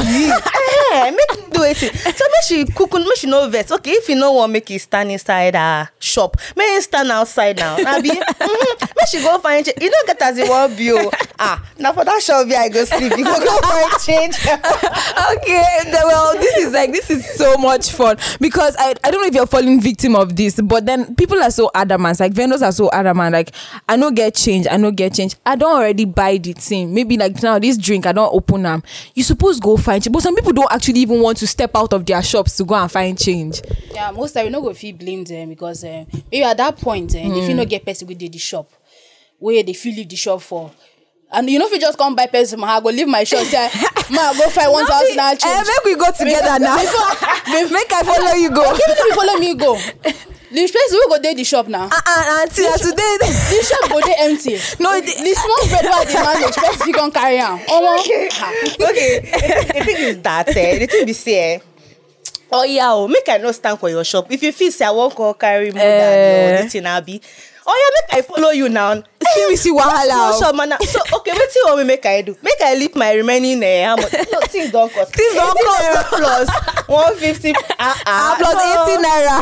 eh 0.94 1.10
make 1.10 1.50
do 1.50 1.60
wetin 1.60 1.90
so 1.90 2.24
make 2.32 2.44
she 2.46 2.64
cook 2.72 2.92
make 2.92 3.16
she 3.16 3.26
no 3.26 3.48
vex. 3.48 3.70
Okay 3.72 3.92
if 3.92 4.08
you 4.08 4.14
no 4.16 4.32
wan 4.32 4.52
make 4.52 4.68
he 4.68 4.78
stand 4.78 5.10
inside 5.10 5.54
her 5.54 5.88
shop. 5.98 6.36
Make 6.56 6.68
him 6.76 6.82
stand 6.82 7.10
outside 7.10 7.56
now. 7.56 7.74
Abi? 7.74 8.10
Mhm 8.10 8.94
make 8.96 9.08
she 9.10 9.20
go 9.22 9.38
find 9.38 9.64
change. 9.64 9.78
E 9.82 9.86
no 9.86 9.98
get 10.06 10.22
as 10.22 10.38
e 10.38 10.48
wan 10.48 10.74
be 10.76 10.92
o 10.92 11.10
ah 11.38 11.62
now 11.78 11.92
for 11.92 12.04
that 12.04 12.22
shop 12.22 12.46
i 12.56 12.68
go 12.68 12.84
sleep 12.84 13.12
you 13.16 13.24
go 13.24 13.38
go 13.40 13.60
find 13.62 13.92
change. 14.04 14.36
Okay 15.34 15.64
well 16.04 16.34
this 16.34 16.56
is 16.58 16.72
like 16.72 16.92
this 16.92 17.10
is 17.10 17.24
so 17.36 17.56
much 17.56 17.90
fun. 17.90 18.16
Because 18.40 18.76
I, 18.78 18.94
I 19.02 19.10
don't 19.10 19.22
know 19.22 19.28
if 19.28 19.34
you're 19.34 19.46
falling 19.46 19.80
victim 19.80 20.14
of 20.14 20.36
this 20.36 20.60
but 20.60 20.86
then 20.86 21.14
people 21.16 21.42
are 21.42 21.50
so 21.50 21.70
adamant 21.74 22.20
like 22.20 22.32
vendors 22.32 22.62
are 22.62 22.72
so 22.72 22.90
adamant 22.92 23.32
like 23.32 23.50
i 23.88 23.96
no 23.96 24.10
get 24.10 24.34
change 24.34 24.66
i 24.70 24.76
no 24.76 24.90
get 24.90 25.14
change. 25.14 25.36
I 25.46 25.56
don't 25.56 25.74
already 25.74 26.04
buy 26.04 26.36
the 26.38 26.52
thing. 26.52 26.94
Maybe 26.94 27.16
like 27.16 27.42
now 27.42 27.58
this 27.58 27.76
drink 27.76 28.06
i 28.06 28.12
don't 28.12 28.32
open 28.32 28.62
them 28.62 28.82
you 29.14 29.22
suppose 29.22 29.58
go 29.60 29.76
find 29.76 30.02
change 30.02 30.12
but 30.12 30.22
some 30.22 30.34
people 30.34 30.52
don't 30.52 30.70
actually 30.72 30.83
even 30.92 31.20
want 31.20 31.38
to 31.38 31.46
step 31.46 31.70
out 31.74 31.92
of 31.92 32.04
their 32.06 32.22
shops 32.22 32.56
to 32.56 32.64
go 32.64 32.74
and 32.74 32.90
find 32.90 33.18
change. 33.18 33.62
Yeah 33.92 34.10
most 34.10 34.32
time 34.32 34.44
we 34.46 34.50
no 34.50 34.60
go 34.62 34.74
fit 34.74 34.98
blame 34.98 35.24
them 35.24 35.48
because 35.50 35.84
uh, 35.84 36.04
maybe 36.30 36.42
at 36.44 36.56
that 36.56 36.76
point 36.76 37.14
uh, 37.14 37.18
mm. 37.18 37.42
if 37.42 37.48
you 37.48 37.54
no 37.54 37.64
get 37.64 37.84
person 37.84 38.08
wey 38.08 38.14
dey 38.14 38.28
the 38.28 38.38
shop 38.38 38.68
where 39.38 39.62
they 39.62 39.72
fit 39.72 39.96
leave 39.96 40.08
the 40.08 40.16
shop 40.16 40.40
for. 40.42 40.70
And 41.32 41.50
you 41.50 41.58
know 41.58 41.66
if 41.66 41.72
you 41.72 41.80
just 41.80 41.98
come 41.98 42.14
buy 42.14 42.26
person 42.26 42.60
ma 42.60 42.76
i 42.76 42.80
go 42.80 42.90
leave 42.90 43.08
my 43.08 43.24
shop 43.24 43.44
say 43.44 43.68
ma 44.10 44.32
go 44.34 44.48
find 44.50 44.70
one 44.72 44.86
thousand 44.86 45.16
naira 45.16 45.32
eh, 45.32 45.36
change. 45.36 45.66
make 45.66 45.84
we 45.84 45.96
go 45.96 46.10
together 46.12 46.58
now. 46.58 46.76
make 47.70 47.92
i 47.92 48.02
follow 48.04 48.34
you 48.34 48.50
go. 48.50 48.62
okay 48.72 48.82
make 48.88 48.98
you 48.98 49.14
follow 49.14 49.38
me 49.38 49.54
go 49.54 49.78
the 50.54 50.62
person 50.70 50.98
wey 51.02 51.16
go 51.16 51.22
dey 51.22 51.34
the 51.34 51.44
shop 51.44 51.66
na? 51.68 51.88
Ah 51.90 52.02
ah 52.06 52.40
aunty 52.42 52.62
na 52.62 52.76
today 52.78 53.16
the 53.20 53.58
shop 53.66 53.90
go 53.90 54.00
dey 54.00 54.14
empty. 54.20 54.54
No 54.80 54.94
the 55.00 55.34
small 55.34 55.62
bread 55.68 55.84
wey 55.84 55.90
i 55.90 56.04
dey 56.06 56.14
manage 56.22 56.54
person 56.56 56.86
fit 56.86 56.94
come 56.94 57.10
carry 57.10 57.38
am. 57.38 57.58
Omo. 57.74 57.98
Okay. 58.88 59.20
The 59.20 59.84
thing 59.84 59.96
is 59.98 60.18
that 60.22 60.48
eh, 60.56 60.78
the 60.78 60.86
thing 60.86 61.06
be 61.06 61.12
say 61.12 61.54
eh, 61.54 61.58
oh 62.52 62.62
yeah 62.64 62.92
oh 62.92 63.08
make 63.08 63.28
i 63.28 63.38
no 63.38 63.50
stand 63.52 63.78
for 63.78 63.90
your 63.90 64.04
shop. 64.04 64.30
If 64.30 64.42
you 64.42 64.52
feel 64.52 64.70
say 64.70 64.84
i 64.86 64.90
wan 64.90 65.10
come 65.10 65.34
carry 65.34 65.70
more 65.72 65.82
than 65.82 66.12
Eh. 66.12 66.48
your 66.54 66.62
this 66.62 66.72
thing 66.72 66.86
abi. 66.86 67.20
Oh 67.66 67.74
yeah 67.74 67.90
make 67.96 68.24
i 68.24 68.26
follow 68.26 68.50
you 68.50 68.68
now 68.68 69.02
see 69.24 69.46
we 69.48 69.56
see 69.56 69.70
no 69.70 69.78
wahala 69.78 70.32
o? 70.34 70.40
shop 70.40 70.54
man 70.54 70.70
so 70.82 71.00
okay 71.16 71.32
wetin 71.32 71.54
you 71.56 71.64
want 71.66 71.78
me 71.78 71.84
make 71.84 72.04
i 72.06 72.22
do? 72.22 72.36
Make 72.42 72.60
i 72.62 72.74
leave 72.74 72.94
my 72.96 73.12
remaining 73.12 73.62
uh, 73.62 73.86
how 73.88 73.96
much? 73.96 74.12
No 74.32 74.40
things 74.48 74.70
don 74.72 74.88
cost. 74.90 75.14
Things 75.14 75.34
don 75.34 75.50
80 75.56 75.64
cost. 75.64 76.08
plus 76.10 76.48
one 76.88 77.16
fifty. 77.16 77.52
Ah 77.78 78.02
ah 78.04 78.04
ah 78.06 78.36
plus 78.38 78.56
eighty 78.70 78.96
naira. 79.02 79.36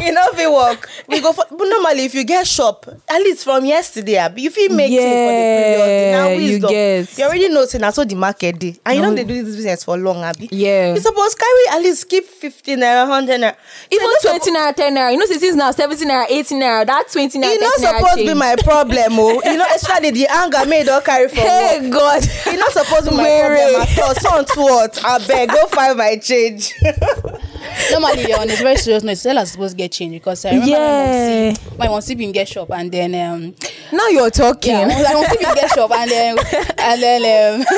E 0.06 0.10
no 0.10 0.22
fit 0.34 0.50
work. 0.50 0.88
We 1.08 1.20
go 1.20 1.32
for 1.32 1.44
but 1.50 1.64
normally 1.68 2.04
if 2.04 2.14
you 2.14 2.24
get 2.24 2.46
shop 2.46 2.86
at 3.08 3.18
least 3.22 3.44
from 3.44 3.64
yesterday 3.64 4.18
abi 4.18 4.42
you 4.42 4.50
fit 4.50 4.70
make 4.72 4.88
things 4.90 5.02
for 5.02 5.32
the 5.32 5.46
day 5.46 6.12
na 6.12 6.26
Yeah, 6.26 6.32
you 6.34 6.52
wisdom. 6.52 6.70
get. 6.70 7.18
you 7.18 7.24
already 7.24 7.48
know 7.48 7.64
say 7.66 7.78
na 7.78 7.90
so 7.90 8.04
the 8.04 8.14
market 8.14 8.58
dey. 8.58 8.76
And 8.84 8.96
you 8.96 9.02
don 9.02 9.14
dey 9.14 9.24
do 9.24 9.42
this 9.42 9.56
business 9.56 9.84
for 9.84 9.96
long 9.96 10.22
abi? 10.24 10.48
Yeah. 10.52 10.94
you 10.94 11.00
suppose 11.00 11.34
carry 11.34 11.64
at 11.72 11.82
least 11.82 12.08
keep 12.08 12.24
fifty 12.24 12.76
naira 12.76 13.06
hundred 13.06 13.40
naira. 13.40 13.56
Even 13.90 14.06
You 14.06 14.12
no 14.12 14.30
twenty 14.30 14.50
naira 14.50 14.74
ten 14.74 14.94
naira. 14.94 15.12
You 15.12 15.18
know 15.18 15.26
say 15.26 15.38
since 15.38 15.56
now 15.56 15.70
seventy 15.70 16.04
naira 16.04 16.26
eighty 16.30 16.54
naira 16.54 16.86
that 16.86 17.08
twenty 17.10 17.38
naira 17.38 17.54
e 17.54 17.58
no 17.60 17.70
thirty 17.70 17.82
naira 17.86 17.98
suppose 17.98 18.16
be 18.16 18.26
change 18.26 18.38
my 18.46 18.54
problem 18.62 19.18
o 19.18 19.42
you 19.44 19.56
know 19.56 19.66
especially 19.74 20.10
the 20.10 20.26
anger 20.30 20.58
you 20.76 20.84
don 20.84 21.02
carry 21.02 21.26
work 21.26 21.34
hey 21.34 21.90
god. 21.90 22.22
E 22.46 22.56
no 22.56 22.66
suppose 22.68 23.08
be 23.08 23.16
my 23.16 23.40
problem 23.40 23.82
at 23.82 23.98
all. 23.98 24.14
Son 24.14 24.44
too 24.44 24.66
hot 24.68 24.92
abeg 24.94 25.48
go 25.48 25.66
find 25.66 25.98
my 25.98 26.16
change. 26.16 26.72
normally 27.90 28.32
on 28.34 28.48
a 28.50 28.54
very 28.56 28.76
serious 28.76 29.02
note. 29.02 29.16
Sellers 29.18 29.50
suppose 29.52 29.74
get 29.74 29.90
change 29.92 30.12
because 30.12 30.44
i 30.44 30.50
remember 30.50 30.70
Yeah. 30.70 31.52
my 31.52 31.52
mom 31.52 31.64
see 31.64 31.78
my 31.78 31.88
mom 31.88 32.00
see 32.00 32.14
bin 32.14 32.32
get 32.32 32.48
shop 32.48 32.70
and 32.70 32.90
then 32.92 33.14
um, 33.14 33.54
now 33.92 34.06
you're 34.08 34.30
talking. 34.30 34.72
Yeah 34.72 34.86
my 34.86 35.12
mom 35.14 35.24
see 35.24 35.36
bin 35.38 35.54
get 35.54 35.70
shop 35.70 35.90
and 35.92 36.10
then 36.10 36.38
and 36.78 37.02
then 37.02 37.60
um, 37.60 37.66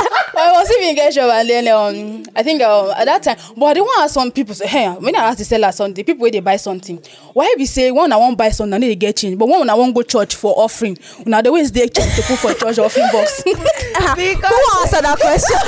my 0.46 0.52
was 0.52 0.70
even 0.70 0.80
bin 0.82 0.94
get 0.94 1.12
shop 1.14 1.30
and 1.32 1.48
then 1.48 1.68
um, 1.68 2.22
i 2.34 2.42
think 2.42 2.62
um, 2.62 2.90
at 2.96 3.04
that 3.04 3.22
time 3.22 3.36
but 3.56 3.66
i 3.66 3.74
dey 3.74 3.80
wan 3.80 3.90
ask 4.00 4.14
some 4.14 4.30
people 4.32 4.54
say 4.54 4.66
hey 4.66 4.88
when 4.88 5.14
i 5.16 5.20
ask 5.20 5.38
the 5.38 5.44
seller 5.44 5.70
something 5.72 6.04
people 6.04 6.22
wey 6.22 6.30
they 6.30 6.40
buy 6.40 6.56
something 6.56 6.96
why 7.34 7.52
be 7.56 7.66
say 7.66 7.90
one 7.90 8.06
una 8.06 8.18
wan 8.18 8.34
buy 8.34 8.50
something 8.50 8.72
una 8.74 8.78
no 8.78 8.86
dey 8.86 8.94
get 8.96 9.16
change 9.16 9.38
but 9.38 9.48
one 9.48 9.60
una 9.60 9.76
wan 9.76 9.92
go 9.92 10.02
church 10.02 10.34
for 10.34 10.54
offering 10.56 10.96
una 11.26 11.42
dey 11.42 11.48
always 11.48 11.70
they 11.72 11.88
change 11.88 12.14
to 12.16 12.22
put 12.22 12.38
for 12.38 12.54
church 12.54 12.78
offering 12.78 13.06
box. 13.12 13.42
because 13.44 14.50
who 14.50 14.56
wan 14.66 14.82
answer 14.82 15.02
that 15.02 15.18
question 15.20 15.58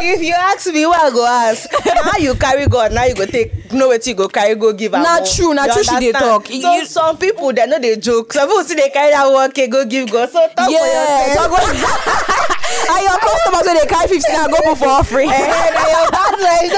if 0.04 0.22
you 0.22 0.34
ask 0.34 0.66
me 0.72 0.82
who 0.82 0.92
i 0.92 1.10
go 1.10 1.26
ask 1.26 1.70
na 1.86 2.02
how 2.02 2.18
you 2.18 2.34
carry 2.34 2.66
god 2.66 2.92
now 2.92 3.04
you 3.04 3.14
go 3.14 3.26
take 3.26 3.52
know 3.72 3.88
wetin 3.88 4.08
you 4.08 4.14
go 4.14 4.28
carry 4.28 4.54
go 4.54 4.72
give 4.72 4.94
am 4.94 5.02
Na 5.02 5.18
o. 5.20 5.24
true, 5.24 5.54
not 5.54 5.66
You 5.68 5.74
true 5.74 5.82
she 5.84 5.90
dey 6.00 6.12
understand? 6.12 6.24
talk. 6.24 6.46
so 6.46 6.74
You- 6.76 6.86
some 6.86 7.16
people 7.18 7.52
they 7.52 7.66
know 7.66 7.78
dey 7.78 7.96
joke 7.96 8.32
some 8.32 8.48
people 8.48 8.64
still 8.64 8.76
dey 8.76 8.90
carry 8.90 9.10
that 9.12 9.26
one 9.30 9.52
k 9.52 9.68
go 9.68 9.84
give 9.84 10.10
god 10.10 10.28
so 10.30 10.40
talk 10.48 10.66
for 10.66 10.70
yeah 10.72 11.28
yourself. 11.30 11.50
talk 11.50 11.50
about 11.52 12.48
and 12.82 13.02
your 13.04 13.18
customers 13.62 13.66
wey 13.66 13.74
dey 13.80 13.86
carry 13.86 14.08
fifty 14.08 14.32
naira 14.32 14.48
go 14.50 14.58
put 14.68 14.78
for 14.78 14.88
offering 14.88 15.30
Eh, 15.30 15.70
na 15.74 15.82
your 15.94 16.10
bad 16.10 16.34
life. 16.46 16.72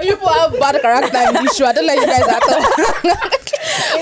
people 0.00 0.28
have 0.28 0.52
bad 0.58 0.80
character 0.82 1.18
in 1.28 1.34
this 1.44 1.56
show 1.56 1.66
i 1.66 1.72
don't 1.72 1.86
like 1.86 2.00
you 2.00 2.06
guys 2.06 2.26
at 2.28 2.42
all. 2.48 2.62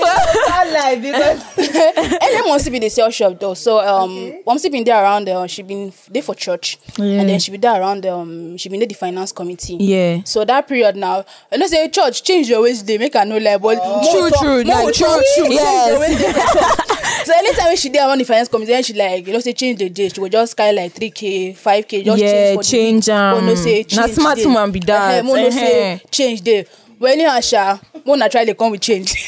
bad 0.47 0.73
life 0.73 1.01
because. 1.01 2.17
and 2.21 2.45
mom 2.47 2.59
still 2.59 2.71
be 2.73 2.79
dey 2.79 2.89
sell 2.89 3.09
shop 3.09 3.39
though 3.39 3.53
so 3.53 3.79
um 3.79 4.33
mom 4.45 4.57
still 4.57 4.71
been 4.71 4.83
there 4.83 5.01
around 5.01 5.27
uh, 5.29 5.47
she 5.47 5.61
been 5.63 5.91
dey 6.11 6.21
for 6.21 6.35
church 6.35 6.77
Yeah. 6.97 7.21
and 7.21 7.29
then 7.29 7.39
she 7.39 7.51
be 7.51 7.57
there 7.57 7.79
around 7.79 8.05
um 8.05 8.57
she 8.57 8.69
been 8.69 8.79
dey 8.79 8.85
the 8.85 8.93
finance 8.95 9.31
committee 9.31 9.75
Yeah. 9.79 10.21
so 10.25 10.45
that 10.45 10.67
period 10.67 10.95
now 10.95 11.25
i 11.51 11.57
know 11.57 11.67
say 11.67 11.87
church 11.89 12.23
change 12.23 12.49
your 12.49 12.61
ways 12.61 12.83
dey 12.83 12.97
make 12.97 13.15
i 13.15 13.23
no 13.23 13.37
lie 13.37 13.57
but 13.57 13.75
True, 13.75 14.21
more 14.21 14.29
talk- 14.29 14.41
true, 14.41 14.63
more 14.63 14.85
like, 14.85 14.93
talk, 14.95 15.21
true, 15.35 15.43
change 15.43 15.53
yes. 15.53 17.25
so 17.25 17.33
anytime 17.37 17.65
wey 17.67 17.75
she 17.75 17.89
dey 17.89 17.99
around 17.99 18.17
the 18.19 18.23
finance 18.25 18.47
committee 18.47 18.71
then 18.71 18.83
she 18.83 18.93
like 18.93 19.25
you 19.27 19.33
know 19.33 19.39
say 19.39 19.53
change 19.53 19.77
the 19.79 19.89
day 19.89 20.09
she 20.09 20.15
go 20.19 20.27
just 20.27 20.55
carry 20.55 20.75
like 20.75 20.91
three 20.93 21.09
k 21.11 21.53
five 21.53 21.87
k 21.87 22.03
just 22.03 22.21
Yeah, 22.21 22.31
change 22.31 22.55
for 22.57 22.63
the 22.63 22.69
change. 22.69 23.07
Mo 23.09 23.13
am. 23.13 23.45
know 23.45 23.55
say 23.55 23.79
Na 23.81 23.85
change 24.05 24.11
smart 24.13 24.37
dey. 24.37 24.45
woman 24.45 24.71
be 24.71 24.79
that. 24.81 25.15
Eh, 25.19 25.21
mo 25.21 25.35
know 25.35 25.49
say 25.49 26.01
change 26.11 26.41
dey 26.41 26.65
but 27.01 27.09
anyhow 27.17 27.39
sha 27.41 27.79
mo 28.05 28.13
na 28.15 28.27
try 28.29 28.45
dey 28.45 28.53
come 28.53 28.71
with 28.71 28.81
change. 28.81 29.27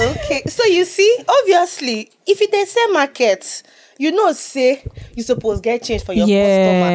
okay 0.00 0.40
so 0.48 0.64
you 0.64 0.84
see 0.88 1.12
obviously 1.28 2.10
if 2.26 2.40
you 2.40 2.48
dey 2.48 2.64
sell 2.64 2.90
market 2.92 3.62
you 4.00 4.10
know 4.12 4.32
say 4.32 4.82
you 5.14 5.22
suppose 5.22 5.60
get 5.60 5.82
change 5.82 6.02
for 6.02 6.14
your 6.14 6.26
Yeah. 6.26 6.46
customer 6.46 6.90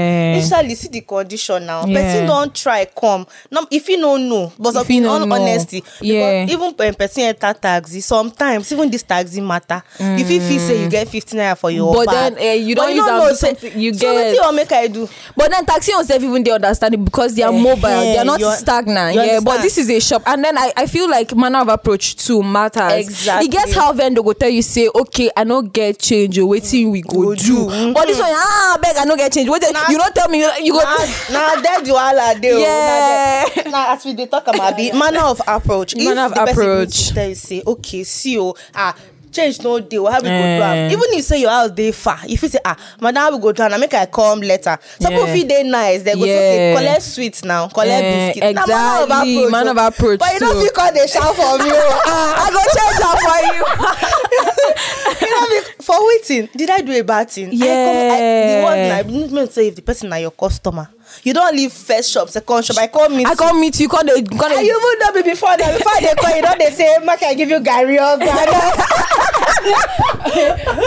initially 0.58 0.76
see 0.76 0.88
the 0.88 1.02
condition 1.02 1.64
now 1.66 1.86
Yeah. 1.86 2.02
person 2.02 2.26
don 2.26 2.52
try 2.52 2.86
come 2.86 3.28
now 3.52 3.68
if 3.70 3.88
you 3.90 3.98
no 3.98 4.18
know 4.18 4.52
but 4.58 4.74
some 4.74 4.86
you 4.90 4.98
in 4.98 5.06
all 5.06 5.24
know, 5.24 5.36
honesty 5.36 5.84
yeah. 6.02 6.46
because 6.46 6.56
even 6.56 6.74
when 6.76 6.94
person 6.96 7.24
enter 7.24 7.54
taxi 7.54 8.02
sometimes 8.02 8.72
even 8.72 8.90
this 8.90 9.04
taxi 9.04 9.40
matter 9.40 9.84
If 10.00 10.30
you 10.32 10.40
fit 10.40 10.48
feel 10.50 10.60
say 10.60 10.82
you 10.84 10.90
get 10.90 11.08
fifty 11.08 11.38
naira 11.38 11.56
for 11.56 11.70
your 11.70 11.94
But 11.94 12.08
bag 12.08 12.34
then, 12.36 12.44
eh, 12.44 12.54
you 12.56 12.74
don 12.74 12.90
use 12.96 13.08
am 13.08 13.18
know 13.20 13.30
do 13.30 13.36
say 13.36 13.48
something 13.54 13.80
you 13.80 13.94
so 13.94 14.00
get. 14.00 14.16
wetin 14.16 14.34
you 14.34 14.42
wan 14.42 14.56
make 14.56 14.72
i 14.72 14.88
do 14.88 15.08
But 15.38 15.52
then 15.52 15.66
taxi 15.66 15.92
on 15.94 16.06
self 16.06 16.24
even 16.24 16.44
they 16.44 16.52
understand 16.52 16.96
it 16.96 17.06
because 17.06 17.36
they 17.36 17.44
are 17.44 17.54
Eh, 17.54 17.62
mobile, 17.62 17.82
they 17.82 18.18
are 18.18 18.26
not 18.26 18.42
stagnant. 18.58 19.14
you 19.16 19.22
Yeah, 19.22 19.40
but 19.42 19.62
this 19.62 19.78
is 19.78 19.90
a 19.92 20.00
shop, 20.00 20.24
and 20.26 20.44
then 20.44 20.58
I, 20.58 20.74
I 20.76 20.88
feel 20.88 21.08
like 21.10 21.36
manner 21.36 21.60
of 21.60 21.68
approach 21.68 22.16
too 22.16 22.42
matters. 22.42 23.06
Exactly. 23.08 23.48
It 23.48 23.52
gets 23.52 23.74
how 23.76 23.94
vendor 23.94 24.24
go 24.24 24.34
tell 24.34 24.50
you 24.50 24.62
say, 24.64 24.90
okay, 24.96 25.30
I 25.38 25.44
no 25.44 25.62
get 25.62 26.00
change, 26.00 26.40
or 26.40 26.48
waiting 26.48 26.95
we 26.96 27.02
go, 27.04 27.24
Go 27.24 27.36
do. 27.36 27.68
do, 27.70 27.94
But 27.94 28.08
this 28.08 28.18
one, 28.20 28.32
ah, 28.32 28.78
beg, 28.82 28.96
I 28.96 29.04
no 29.04 29.16
get 29.20 29.34
change. 29.34 29.50
Wait, 29.50 29.62
Nah. 29.72 29.90
you 29.90 29.98
don't 29.98 30.16
tell 30.16 30.30
me 30.30 30.40
you 30.64 30.72
go. 30.72 30.80
na 30.80 30.96
na 31.32 31.60
there 31.62 31.82
the 31.84 31.92
wahala 31.92 32.40
dey 32.40 32.54
o 32.54 32.58
Yeah. 32.64 33.44
na 33.44 33.64
there 33.64 33.72
na 33.72 33.94
as 33.94 34.06
we 34.06 34.14
dey 34.14 34.26
talk 34.28 34.48
about 34.48 34.74
abi 34.74 34.92
manner 34.94 35.22
of 35.28 35.42
approach 35.48 35.96
Manner 35.96 36.26
if 36.26 36.32
of 36.32 36.34
the 36.36 36.44
approach. 36.52 36.88
begin 36.96 37.08
to 37.08 37.14
tell 37.14 37.30
you 37.30 37.36
say 37.36 37.62
okay 37.68 38.04
see 38.04 38.34
you. 38.40 38.54
ah 38.74 38.96
change 39.36 39.62
no 39.64 39.80
dey 39.80 39.98
how 39.98 40.20
we 40.24 40.30
go 40.30 40.46
do 40.58 40.64
am 40.64 40.78
Eh. 40.78 40.92
even 40.96 41.10
if 41.20 41.24
say 41.26 41.42
your 41.42 41.50
house 41.52 41.72
dey 41.72 41.92
far 41.92 42.20
If 42.24 42.32
you 42.32 42.38
fit 42.38 42.52
say 42.54 42.60
ah 42.66 42.76
madam 43.02 43.22
how 43.24 43.32
we 43.36 43.42
go 43.42 43.52
do 43.52 43.64
am 43.64 43.72
na 43.72 43.78
make 43.78 43.94
i 43.94 44.06
come 44.06 44.40
later 44.42 44.78
some 45.00 45.12
people 45.12 45.28
Yeah. 45.28 45.34
fit 45.36 45.48
dey 45.48 45.64
nice 45.64 46.04
dem 46.04 46.18
go 46.20 46.26
say 46.26 46.72
Yeah. 46.72 46.78
collect 46.78 47.02
sweet 47.04 47.44
now 47.44 47.68
collect 47.68 48.04
Eh, 48.04 48.34
biscuit 48.34 48.56
na 48.56 48.66
manner 48.66 49.04
of 49.04 49.10
exactly, 49.10 49.36
approach 49.38 49.52
manner 49.52 49.70
o. 49.70 49.72
of 49.74 49.78
approach 49.94 50.20
but 50.20 50.34
you 50.34 50.40
no 50.40 50.52
fit 50.62 50.74
come 50.74 50.94
dey 50.94 51.08
shout 51.08 51.36
for 51.36 51.54
me 51.64 51.70
o 51.72 51.88
ah 52.08 52.46
I 52.46 52.52
go 52.56 52.62
change 52.76 52.98
that 53.04 53.18
for 53.28 53.38
you. 53.52 53.62
you 55.22 55.30
know 55.32 55.46
me 55.50 55.60
for 55.82 55.98
wetin 56.08 56.50
did 56.56 56.70
i 56.70 56.82
do 56.82 56.92
a 56.94 57.02
bad 57.04 57.30
thing 57.30 57.48
I 57.48 57.58
come, 57.58 57.62
I, 57.62 58.20
the 58.20 58.56
Yeah. 58.56 58.64
one 58.64 58.80
na 58.90 58.96
I 58.96 59.04
mean 59.04 59.50
say 59.50 59.68
if 59.68 59.76
the 59.76 59.82
person 59.82 60.10
na 60.10 60.16
your 60.18 60.32
customer 60.32 60.88
you 61.24 61.34
don't 61.34 61.56
leave 61.56 61.72
first 61.72 62.12
shop 62.12 62.30
second 62.30 62.64
shop 62.66 62.78
i 62.78 62.88
come 62.88 63.16
meet 63.18 63.28
I 63.28 63.32
you 63.32 63.36
come 63.36 63.60
meet 63.60 63.80
you, 63.80 63.88
come, 63.90 64.06
dey- 64.06 64.22
come 64.24 64.52
and 64.52 64.60
dey- 64.60 64.66
you 64.66 64.78
even 64.78 65.00
know 65.00 65.12
me 65.14 65.22
before 65.24 65.58
that 65.58 65.78
before 65.78 65.94
i 65.96 66.00
dey 66.02 66.14
call 66.16 66.36
you 66.36 66.42
don 66.42 66.58
dey 66.58 66.70
say 66.72 66.98
make 67.04 67.24
i 67.24 67.34
give 67.34 67.50
you 67.50 67.60
garri 67.60 67.98
or 67.98 68.18
groundnut 68.20 68.76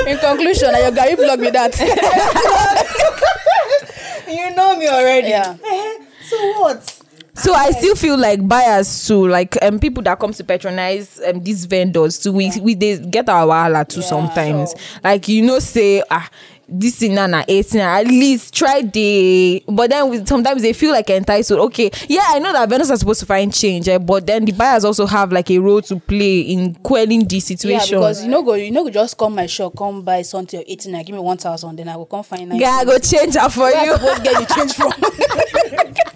in 0.09 0.19
conclusion 0.19 0.73
na 0.73 0.79
your 0.79 0.93
garri 0.93 1.17
blog 1.17 1.41
be 1.41 1.51
that. 1.51 1.77
you 4.29 4.51
know 4.55 4.77
me 4.77 4.87
already 4.88 5.29
Yeah. 5.29 5.57
Eh, 5.64 5.99
so 6.29 6.37
what 6.61 6.95
So 7.35 7.55
I 7.55 7.71
still 7.71 7.95
feel 7.95 8.19
like 8.19 8.47
buyers 8.47 9.07
too, 9.07 9.29
like 9.29 9.57
um 9.62 9.79
people 9.79 10.03
that 10.03 10.19
come 10.19 10.33
to 10.33 10.45
patronize 10.45 11.21
um 11.27 11.43
these 11.43 11.64
vendors 11.67 12.19
too. 12.19 12.33
We 12.33 12.51
we 12.61 12.75
they 12.75 12.99
get 12.99 13.29
our 13.29 13.47
wahala 13.47 13.87
too 13.87 14.03
sometimes. 14.03 14.75
Like 15.05 15.29
you 15.29 15.43
know, 15.43 15.61
say 15.61 16.03
ah 16.11 16.29
this 16.70 16.98
thing 16.98 17.14
na 17.14 17.26
na 17.26 17.44
eighteen 17.48 17.81
at 17.81 18.07
least 18.07 18.52
try 18.54 18.83
the 18.83 19.64
but 19.68 19.88
then 19.90 20.09
we, 20.11 20.24
sometimes 20.26 20.61
they 20.62 20.72
feel 20.72 20.92
like 20.92 21.09
entitled. 21.11 21.61
Okay, 21.61 21.90
yeah, 22.09 22.24
I 22.26 22.38
know 22.38 22.52
that 22.52 22.68
vendors 22.68 22.90
are 22.90 22.96
supposed 22.96 23.20
to 23.20 23.26
find 23.26 23.52
change, 23.54 23.88
eh, 23.88 23.98
but 23.98 24.26
then 24.26 24.44
the 24.44 24.52
buyers 24.52 24.85
also 24.85 25.07
have 25.07 25.33
like 25.33 25.50
a 25.50 25.59
role 25.59 25.81
to 25.83 25.98
play 25.98 26.40
in 26.40 26.74
quelling 26.76 27.26
the 27.26 27.40
situation. 27.40 27.94
yeah 27.94 27.98
because 28.00 28.22
you 28.24 28.31
no 28.31 28.42
go 28.42 28.54
you 28.54 28.70
no 28.70 28.85
go 28.85 28.90
just 28.90 29.16
come 29.16 29.35
my 29.35 29.46
shop 29.46 29.74
come 29.76 30.02
buy 30.02 30.20
something 30.22 30.61
of 30.61 30.66
eighteen 30.68 30.92
naira 30.92 31.07
give 31.07 31.14
me 31.14 31.20
one 31.20 31.38
thousand 31.38 31.76
then 31.76 31.88
i 31.88 31.94
go 31.94 32.04
come 32.04 32.22
find 32.22 32.48
nine. 32.48 32.59
yeah, 32.61 32.70
I 32.81 32.85
go 32.85 32.98
change 32.98 33.35
that 33.35 33.50
for 33.52 33.61
Where 33.61 33.76
I 33.76 33.85
you. 33.85 33.92
suppose 33.94 34.18
get 34.20 34.48
the 34.48 34.54
change 34.54 34.72
from. 34.74 34.92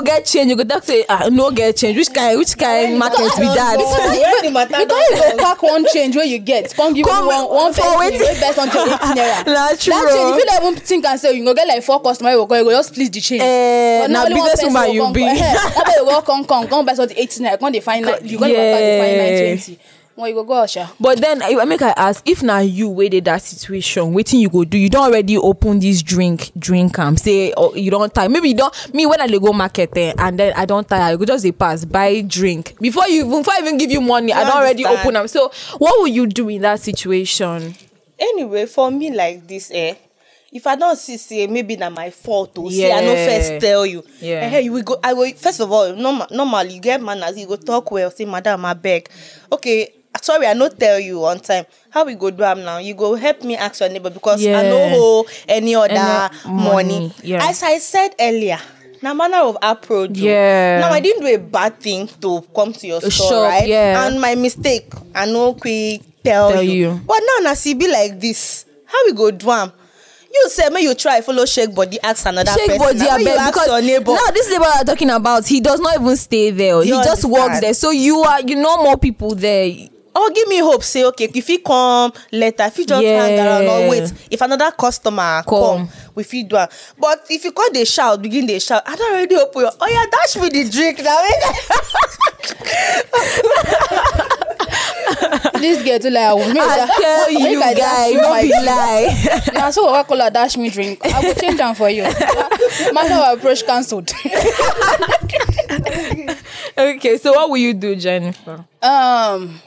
go 0.00 0.04
get 0.04 0.24
change 0.24 0.50
you 0.50 0.56
go 0.56 0.64
talk 0.64 0.82
say 0.84 1.04
ah 1.08 1.28
no 1.30 1.50
get 1.50 1.76
change 1.76 1.96
which 1.96 2.12
kind 2.12 2.38
which 2.38 2.56
kind 2.56 2.98
market 2.98 3.18
be 3.38 3.46
that. 3.46 3.76
Because 3.78 4.86
don 4.86 5.00
you 5.10 5.36
go 5.36 5.42
pack 5.42 5.62
one 5.62 5.84
change 5.92 6.16
wey 6.16 6.26
you 6.26 6.38
get 6.38 6.72
come 6.74 6.94
give 6.94 7.06
Come 7.06 7.24
you 7.24 7.28
one 7.30 7.48
one 7.48 7.72
for 7.72 7.82
person 7.82 8.18
wey 8.20 8.40
buy 8.40 8.52
something 8.52 8.80
eighty 8.80 9.12
naira. 9.18 9.46
na 9.46 9.68
true 9.76 9.92
that 9.92 10.06
change 10.14 10.30
if 10.34 10.38
you 10.38 10.46
no 10.46 10.68
even 10.70 10.80
think 10.82 11.04
am 11.04 11.18
say 11.18 11.32
you 11.32 11.44
go 11.44 11.54
get 11.54 11.66
like 11.68 11.82
four 11.82 12.00
customers 12.00 12.30
wey 12.32 12.36
go 12.36 12.46
come 12.46 12.58
you 12.58 12.64
go 12.64 12.70
just 12.70 12.90
split 12.90 13.12
the 13.12 13.20
change. 13.20 13.42
Eh, 13.42 14.06
na 14.08 14.22
one 14.24 14.34
business 14.34 14.62
woman 14.64 14.92
you 14.92 15.12
be. 15.12 15.22
eh, 15.24 15.54
one 15.54 15.84
person 15.84 16.04
go 16.04 16.22
come 16.28 16.44
come 16.44 16.66
come 16.68 16.86
buy 16.86 16.94
something 16.94 17.16
eighty 17.16 17.42
naira 17.42 17.58
come 17.58 17.72
dey 17.72 17.80
find 17.80 18.04
you 18.24 18.38
go 18.38 18.46
dey 18.46 19.00
find 19.00 19.16
nine 19.18 19.56
twenty 19.58 19.78
you 20.26 20.34
go 20.34 20.44
go 20.44 20.54
out 20.54 20.70
sha. 20.70 20.88
but 20.98 21.20
then 21.20 21.42
i 21.42 21.64
make 21.64 21.82
i 21.82 21.90
ask 21.96 22.26
if 22.28 22.42
na 22.42 22.58
you 22.58 22.88
wey 22.88 23.08
dey 23.08 23.20
that 23.20 23.40
situation 23.42 24.12
wetin 24.14 24.40
you 24.40 24.48
go 24.48 24.64
do? 24.64 24.76
You 24.78 24.88
don 24.88 25.04
already 25.12 25.36
open 25.36 25.78
this 25.78 26.02
drink 26.02 26.50
drink 26.58 26.98
am 26.98 27.16
say 27.16 27.52
oh, 27.56 27.74
you 27.74 27.90
don 27.90 28.10
tire 28.10 28.28
maybe 28.28 28.48
you 28.48 28.56
don 28.56 28.70
me 28.92 29.06
when 29.06 29.20
i 29.20 29.26
dey 29.26 29.38
go 29.38 29.52
market 29.52 29.96
eh, 29.96 30.12
and 30.18 30.38
then 30.38 30.52
i 30.56 30.64
don 30.64 30.84
tire 30.84 31.12
i 31.12 31.16
go 31.16 31.24
just 31.24 31.44
dey 31.44 31.52
pass 31.52 31.84
buy 31.84 32.20
drink. 32.22 32.74
Before 32.80 33.08
you 33.08 33.26
even 33.26 33.40
before 33.40 33.54
i 33.54 33.58
even 33.60 33.78
give 33.78 33.90
you 33.90 34.00
money 34.00 34.32
i 34.32 34.40
You 34.40 34.46
don 34.48 34.56
already 34.58 34.84
open 34.86 35.16
am. 35.16 35.28
So 35.28 35.52
what 35.78 36.00
will 36.00 36.08
you 36.08 36.26
do 36.26 36.48
in 36.48 36.62
that 36.62 36.80
situation. 36.80 37.74
anyway 38.18 38.66
for 38.66 38.90
me 38.90 39.12
like 39.14 39.46
this 39.46 39.70
eh 39.72 39.94
if 40.52 40.66
i 40.66 40.74
don 40.76 40.96
see 40.96 41.16
say 41.16 41.46
maybe 41.46 41.76
na 41.76 41.90
my 41.90 42.10
fault 42.10 42.58
o 42.58 42.68
say 42.70 42.90
i 42.92 43.00
no 43.04 43.14
first 43.14 43.60
tell 43.60 43.84
you. 43.86 44.02
Yeah. 44.20 44.50
eh 44.52 44.58
you 44.60 44.72
will 44.72 44.82
go 44.82 44.96
i 45.04 45.12
go 45.14 45.30
first 45.32 45.60
of 45.60 45.70
all 45.70 45.94
normal 45.94 46.26
normally 46.30 46.74
you 46.74 46.80
get 46.80 47.02
manners 47.02 47.36
you 47.38 47.46
go 47.46 47.56
talk 47.56 47.90
well 47.90 48.10
say 48.10 48.24
madam 48.24 48.62
abeg 48.62 49.06
okay 49.52 49.92
sorry 50.22 50.46
i 50.46 50.52
no 50.54 50.68
tell 50.68 50.98
you 50.98 51.24
on 51.24 51.38
time 51.40 51.64
how 51.90 52.04
we 52.04 52.14
go 52.14 52.30
do 52.30 52.42
am 52.44 52.64
now 52.64 52.78
you 52.78 52.94
go 52.94 53.14
help 53.14 53.42
me 53.44 53.56
ask 53.56 53.80
your 53.80 53.88
neighbor 53.88 54.10
because 54.10 54.40
i 54.44 54.48
Yeah. 54.50 54.62
no 54.62 54.78
owe 54.92 55.26
any 55.48 55.74
other 55.74 55.94
Any 55.94 56.54
money, 56.54 56.98
money, 57.00 57.12
yeah. 57.22 57.48
as 57.48 57.62
i 57.62 57.78
said 57.78 58.14
earlier 58.20 58.58
na 59.00 59.14
manner 59.14 59.38
of 59.46 59.56
approach. 59.62 60.10
Oh. 60.18 60.22
Yeah. 60.24 60.80
now 60.80 60.90
i 60.90 61.00
didn't 61.00 61.22
do 61.22 61.28
a 61.32 61.38
bad 61.38 61.78
thing 61.78 62.08
to 62.20 62.42
come 62.54 62.72
to 62.72 62.86
your 62.86 63.00
store 63.00 63.10
shop, 63.30 63.42
right 63.48 63.68
yeah. 63.68 64.06
and 64.06 64.20
my 64.20 64.34
mistake 64.34 64.92
i 65.14 65.24
no 65.26 65.54
quick 65.54 66.02
tell, 66.24 66.50
Tell 66.52 66.62
you. 66.62 66.72
you. 66.90 67.00
but 67.06 67.20
now 67.20 67.48
na 67.50 67.54
see 67.54 67.74
be 67.74 67.86
like 67.90 68.18
this 68.20 68.66
how 68.86 68.98
we 69.06 69.12
go 69.12 69.30
do 69.30 69.50
am 69.50 69.72
you 70.34 70.48
say 70.50 70.68
make 70.70 70.82
you 70.82 70.94
try 70.94 71.20
follow 71.20 71.46
shake 71.46 71.74
body 71.74 71.98
ask 72.02 72.26
another 72.26 72.52
shake 72.52 72.66
person 72.76 72.98
body 72.98 73.24
make 73.24 73.34
you 73.38 73.46
because 73.46 73.66
your 73.68 73.82
neighbor 73.82 74.12
now 74.12 74.30
this 74.32 74.50
neighbor 74.50 74.64
are 74.64 74.84
talking 74.84 75.10
about 75.10 75.46
he 75.46 75.60
does 75.60 75.80
not 75.80 76.00
even 76.00 76.16
stay 76.16 76.50
there 76.50 76.74
oh. 76.74 76.80
he 76.80 76.88
You 76.90 77.02
just 77.04 77.24
works 77.24 77.60
there 77.60 77.72
so 77.74 77.90
you 77.92 78.18
are 78.20 78.40
you 78.42 78.56
know 78.56 78.82
more 78.82 78.98
people 78.98 79.34
there 79.34 79.70
or 80.18 80.30
give 80.30 80.48
me 80.48 80.58
hope 80.58 80.82
say 80.82 81.04
okay 81.04 81.28
if 81.34 81.44
fit 81.44 81.62
come 81.64 82.12
later 82.32 82.64
if 82.64 82.78
you 82.78 82.86
just 82.86 83.04
hang 83.04 83.38
around 83.38 83.62
Yeah. 83.64 83.86
or 83.86 83.90
wait 83.90 84.12
if 84.30 84.40
another 84.40 84.70
customer 84.72 85.42
Come. 85.46 85.86
come, 85.86 85.88
we 86.14 86.24
fit 86.24 86.48
do 86.48 86.56
am 86.56 86.68
but 86.98 87.24
if 87.30 87.44
you 87.44 87.52
come 87.52 87.72
dey 87.72 87.84
shout 87.84 88.20
begin 88.20 88.46
dey 88.46 88.58
shout 88.58 88.82
i 88.86 88.96
don 88.96 89.10
already 89.12 89.36
open 89.36 89.60
your 89.62 89.72
oya 89.82 90.06
dash 90.10 90.36
me 90.36 90.48
the 90.48 90.68
drink 90.70 90.98
na 91.02 91.10
this 95.60 95.82
girl 95.82 95.98
too 95.98 96.10
like 96.10 96.36
make 96.54 96.62
i 96.62 96.86
tell 97.00 97.32
make 97.32 97.50
you 97.52 97.62
I 97.62 97.74
dash 97.74 97.78
guy 97.78 98.06
you 98.08 98.20
no 98.20 98.42
be 98.42 98.48
lie. 98.66 99.50
na 99.54 99.70
so 99.70 99.84
coca 99.86 100.04
cola 100.04 100.30
dash 100.30 100.56
me 100.56 100.70
drink 100.70 101.00
i 101.04 101.22
go 101.22 101.32
change 101.34 101.60
am 101.60 101.74
for 101.74 101.90
you 101.90 102.02
matter 102.92 103.14
of 103.14 103.38
approach 103.38 103.64
cancelled. 103.66 104.10
okay 106.76 107.16
so 107.18 107.32
what 107.32 107.50
will 107.50 107.56
you 107.58 107.74
do 107.74 107.94
jenifer. 107.96 108.64
um 108.82 109.60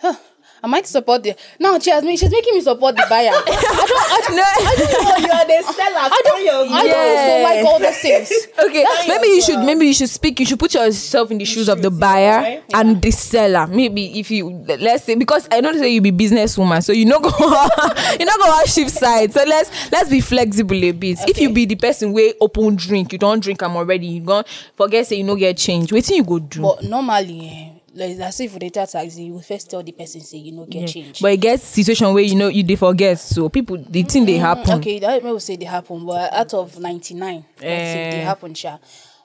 huh, 0.00 0.14
I 0.62 0.66
might 0.66 0.86
support 0.86 1.22
the 1.22 1.34
now 1.58 1.78
she 1.78 1.90
has 1.90 2.04
me 2.04 2.16
she's 2.18 2.30
making 2.30 2.52
me 2.54 2.60
support 2.60 2.94
the 2.94 3.06
buyer. 3.08 3.30
I 3.32 3.42
don't 3.42 3.48
I, 3.48 4.20
don't- 4.26 4.36
no. 4.36 4.42
oh 4.44 5.16
you 5.18 5.30
are 5.32 5.46
the 5.46 5.72
seller 5.72 5.96
I 5.96 6.20
don't 6.22 6.72
I 6.72 6.86
don't 6.86 7.42
like 7.42 7.64
all 7.66 7.78
the 7.78 7.92
things. 7.92 8.30
okay 8.66 8.84
maybe 9.08 9.28
you 9.28 9.40
should 9.42 9.58
maybe 9.64 9.86
you 9.86 9.94
should 9.94 10.10
speak 10.10 10.38
you 10.38 10.44
should 10.44 10.58
put 10.58 10.74
yourself 10.74 11.30
in 11.30 11.38
the 11.38 11.44
shoes 11.46 11.68
of 11.70 11.80
the 11.80 11.90
buyer 11.90 12.40
right? 12.42 12.64
and 12.74 13.00
the 13.00 13.10
seller 13.10 13.66
maybe 13.66 14.20
if 14.20 14.30
you 14.30 14.50
let's 14.78 15.04
say 15.04 15.14
because 15.14 15.48
i 15.50 15.60
know 15.60 15.72
say 15.72 15.88
you 15.88 16.00
be 16.02 16.12
businesswoman 16.12 16.84
so 16.84 16.92
you 16.92 17.06
no 17.06 17.18
go 17.20 17.28
you 18.18 18.26
no 18.26 18.36
go 18.36 18.46
wan 18.46 18.66
shift 18.66 18.90
side 18.90 19.32
so 19.32 19.42
let's 19.46 19.70
let's 19.90 20.10
be 20.10 20.20
flexible 20.20 20.76
a 20.84 20.92
bit 20.92 21.18
if 21.26 21.38
you 21.38 21.50
be 21.50 21.64
the 21.64 21.76
person 21.76 22.12
wey 22.12 22.34
open 22.40 22.76
drink 22.76 23.12
you 23.12 23.18
don't 23.18 23.40
drink 23.42 23.62
I'm 23.62 23.76
already 23.76 24.06
you 24.06 24.20
gone 24.20 24.44
forget 24.76 25.06
say 25.06 25.16
you 25.16 25.24
no 25.24 25.36
get 25.36 25.56
change 25.56 25.90
wetin 25.90 26.16
you 26.16 26.24
go 26.24 26.38
do. 26.38 26.60
But 26.62 26.84
normally 26.84 27.48
eh, 27.48 27.69
like 27.94 28.18
as 28.20 28.38
if 28.40 28.52
for 28.52 28.58
the 28.58 28.70
taxi 28.70 29.24
you 29.24 29.40
first 29.40 29.68
tell 29.70 29.82
the 29.82 29.92
person 29.92 30.20
say 30.20 30.38
you 30.38 30.52
no 30.52 30.64
get 30.66 30.88
change. 30.88 31.20
but 31.20 31.32
e 31.32 31.36
get 31.36 31.58
situation 31.60 32.12
wey 32.14 32.22
you 32.24 32.36
know 32.36 32.48
you 32.48 32.62
dey 32.62 32.76
forget 32.76 33.18
so 33.18 33.48
people 33.48 33.76
the 33.88 34.02
thing 34.04 34.24
dey 34.24 34.36
happen. 34.36 34.78
Okay, 34.78 34.98
that 35.00 35.22
may 35.24 35.38
say 35.38 35.56
they 35.56 35.64
happen, 35.64 36.04
but 36.06 36.32
out 36.32 36.54
of 36.54 36.78
ninety 36.78 37.14
nine, 37.14 37.44
let's 37.56 37.62
say 37.62 38.10
they 38.12 38.20
Eh. 38.20 38.24
happen, 38.24 38.54
sure. 38.54 38.78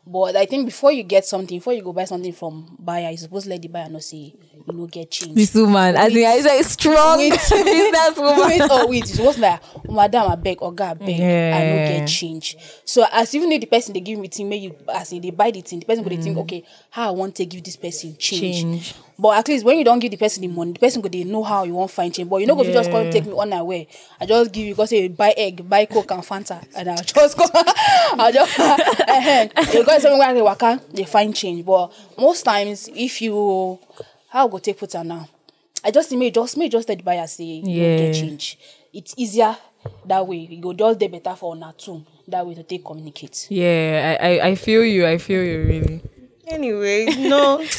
But 0.08 0.36
I 0.36 0.46
think 0.46 0.66
before 0.68 0.92
you 0.92 1.02
get 1.04 1.26
something, 1.26 1.58
before 1.58 1.74
you 1.74 1.82
go 1.82 1.92
buy 1.92 2.06
something 2.06 2.32
from 2.34 2.76
buyer, 2.80 3.10
you 3.12 3.18
supposed 3.18 3.46
to 3.46 3.50
let 3.50 3.62
the 3.62 3.68
buyer 3.68 3.90
know 3.90 4.00
say 4.00 4.34
you 4.68 4.74
no 4.74 4.88
get 4.88 5.12
change. 5.12 5.36
this 5.36 5.54
woman 5.54 5.96
as 5.96 6.16
in 6.16 6.26
i 6.26 6.40
say 6.40 6.62
strong 6.64 7.18
business 7.30 8.18
woman. 8.18 8.48
wait 8.48 8.62
oh 8.70 8.88
wait 8.88 9.10
it 9.14 9.20
was 9.20 9.38
like 9.38 9.60
oh, 9.88 9.92
madam 9.94 10.32
abeg 10.32 10.58
oga 10.58 10.96
abeg 10.96 11.20
i 11.20 11.64
no 11.64 11.76
Yeah. 11.76 12.00
get 12.00 12.08
change 12.08 12.58
so 12.84 13.06
as 13.12 13.34
even 13.36 13.52
if 13.52 13.62
the 13.62 13.68
person 13.68 13.94
they 13.94 14.00
give 14.00 14.18
me 14.20 14.28
thing 14.28 14.50
make 14.50 14.62
you 14.62 14.76
as 14.94 15.12
in 15.12 15.22
dey 15.22 15.30
buy 15.32 15.52
the 15.52 15.62
thing 15.62 15.80
the 15.80 15.86
person 15.86 16.04
go 16.04 16.10
dey 16.10 16.18
think 16.18 16.38
okay 16.38 16.64
how 16.90 17.08
i 17.10 17.12
want 17.12 17.36
to 17.36 17.46
give 17.46 17.64
this 17.64 17.76
person 17.76 18.16
change. 18.18 18.62
Change. 18.62 18.96
but 19.20 19.38
at 19.38 19.48
least 19.48 19.64
when 19.66 19.78
you 19.78 19.84
don't 19.84 20.00
give 20.00 20.12
the 20.12 20.18
person 20.18 20.42
the 20.42 20.48
money 20.48 20.72
the 20.74 20.80
person 20.80 21.02
go 21.02 21.10
dey 21.10 21.24
know 21.24 21.44
how 21.44 21.64
you 21.64 21.76
wan 21.76 21.88
find 21.88 22.14
change 22.14 22.30
but 22.30 22.38
you 22.38 22.48
no 22.48 22.56
go 22.56 22.64
fit 22.64 22.74
just 22.74 22.90
come 22.90 23.06
Yeah. 23.06 23.12
take 23.12 23.26
me 23.26 23.34
unaware 23.38 23.86
i 24.20 24.26
just 24.26 24.52
give 24.52 24.66
you 24.66 24.74
because 24.74 24.90
say 24.90 25.08
buy 25.10 25.34
egg 25.38 25.68
buy 25.70 25.86
coke 25.86 26.10
and 26.12 26.24
fanta 26.24 26.64
and 26.76 26.90
I'll 26.90 26.98
just 27.04 27.38
go, 27.38 27.46
I'll 27.54 28.32
just 28.32 28.60
uh 28.60 29.48
you 29.74 29.84
go 29.86 30.00
somewhere 30.00 30.12
me 30.12 30.20
where 30.20 30.30
i 30.30 30.34
dey 30.34 30.42
waka 30.42 30.82
dey 30.94 31.04
find 31.04 31.36
change 31.36 31.64
but 31.66 31.92
most 32.18 32.44
times 32.44 32.90
if 32.96 33.22
you 33.22 33.78
how 34.36 34.48
i 34.48 34.52
go 34.52 34.58
take 34.60 34.78
put 34.78 34.94
am 34.96 35.08
now 35.08 35.28
i 35.84 35.92
just 35.92 36.12
you 36.12 36.30
just 36.32 36.58
you 36.58 36.70
just 36.70 36.88
tell 36.88 36.96
the 36.96 37.04
buyer 37.04 37.26
say 37.26 37.44
you 37.44 37.64
Yeah. 37.66 37.98
get 37.98 38.14
change 38.14 38.58
it's 38.94 39.14
easier 39.18 39.56
that 40.06 40.28
way 40.28 40.48
e 40.52 40.58
go 40.58 40.74
just 40.74 41.00
dey 41.00 41.08
better 41.08 41.36
for 41.36 41.56
una 41.56 41.74
too. 41.78 42.04
that 42.28 42.46
way 42.46 42.54
to 42.56 42.64
take 42.64 42.84
communicate. 42.84 43.48
yeah 43.50 44.18
I, 44.20 44.28
I 44.40 44.48
i 44.50 44.56
feel 44.56 44.84
you 44.84 45.06
i 45.08 45.18
feel 45.18 45.42
you 45.44 45.64
really. 45.64 46.02
Anyway 46.48 47.06
no 47.28 47.64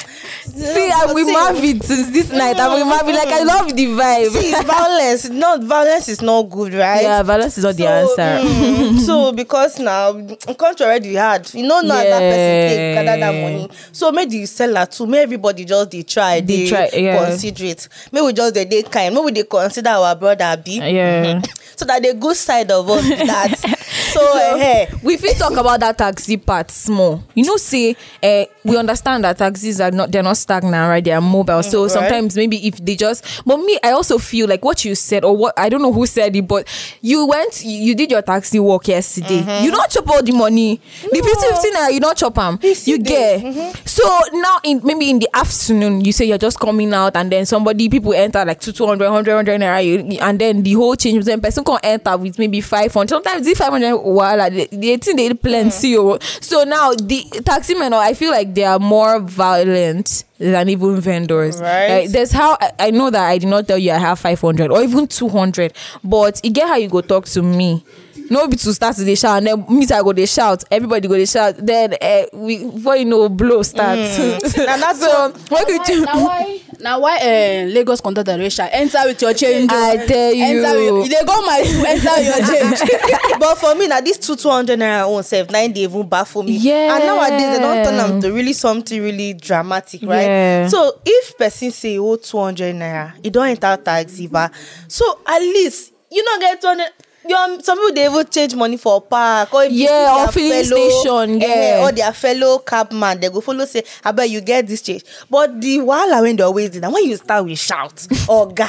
See, 0.47 0.91
I'm 0.91 1.13
with 1.13 1.27
Marvin 1.31 1.81
since 1.83 2.11
this 2.11 2.31
night. 2.33 2.59
I'm 2.59 2.73
with 2.73 2.87
Marvin. 2.87 3.15
Like 3.15 3.29
I 3.29 3.43
love 3.43 3.77
the 3.77 3.87
vibe. 3.87 4.29
see 4.31 4.53
violence 4.65 5.29
not 5.29 5.63
violence 5.63 6.09
is 6.09 6.23
not 6.23 6.43
good 6.45 6.73
right 6.73 7.03
yeah, 7.03 7.23
balance 7.23 7.59
is 7.59 7.65
not 7.65 7.77
the 7.77 7.83
So, 7.83 7.89
answer. 8.23 8.47
mm, 8.49 8.99
so 9.07 9.33
because 9.33 9.79
now 9.79 10.13
country 10.55 10.87
already 10.87 11.15
hard 11.17 11.53
you 11.53 11.67
no 11.67 11.81
know 11.83 11.95
how 11.95 12.03
that 12.05 12.21
person 12.21 12.69
take 12.69 12.95
gather 12.95 13.21
that 13.21 13.35
Yeah. 13.35 13.43
money 13.43 13.71
so 13.93 14.11
make 14.13 14.31
the 14.31 14.47
seller 14.47 14.87
too 14.87 15.07
make 15.07 15.23
everybody 15.25 15.65
just 15.65 15.91
dey 15.91 16.03
try 16.05 16.41
Dey 16.41 16.65
dey 16.65 16.69
try, 16.69 16.91
yeah. 16.95 17.27
considerate 17.29 17.89
make 18.13 18.23
we 18.25 18.33
just 18.33 18.55
dey 18.55 18.65
dey 18.65 18.83
kind 18.85 19.15
make 19.15 19.25
we 19.25 19.33
dey 19.33 19.45
consider 19.45 19.91
our 19.91 20.15
brother 20.17 20.57
bi 20.65 20.73
Yeah. 20.89 21.43
so 21.77 21.85
that 21.85 22.03
the 22.03 22.15
good 22.15 22.37
side 22.37 22.71
of 22.71 22.89
us 22.89 23.07
that 23.09 23.77
so 24.17 24.57
eh, 24.59 24.87
we 25.03 25.17
fit 25.17 25.37
talk 25.37 25.57
about 25.57 25.81
that 25.81 25.99
taxi 25.99 26.37
part 26.37 26.71
small. 26.71 27.23
You 27.35 27.45
know 27.45 27.57
say 27.57 27.97
uh, 28.23 28.45
we 28.65 28.77
understand 28.77 29.25
that 29.25 29.39
taxis 29.39 29.81
are 29.81 29.91
not 29.91 30.11
they're 30.11 30.23
not 30.23 30.37
stagnant 30.37 30.89
right? 30.89 31.05
They 31.05 31.13
are 31.13 31.21
mobile. 31.21 31.63
So 31.63 31.83
right. 31.83 31.91
sometimes 31.91 32.37
maybe 32.37 32.67
if 32.67 32.77
they 32.85 32.97
just 32.97 33.43
but 33.45 33.59
me 33.59 33.79
i 33.83 33.91
also 33.91 34.19
feel 34.19 34.49
like 34.49 34.65
what 34.65 34.85
you 34.85 34.95
said 34.95 35.25
or 35.25 35.37
what 35.37 35.55
i 35.59 35.69
don't 35.69 35.83
know 35.83 35.93
who 35.93 36.07
said 36.07 36.35
it 36.35 36.47
but 36.47 36.67
you 37.01 37.27
went 37.27 37.65
you, 37.65 37.79
you 37.79 37.95
did 37.95 38.11
your 38.11 38.23
taxi 38.23 38.59
work 38.59 38.89
yesterday. 38.89 39.63
You 39.63 39.71
don't 39.71 39.91
chop 39.91 40.09
all 40.09 40.23
the 40.23 40.33
money. 40.33 40.81
The 41.03 41.23
50 41.23 41.47
50 41.49 41.71
naira 41.71 41.93
you 41.93 42.01
don't 42.01 42.17
chop 42.17 42.35
them 42.35 42.59
you 42.63 42.99
get. 42.99 43.77
So 43.87 44.03
now 44.33 44.59
in 44.65 44.81
maybe 44.85 45.11
in 45.11 45.19
the 45.19 45.29
afternoon 45.35 46.05
you 46.05 46.13
say 46.13 46.25
you're 46.27 46.39
just 46.39 46.59
coming 46.59 46.93
out 46.93 47.17
and 47.17 47.31
then 47.31 47.47
somebody 47.47 47.89
people 47.89 48.13
enter 48.15 48.45
like 48.45 48.61
two 48.61 48.73
200 48.73 49.05
100 49.05 49.35
100 49.35 49.61
naira 49.61 50.21
and 50.21 50.39
then 50.39 50.63
the 50.63 50.73
whole 50.75 50.95
change 50.97 51.25
then 51.25 51.41
person 51.41 51.65
can 51.65 51.79
enter 51.83 52.17
with 52.17 52.39
maybe 52.39 52.61
500 52.61 53.09
sometimes 53.09 53.47
the 53.47 53.55
500 53.55 53.95
wahala 54.07 54.51
the, 54.51 54.69
the 54.77 54.97
thing 54.97 55.17
they 55.17 55.33
plenty 55.35 55.97
oh. 55.97 56.19
so 56.21 56.65
now 56.65 56.93
the 56.93 57.23
taxi 57.45 57.75
men 57.75 57.93
oh, 57.93 57.99
i 57.99 58.15
feel 58.15 58.31
like 58.31 58.55
they 58.55 58.65
are 58.65 58.79
more 58.79 59.19
violent 59.21 60.25
than 60.39 60.69
even 60.69 61.01
vendors 61.01 61.61
Right. 61.61 62.03
Like, 62.03 62.11
there's 62.11 62.33
how 62.33 62.57
I, 62.61 62.71
I 62.79 62.91
know 62.91 63.11
that 63.11 63.25
i 63.27 63.39
did 63.39 63.49
not 63.49 63.67
tell 63.67 63.79
you 63.79 63.93
i 63.93 63.99
have 63.99 64.19
500 64.19 64.71
or 64.71 64.83
even 64.83 65.07
200 65.07 65.73
but 66.05 66.41
you 66.45 66.51
get 66.51 66.69
how 66.69 66.77
you 66.77 66.89
go 66.89 67.01
talk 67.01 67.25
to 67.27 67.43
me 67.43 67.85
no 68.31 68.47
be 68.49 68.57
to 68.57 68.73
start 68.75 68.97
to 68.97 69.05
dey 69.05 69.15
shout 69.15 69.39
and 69.39 69.47
then 69.47 69.65
me 69.69 69.87
i 69.93 70.03
go 70.03 70.13
dey 70.13 70.27
shout 70.27 70.65
everybody 70.71 71.09
go 71.09 71.15
dey 71.17 71.25
shout 71.27 71.55
then 71.59 71.95
uh, 72.01 72.23
we 72.33 72.65
before 72.71 72.97
you 72.97 73.05
know 73.05 73.29
blow 73.29 73.63
start 73.63 73.97
Na 73.99 74.77
that's 74.77 75.01
so 75.01 75.33
you 75.69 76.05
na 76.05 76.15
why 76.25 76.61
na 76.81 76.99
why 76.99 77.17
uh, 77.19 77.67
lagos 77.73 78.01
conduct 78.01 78.27
direction 78.27 78.67
enter 78.73 78.99
with 79.07 79.21
your 79.23 79.33
change. 79.35 79.71
o. 79.73 79.77
I 79.77 79.97
tell 80.07 80.33
enter 80.35 80.81
you. 80.83 80.95
with 80.97 81.05
you 81.07 81.11
dey 81.11 81.25
go 81.25 81.41
my 81.47 81.63
school 81.63 81.87
enter 81.87 82.11
with 82.17 82.49
your 82.51 82.79
change. 82.79 83.39
but 83.41 83.55
for 83.59 83.75
me 83.75 83.87
na 83.89 84.01
this 84.01 84.19
two 84.19 84.37
two 84.37 84.51
hundred 84.51 84.79
naira 84.79 85.05
own 85.07 85.23
sef 85.23 85.51
na 85.51 85.59
im 85.61 85.73
dey 85.73 85.83
even 85.85 86.09
baffle 86.09 86.43
me 86.43 86.53
Yeah. 86.57 86.97
and 86.97 87.05
nowadays 87.07 87.57
they 87.57 87.63
don 87.63 87.85
turn 87.85 87.95
am 88.01 88.21
to 88.21 88.33
really 88.33 88.53
something 88.53 89.03
really 89.03 89.35
dramatic 89.35 90.03
right 90.03 90.27
Yeah. 90.27 90.69
so 90.69 91.01
if 91.05 91.37
person 91.39 91.71
say 91.71 91.95
e 91.95 91.99
owe 91.99 92.17
two 92.17 92.39
hundred 92.39 92.75
naira 92.75 93.13
e 93.23 93.31
don 93.31 93.47
enter 93.49 93.77
taxi 93.77 94.27
ba 94.27 94.51
so 94.89 95.05
at 95.27 95.41
least 95.41 95.93
you 96.11 96.25
no 96.25 96.39
get 96.41 96.61
two 96.61 96.67
hundred 96.69 96.91
your 97.29 97.61
some 97.63 97.79
people 97.79 97.93
dey 97.95 98.07
even 98.07 98.27
change 98.27 98.55
money 98.55 98.77
for 98.77 99.01
park 99.01 99.53
or 99.55 99.65
if 99.65 99.73
you 99.73 99.85
Yeah, 99.85 99.89
see 99.89 100.13
or 100.13 100.19
their 100.25 100.33
filling 100.33 100.65
station, 100.65 101.43
eh, 101.43 101.79
yeah. 101.79 101.85
or 101.87 101.93
their 101.93 102.13
fellow 102.13 102.59
cab 102.59 102.93
man 102.93 103.21
they 103.21 103.29
go 103.29 103.41
follow 103.41 103.65
say 103.65 103.83
abeg 104.05 104.31
you 104.31 104.41
get 104.41 104.67
this 104.67 104.83
change 104.83 105.05
but 105.31 105.61
the 105.61 105.79
wahala 105.79 106.23
wey 106.23 106.33
dey 106.35 106.43
always 106.45 106.71
dey 106.71 106.81
na 106.81 106.91
when 106.91 107.05
you 107.05 107.17
start 107.17 107.45
with 107.45 107.59
shout 107.59 107.95
oga 108.29 108.69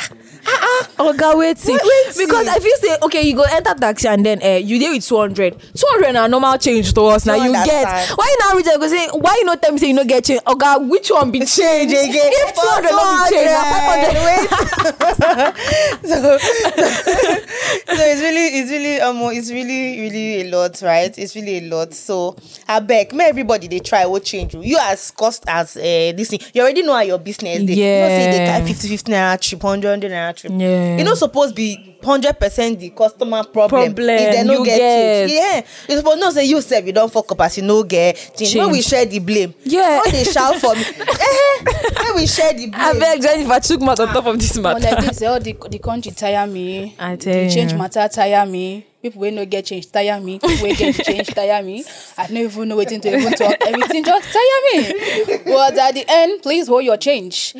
oga 0.97 1.33
wetin 1.35 1.73
Wait- 1.73 2.17
because 2.17 2.47
i 2.47 2.59
feel 2.59 2.77
say 2.77 2.97
okay 3.01 3.21
you 3.21 3.35
go 3.35 3.43
enter 3.43 3.73
taxi 3.75 4.07
and 4.07 4.25
then 4.25 4.41
uh, 4.43 4.57
you 4.57 4.79
dey 4.79 4.89
with 4.89 5.05
two 5.05 5.17
hundred. 5.17 5.53
two 5.75 5.85
hundred 5.89 6.13
na 6.13 6.27
normal 6.27 6.57
change 6.57 6.93
to 6.93 7.01
us. 7.05 7.25
Na 7.25 7.33
you 7.35 7.51
get. 7.51 7.85
why 8.17 8.25
you 8.27 8.37
now 8.47 8.55
reach 8.55 8.65
there? 8.65 8.73
You 8.75 8.79
go 8.79 8.87
say 8.87 9.07
why 9.13 9.35
you 9.39 9.45
no 9.45 9.55
tell 9.55 9.71
me 9.71 9.77
say 9.77 9.87
you 9.87 9.93
no 9.93 10.03
get 10.05 10.23
change? 10.25 10.41
Oga 10.41 10.87
which 10.89 11.09
one 11.11 11.31
be 11.31 11.39
change 11.45 11.91
again. 11.91 12.31
If 12.33 12.53
two 12.55 12.61
hundred 12.63 12.91
no 12.91 13.03
be 13.13 13.29
change 13.35 13.49
na 13.51 13.63
five 13.87 14.01
hundred. 14.07 15.53
So, 16.07 16.37
so 16.37 18.03
it's 18.03 18.21
really 18.21 18.47
it's 18.59 18.71
really 18.71 19.01
um 19.01 19.17
it's 19.35 19.51
really 19.51 19.99
really 20.01 20.41
a 20.41 20.51
lot 20.51 20.81
right? 20.81 21.15
It's 21.17 21.35
really 21.35 21.57
a 21.59 21.61
lot. 21.69 21.93
So 21.93 22.33
abeg 22.67 23.13
make 23.13 23.27
everybody 23.29 23.67
dey 23.67 23.79
try 23.79 24.05
what 24.05 24.23
change 24.23 24.53
you. 24.53 24.61
You 24.63 24.77
as 24.81 25.11
cost 25.11 25.43
as 25.47 25.75
uh, 25.77 25.81
this 26.15 26.29
thing. 26.29 26.39
You 26.53 26.61
already 26.61 26.81
know 26.83 26.93
how 26.93 27.01
your 27.01 27.17
business 27.19 27.59
dey. 27.63 27.73
You 27.73 28.01
know 28.01 28.07
say 28.07 28.25
you 28.25 28.31
dey 28.31 28.37
Yeah. 28.45 28.51
carry 28.59 28.67
fifty 28.67 28.87
fifty 28.87 29.11
naira 29.11 29.39
trip 29.41 29.61
hundred 29.61 29.89
hundred 29.89 30.11
naira 30.11 30.35
trip 30.37 30.53
Yeah. 30.55 30.99
e 30.99 31.03
no 31.03 31.15
suppose 31.15 31.51
be 31.51 31.97
hundred 32.03 32.33
percent 32.39 32.79
the 32.79 32.89
customer 32.91 33.43
problem, 33.43 33.93
Problem, 33.93 34.09
if 34.19 34.31
dem 34.33 34.47
no 34.47 34.53
you 34.53 34.65
get 34.65 34.77
change 34.79 35.31
yeah 35.33 35.61
you 35.89 35.97
suppose 35.97 36.17
know 36.19 36.29
say 36.31 36.45
you 36.45 36.61
sef 36.61 36.85
you 36.85 36.93
don 36.93 37.09
fuck 37.09 37.31
up 37.31 37.41
as 37.41 37.57
you 37.57 37.63
no 37.63 37.83
get 37.83 38.15
change 38.37 38.55
make 38.55 38.71
we 38.71 38.81
share 38.81 39.05
the 39.05 39.19
blame 39.19 39.53
Yeah. 39.63 39.99
no 40.05 40.11
dey 40.11 40.23
shout 40.23 40.55
for 40.55 40.73
me 40.75 40.81
eh 40.99 41.63
make 41.63 42.15
we 42.15 42.27
share 42.27 42.53
the 42.53 42.67
blame. 42.67 42.95
abeg 43.01 43.21
jenifer 43.21 43.67
chook 43.67 43.81
mouth 43.81 43.99
on 43.99 44.07
top 44.13 44.25
of 44.25 44.39
this 44.39 44.57
But 44.57 44.81
matter 44.81 44.95
like 44.95 45.05
this, 45.07 45.21
all 45.23 45.39
the 45.39 45.53
the 45.69 45.79
country 45.79 46.11
tire 46.11 46.47
me. 46.47 46.95
I 46.99 47.15
the 47.15 47.49
change 47.49 47.71
you. 47.73 47.77
matter 47.77 48.07
tire 48.07 48.45
me. 48.45 48.85
People 49.01 49.21
wey 49.21 49.31
no 49.31 49.45
get 49.45 49.65
change 49.65 49.91
tire 49.91 50.19
me. 50.19 50.39
People 50.39 50.63
wey 50.63 50.73
get 50.75 50.95
change 50.95 51.27
tire 51.27 51.61
me. 51.63 51.85
I 52.17 52.27
don't 52.27 52.37
even 52.37 52.67
know 52.69 52.77
wetin 52.77 53.01
to 53.03 53.15
even 53.15 53.31
talk. 53.33 53.55
Everything 53.61 54.03
just 54.03 54.27
tire 54.33 54.61
me. 54.81 55.37
But 55.45 55.77
at 55.77 55.93
the 55.93 56.03
end, 56.07 56.41
please 56.41 56.67
hold 56.67 56.83
your 56.83 56.97
change. 56.97 57.55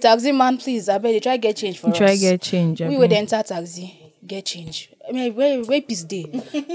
Taxi 0.00 0.32
man, 0.32 0.58
please, 0.58 0.88
I 0.88 0.98
beg 0.98 1.14
you 1.14 1.20
try 1.20 1.38
get 1.38 1.56
change 1.56 1.78
for 1.78 1.88
us. 1.90 1.96
try 1.96 2.14
get 2.16 2.42
change 2.42 2.80
We 2.82 2.88
abeg. 2.88 2.98
would 2.98 3.12
enter 3.12 3.42
taxi, 3.42 3.98
get 4.26 4.44
change. 4.44 4.91
I 5.12 5.14
mean, 5.14 5.34
where 5.34 5.62
where 5.64 5.82
peace 5.82 6.04
day? 6.04 6.24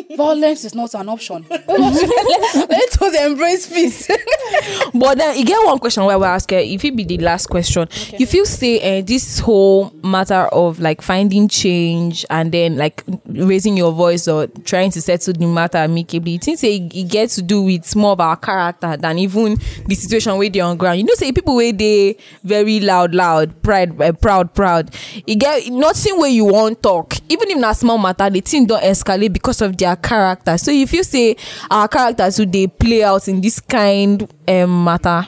Violence 0.16 0.64
is 0.64 0.76
not 0.76 0.94
an 0.94 1.10
option. 1.10 1.44
Let 1.50 3.02
us 3.02 3.16
embrace 3.26 3.66
peace. 3.68 4.08
but 4.94 5.18
then 5.18 5.36
e 5.38 5.44
get 5.44 5.64
one 5.66 5.80
question 5.80 6.06
wey 6.06 6.16
we 6.16 6.26
ask 6.26 6.52
you 6.52 6.58
if 6.60 6.84
it 6.86 6.96
be 6.96 7.04
the 7.04 7.18
last 7.18 7.48
question 7.48 7.88
you 8.18 8.26
feel 8.26 8.46
say 8.46 9.00
uh, 9.00 9.02
this 9.02 9.40
whole 9.40 9.92
matter 10.04 10.48
of 10.54 10.80
like 10.80 11.02
finding 11.02 11.48
change 11.48 12.26
and 12.30 12.52
then 12.52 12.78
like 12.78 13.04
raising 13.26 13.76
your 13.78 13.92
voice 13.92 14.28
or 14.28 14.48
trying 14.66 14.92
to 14.92 15.02
settle 15.02 15.34
the 15.34 15.46
matter 15.46 15.78
amicably 15.80 16.32
you 16.32 16.40
think 16.40 16.60
say 16.60 16.76
e 16.76 16.90
e 16.94 17.28
to 17.28 17.42
do 17.42 17.62
with 17.62 17.96
more 17.96 18.12
of 18.12 18.20
our 18.22 18.36
character 18.38 18.96
than 18.98 19.18
even 19.20 19.58
the 19.88 19.96
situation 19.96 20.38
wey 20.38 20.50
dey 20.50 20.60
on 20.60 20.78
ground 20.78 20.98
you 21.00 21.04
know 21.04 21.14
say 21.16 21.32
people 21.32 21.56
wey 21.56 21.72
dey 21.72 22.16
very 22.44 22.80
loud 22.80 23.14
loud 23.14 23.62
pride 23.62 24.00
uh, 24.02 24.12
proud 24.14 24.54
proud 24.54 24.94
e 25.26 25.36
get 25.36 25.68
nothing 25.70 26.18
where 26.20 26.30
you 26.30 26.46
wan 26.46 26.76
talk 26.76 27.16
even 27.30 27.50
if 27.50 27.58
na 27.58 27.72
small 27.74 27.98
matter 27.98 28.27
the 28.34 28.42
thing 28.42 28.66
don 28.66 28.82
escalate 28.82 29.32
because 29.34 29.62
of 29.62 29.78
their 29.78 29.96
character 29.96 30.58
so 30.58 30.72
you 30.72 30.86
feel 30.88 31.04
say 31.04 31.36
our 31.70 31.88
character 31.88 32.30
too 32.32 32.46
dey 32.46 32.68
play 32.68 33.04
out 33.04 33.28
in 33.28 33.42
this 33.42 33.60
kind 33.60 34.32
um, 34.48 34.84
matter. 34.84 35.28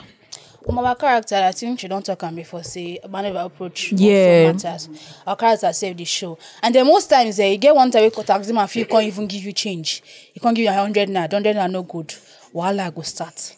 Our 0.68 0.94
character, 0.94 1.34
I 1.34 1.50
think 1.52 1.80
she 1.80 1.88
don't 1.88 2.04
talk 2.04 2.22
am 2.22 2.36
before. 2.36 2.62
Say 2.62 3.00
maneuver 3.08 3.38
approach. 3.40 3.92
Yeah. 3.92 4.52
matters. 4.52 4.88
Our 5.26 5.34
character 5.34 5.72
save 5.72 5.96
the 5.96 6.04
show, 6.04 6.38
and 6.62 6.72
then 6.74 6.86
most 6.86 7.08
times, 7.10 7.40
eh, 7.40 7.48
you 7.52 7.58
get 7.58 7.74
one 7.74 7.90
time 7.90 8.04
we 8.04 8.10
call 8.10 8.22
taxi 8.24 8.52
man, 8.52 8.68
feel 8.68 8.86
can't 8.86 9.04
even 9.04 9.26
give 9.26 9.42
you 9.42 9.52
change. 9.52 10.02
He 10.32 10.38
can't 10.38 10.54
give 10.54 10.64
you 10.64 10.72
hundred 10.72 11.08
naira. 11.08 11.32
Hundred 11.32 11.56
naira 11.56 11.70
no 11.70 11.82
good. 11.82 12.14
Wahala 12.54 12.94
go 12.94 13.02
start. 13.02 13.56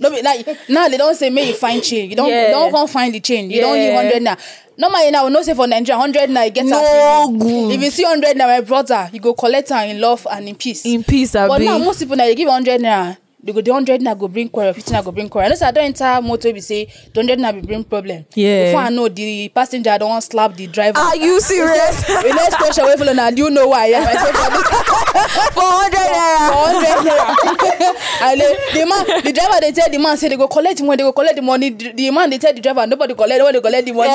No 0.00 0.10
be 0.10 0.22
like 0.22 0.46
now 0.68 0.88
they 0.88 0.96
don't 0.96 1.14
say 1.14 1.30
make 1.30 1.48
you 1.48 1.54
find 1.54 1.82
change. 1.82 2.10
You 2.10 2.16
don't 2.16 2.28
Yeah. 2.28 2.50
don't 2.50 2.70
come 2.72 2.88
find 2.88 3.14
the 3.14 3.20
change. 3.20 3.52
You 3.52 3.60
don't 3.60 3.76
Yeah. 3.76 3.86
give 3.86 3.94
hundred 4.12 4.22
naira. 4.22 4.38
Normally 4.76 5.10
now 5.12 5.24
we 5.26 5.30
know 5.32 5.42
say 5.42 5.54
for 5.54 5.66
Nigeria 5.66 5.98
hundred 6.00 6.30
naira 6.30 6.46
you 6.46 6.50
get 6.50 6.66
No 6.66 6.80
as 6.80 7.38
good. 7.42 7.72
If 7.72 7.82
you 7.82 7.90
see 7.90 8.02
hundred 8.04 8.36
naira, 8.36 8.46
my 8.58 8.60
brother, 8.60 9.08
you 9.12 9.20
go 9.20 9.34
collect 9.34 9.70
am 9.70 9.88
in 9.88 10.00
love 10.00 10.26
and 10.30 10.48
in 10.48 10.54
peace. 10.56 10.84
in 10.84 11.04
peace 11.04 11.32
But 11.32 11.50
abi 11.50 11.64
now 11.66 11.78
most 11.78 12.00
people 12.00 12.16
now 12.16 12.24
they 12.24 12.34
give 12.34 12.48
hundred 12.48 12.80
naira. 12.80 13.16
They 13.44 13.52
go 13.52 13.60
the 13.60 13.72
hundred 13.74 14.00
naira 14.00 14.18
go 14.18 14.26
bring 14.26 14.48
quarrel, 14.48 14.72
fifty 14.72 14.90
naira 14.94 15.04
go 15.04 15.12
bring 15.12 15.28
quarrel. 15.28 15.46
I 15.46 15.48
know 15.50 15.54
say 15.56 15.66
I 15.66 15.70
don't 15.70 15.84
enter 15.84 16.22
motor 16.22 16.50
be 16.50 16.60
say 16.60 16.86
the 17.12 17.20
hundred 17.20 17.38
naira 17.38 17.60
be 17.60 17.66
bring 17.66 17.84
problem. 17.84 18.24
Yeah. 18.34 18.64
Before 18.66 18.80
I 18.80 18.88
know 18.88 19.08
the 19.08 19.48
passenger 19.50 19.98
don't 19.98 20.08
want 20.08 20.24
slap 20.24 20.54
the 20.56 20.66
driver. 20.66 20.98
are 20.98 21.14
you 21.16 21.38
serious 21.42 22.06
the 22.06 22.32
next 22.34 22.56
question 22.56 22.86
wey 22.86 22.96
follow 22.96 23.12
na 23.12 23.30
do 23.30 23.42
you 23.44 23.50
know 23.50 23.68
why? 23.68 23.86
Yeah, 23.88 24.00
I 24.08 24.14
say 24.16 24.32
for 24.32 24.48
the 24.48 24.60
for 25.56 25.68
hundred 25.76 26.08
naira 26.08 26.48
for 26.48 26.64
hundred 26.72 26.98
naira. 27.04 28.32
and 28.32 28.40
the, 28.40 28.48
the 28.72 28.86
man 28.88 29.22
the 29.24 29.32
driver 29.32 29.60
dey 29.60 29.72
tell 29.72 29.90
the 29.90 29.98
man 29.98 30.16
say 30.16 30.28
they 30.28 30.36
go 30.36 30.48
collect 30.48 30.78
the 30.78 30.84
money 30.84 30.96
they 30.96 31.02
go 31.04 31.12
collect 31.12 31.36
the 31.36 31.42
money 31.42 31.68
the, 31.68 31.92
the 31.92 32.10
man 32.10 32.30
dey 32.30 32.38
tell 32.38 32.54
the 32.54 32.60
driver 32.62 32.86
nobody 32.86 33.12
collect 33.14 33.38
nobody 33.38 33.60
collect 33.60 33.84
the 33.86 33.92
money. 33.92 34.14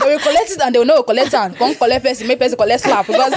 they 0.00 0.06
will 0.14 0.18
collect 0.18 0.50
it 0.50 0.60
and 0.64 0.74
they 0.74 0.78
will 0.78 0.86
no 0.86 1.02
collect 1.02 1.34
am 1.34 1.52
come 1.54 1.74
collect 1.74 2.04
person 2.04 2.26
make 2.26 2.38
person 2.38 2.56
collect 2.56 2.82
slap 2.82 3.06
because 3.06 3.34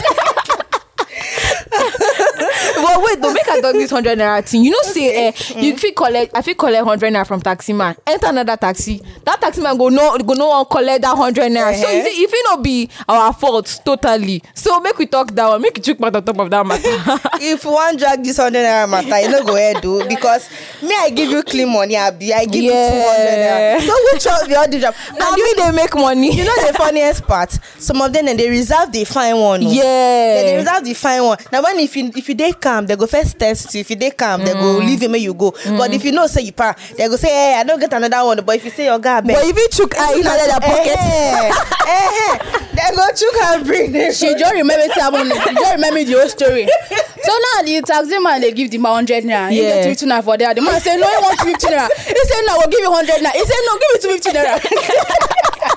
wait 3.05 3.21
though 3.21 3.33
make 3.33 3.47
i 3.49 3.61
talk 3.61 3.73
this 3.73 3.91
hundred 3.91 4.17
naira 4.17 4.43
thing. 4.47 4.63
You 4.63 4.71
know 4.71 4.81
say 4.83 5.27
eh 5.27 5.31
you 5.59 5.77
fit 5.77 5.95
collect 5.95 6.35
i 6.35 6.41
fit 6.41 6.57
collect 6.57 6.83
hundred 6.85 7.13
naira 7.13 7.25
from 7.27 7.41
taxi 7.41 7.73
man. 7.73 7.95
Enter 8.07 8.27
another 8.27 8.57
taxi. 8.57 9.01
That 9.25 9.39
taxi 9.41 9.61
man 9.61 9.77
go 9.77 9.89
no 9.89 10.17
go 10.19 10.33
no 10.33 10.49
wan 10.49 10.65
collect 10.65 11.01
that 11.01 11.15
hundred 11.17 11.51
naira. 11.51 11.73
So 11.75 11.89
you 11.89 11.99
Uh-huh. 11.99 12.09
see 12.09 12.23
e 12.23 12.27
fit 12.27 12.45
no 12.45 12.57
be 12.57 12.89
our 13.07 13.33
fault 13.33 13.81
totally. 13.85 14.41
So 14.53 14.79
make 14.79 14.97
we 14.97 15.05
talk 15.05 15.31
that 15.35 15.47
one. 15.47 15.61
Make 15.61 15.77
you 15.77 15.83
chook 15.83 15.99
mouth 15.99 16.15
on 16.15 16.23
top 16.23 16.39
of 16.39 16.49
that 16.49 16.65
matter. 16.65 16.81
if 17.41 17.63
you 17.63 17.71
wan 17.71 17.95
drag 17.97 18.23
this 18.23 18.37
hundred 18.37 18.59
naira 18.65 18.89
matter 18.89 19.19
you 19.19 19.29
no 19.31 19.43
go 19.43 19.55
head 19.55 19.83
o 19.85 20.07
because 20.07 20.49
me 20.81 20.93
i 20.97 21.09
give 21.09 21.29
you 21.29 21.43
clean 21.43 21.69
money 21.71 21.95
abi? 21.97 22.33
I 22.33 22.45
give 22.45 22.63
Yeah. 22.63 22.85
you 22.85 23.01
two 23.01 23.07
hundred 23.09 23.39
naira. 23.43 23.87
So 23.87 23.93
which 24.13 24.25
one 24.25 24.47
be 24.49 24.55
all 24.55 24.67
the 24.69 24.79
job 24.79 24.95
na 25.17 25.27
and 25.29 25.37
you 25.37 25.55
dey 25.57 25.71
make 25.71 25.95
money. 25.95 26.31
you 26.35 26.43
know 26.43 26.67
the 26.67 26.73
funniest 26.77 27.23
part? 27.25 27.51
Some 27.77 28.01
of 28.01 28.13
them 28.13 28.25
dem 28.25 28.37
dey 28.37 28.49
reserve 28.49 28.91
the 28.91 29.03
fine 29.05 29.37
one. 29.37 29.61
yeah. 29.61 30.41
dem 30.41 30.45
dey 30.45 30.57
reserve 30.57 30.83
the 30.85 30.93
fine 30.93 31.23
one. 31.23 31.37
Na 31.51 31.61
when 31.61 31.79
if 31.79 31.95
you 31.95 32.11
if 32.15 32.27
you 32.29 32.35
dey 32.35 32.51
calm 32.53 32.85
dem 32.93 32.99
go 32.99 33.07
first 33.07 33.37
test 33.39 33.73
you. 33.73 33.81
If 33.81 33.89
you 33.89 33.95
dey 33.95 34.11
calm 34.11 34.43
dem 34.43 34.57
go 34.57 34.79
mm. 34.79 34.85
leave 34.85 35.01
you 35.03 35.09
make 35.09 35.21
you 35.23 35.33
go. 35.33 35.51
Mm. 35.51 35.77
But 35.77 35.93
if 35.93 36.05
you 36.05 36.11
know 36.11 36.27
say 36.27 36.41
you 36.43 36.51
para 36.53 36.75
dem 36.97 37.09
go 37.09 37.15
say 37.17 37.29
hey 37.29 37.59
i 37.59 37.63
no 37.63 37.77
get 37.77 37.91
another 37.93 38.23
one. 38.25 38.43
But 38.45 38.55
if 38.57 38.65
you 38.65 38.71
say 38.71 38.85
oga 38.87 39.21
abeg 39.21 39.33
but 39.33 39.43
if 39.43 39.47
you 39.47 39.53
fit 39.53 39.71
chook 39.71 39.97
eye 39.97 40.13
inside 40.15 40.47
their 40.47 40.59
pocket. 40.59 40.97
eh, 40.97 41.51
eh, 41.87 42.09
eh 42.29 42.37
dem 42.75 42.95
go 42.95 43.07
chook 43.15 43.65
bring 43.65 43.91
dem 43.91 44.13
she 44.13 44.33
just 44.35 44.53
remember 44.53 44.83
wetin 44.85 45.01
happen 45.01 45.27
she 45.29 45.53
just 45.55 45.73
remember 45.73 46.03
the 46.03 46.13
whole 46.13 46.29
story. 46.29 46.67
So 47.23 47.31
now 47.31 47.63
the 47.63 47.81
taxi 47.81 48.19
man 48.19 48.41
dey 48.41 48.51
give 48.51 48.69
the 48.69 48.77
man 48.77 48.93
hundred 48.95 49.23
naira. 49.23 49.49
He 49.49 49.59
get 49.61 49.85
fifty 49.85 50.05
naira 50.05 50.23
for 50.23 50.37
there. 50.37 50.53
The 50.53 50.61
man 50.61 50.79
say 50.81 50.97
no 50.97 51.07
he 51.07 51.17
want 51.23 51.39
fifty 51.39 51.67
naira. 51.67 51.87
He 51.95 52.21
say 52.27 52.41
no 52.45 52.57
i 52.59 52.63
go 52.65 52.69
give 52.69 52.79
you 52.81 52.91
hundred 52.91 53.21
naira. 53.23 53.31
He 53.31 53.45
say 53.45 53.59
no 53.65 53.73
give 53.79 53.91
me 53.93 53.99
two 54.03 54.11
fifty 54.19 54.29
naira 54.37 55.69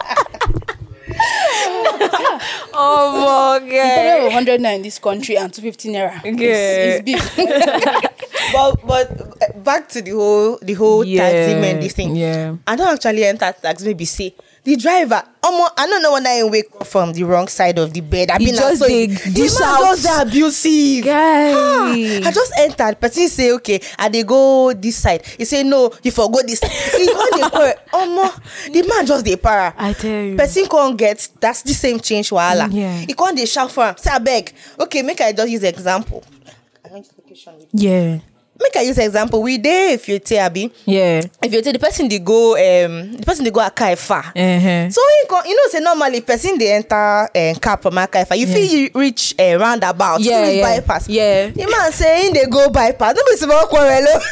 oh 2.75 3.59
my 3.61 3.67
the 3.67 3.67
problem 3.67 4.19
god. 4.21 4.27
of 4.27 4.33
hundred 4.33 4.61
naira 4.61 4.77
in 4.77 4.83
this 4.83 4.99
country 4.99 5.37
and 5.37 5.53
two 5.53 5.63
fifty 5.63 5.89
naira 5.91 6.21
Yeah. 6.25 6.33
is 6.33 6.95
is 6.97 7.03
big 7.03 7.21
but 8.53 8.87
but 8.87 9.07
uh, 9.43 9.59
back 9.61 9.89
to 9.91 10.03
the 10.03 10.11
whole 10.13 10.59
the 10.63 10.75
whole 10.75 11.05
Yeah, 11.05 11.31
taxi 11.31 11.55
man 11.61 11.81
this 11.81 11.93
thing 11.95 12.15
yeah. 12.17 12.57
i 12.67 12.77
don't 12.77 12.89
actually 12.89 13.25
enter 13.25 13.53
taxi 13.61 13.87
maybe 13.87 14.05
say 14.05 14.35
the 14.67 14.77
driver 14.77 15.23
omo 15.43 15.69
i 15.79 15.87
no 15.87 15.99
know 16.01 16.13
whether 16.13 16.29
I 16.29 16.43
wake 16.43 16.67
up 16.81 16.87
from 16.89 17.13
the 17.13 17.23
wrong 17.23 17.47
side 17.47 17.79
of 17.79 17.93
the 17.95 18.01
bed. 18.01 18.31
He 18.39 18.51
na 18.51 18.59
just 18.59 18.81
so 18.81 18.87
the 18.89 19.07
dish 19.33 19.55
man 19.61 19.69
out. 19.69 19.97
just 19.97 20.23
abusive. 20.23 21.05
Guy. 21.05 21.53
Ah, 21.55 21.93
i 22.29 22.31
just 22.33 22.53
enter 22.59 22.91
the 22.91 22.97
person 22.97 23.29
say 23.29 23.53
okay 23.53 23.81
i 23.99 24.09
they 24.09 24.25
go 24.25 24.73
this 24.73 24.97
side. 24.99 25.25
He 25.39 25.45
say 25.45 25.63
no 25.63 25.93
you 26.03 26.11
forgot 26.11 26.47
this 26.47 26.61
he 26.61 27.07
dey 27.07 27.49
quarrel 27.49 27.75
omo 27.95 28.73
the 28.73 28.83
man 28.89 29.07
just 29.07 29.25
the 29.25 29.37
para. 29.37 29.73
I 29.79 29.93
tell 29.93 30.11
you. 30.23 30.37
person 30.37 30.67
come 30.67 30.97
get 30.97 31.29
that's 31.41 31.63
the 31.63 31.73
same 31.73 32.01
change 32.01 32.31
wahala. 32.31 32.69
Yeah. 32.73 32.99
he 33.07 33.15
come 33.15 33.37
dey 33.37 33.47
shout 33.47 33.71
for 33.71 33.85
am. 33.85 33.97
Say 33.97 34.11
abeg 34.11 34.53
okay 34.81 35.03
make 35.03 35.21
i 35.21 35.33
just 35.33 35.49
use 35.49 35.63
example. 35.63 36.25
Yeah. 37.73 38.19
Make 38.61 38.77
i 38.77 38.83
use 38.83 38.99
example 38.99 39.43
we 39.43 39.59
dey 39.59 39.93
if 39.95 40.09
you 40.09 40.19
tey 40.19 40.39
abi? 40.39 40.71
Yeah. 40.85 41.23
if 41.43 41.53
you 41.53 41.63
tey 41.63 41.73
the 41.73 41.79
person 41.79 42.09
dey 42.09 42.19
go 42.19 42.53
um, 42.55 43.13
the 43.17 43.23
person 43.25 43.45
dey 43.45 43.51
go 43.51 43.61
akaifa 43.61 44.19
Uh-huh. 44.35 44.91
so 44.91 45.01
you 45.01 45.25
go 45.29 45.43
you 45.45 45.55
know 45.57 45.71
say 45.71 45.81
normally 45.81 46.21
person 46.23 46.57
dey 46.59 46.73
enter 46.73 47.29
um, 47.35 47.55
cab 47.57 47.83
from 47.83 47.95
akaifa 47.95 48.37
you 48.39 48.47
fit 48.47 48.95
reach 48.95 49.35
uh, 49.39 49.57
roundabout 49.59 50.21
Yeah, 50.21 50.49
you 50.49 50.59
yeah. 50.59 50.81
bypass. 50.81 51.09
Yeah. 51.09 51.51
the 51.51 51.67
man 51.67 51.93
say 51.93 52.27
him 52.27 52.33
dey 52.33 52.47
go 52.47 52.71
bypass. 52.71 53.15
No 53.17 53.23
be 53.29 53.37
small 53.37 53.67
quarrel 53.67 54.07
o. 54.09 54.21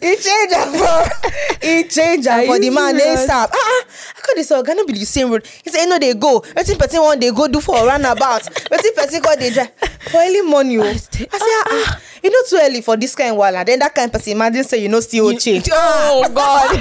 He 0.00 0.16
change 0.16 0.52
am 0.52 0.72
for 0.72 1.26
he 1.66 1.84
change 1.84 2.26
am 2.26 2.40
Are 2.40 2.46
for 2.46 2.56
you 2.56 2.62
the 2.62 2.70
man 2.70 2.98
serious? 2.98 3.20
asap 3.24 3.48
ah 3.52 3.56
ah 3.56 3.84
i 4.16 4.20
come 4.20 4.36
dey 4.36 4.42
say 4.42 4.54
oga 4.56 4.74
no 4.76 4.84
be 4.84 4.92
the 4.92 5.04
same 5.06 5.30
road. 5.30 5.46
He 5.64 5.70
say 5.70 5.80
he 5.80 5.86
no 5.86 5.98
dey 5.98 6.12
go. 6.14 6.40
Wetin 6.40 6.78
person 6.78 7.00
wan 7.00 7.18
dey 7.18 7.30
go 7.30 7.48
do 7.48 7.60
for 7.60 7.86
roundabout? 7.86 8.42
Wetin 8.70 8.94
person 8.94 9.22
come 9.22 9.38
dey 9.38 9.50
drive? 9.50 9.70
For 10.10 10.18
early 10.20 10.42
morning 10.42 10.80
o. 10.80 10.84
I 10.84 10.94
say 10.96 11.20
ah 11.22 11.64
ah 11.70 12.00
e 12.22 12.28
no 12.28 12.42
too 12.48 12.58
early 12.62 12.80
for 12.82 12.96
this 12.96 13.14
kind 13.14 13.36
wahala 13.36 13.64
then 13.64 13.78
that 13.78 13.94
kind 13.94 14.12
person 14.12 14.32
imagine 14.32 14.64
say 14.64 14.78
you 14.82 14.88
no 14.88 15.00
still 15.00 15.32
change. 15.38 15.68
Oh 15.72 16.22
God. 16.34 16.70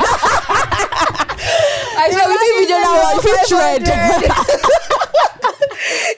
I 2.01 2.09
swear 2.11 2.27
we 2.27 2.35
fit 2.37 2.55
video 2.59 2.77
that 2.79 2.95
one. 3.03 3.17
We 3.17 3.21
fit 3.23 3.47
trend. 3.47 3.87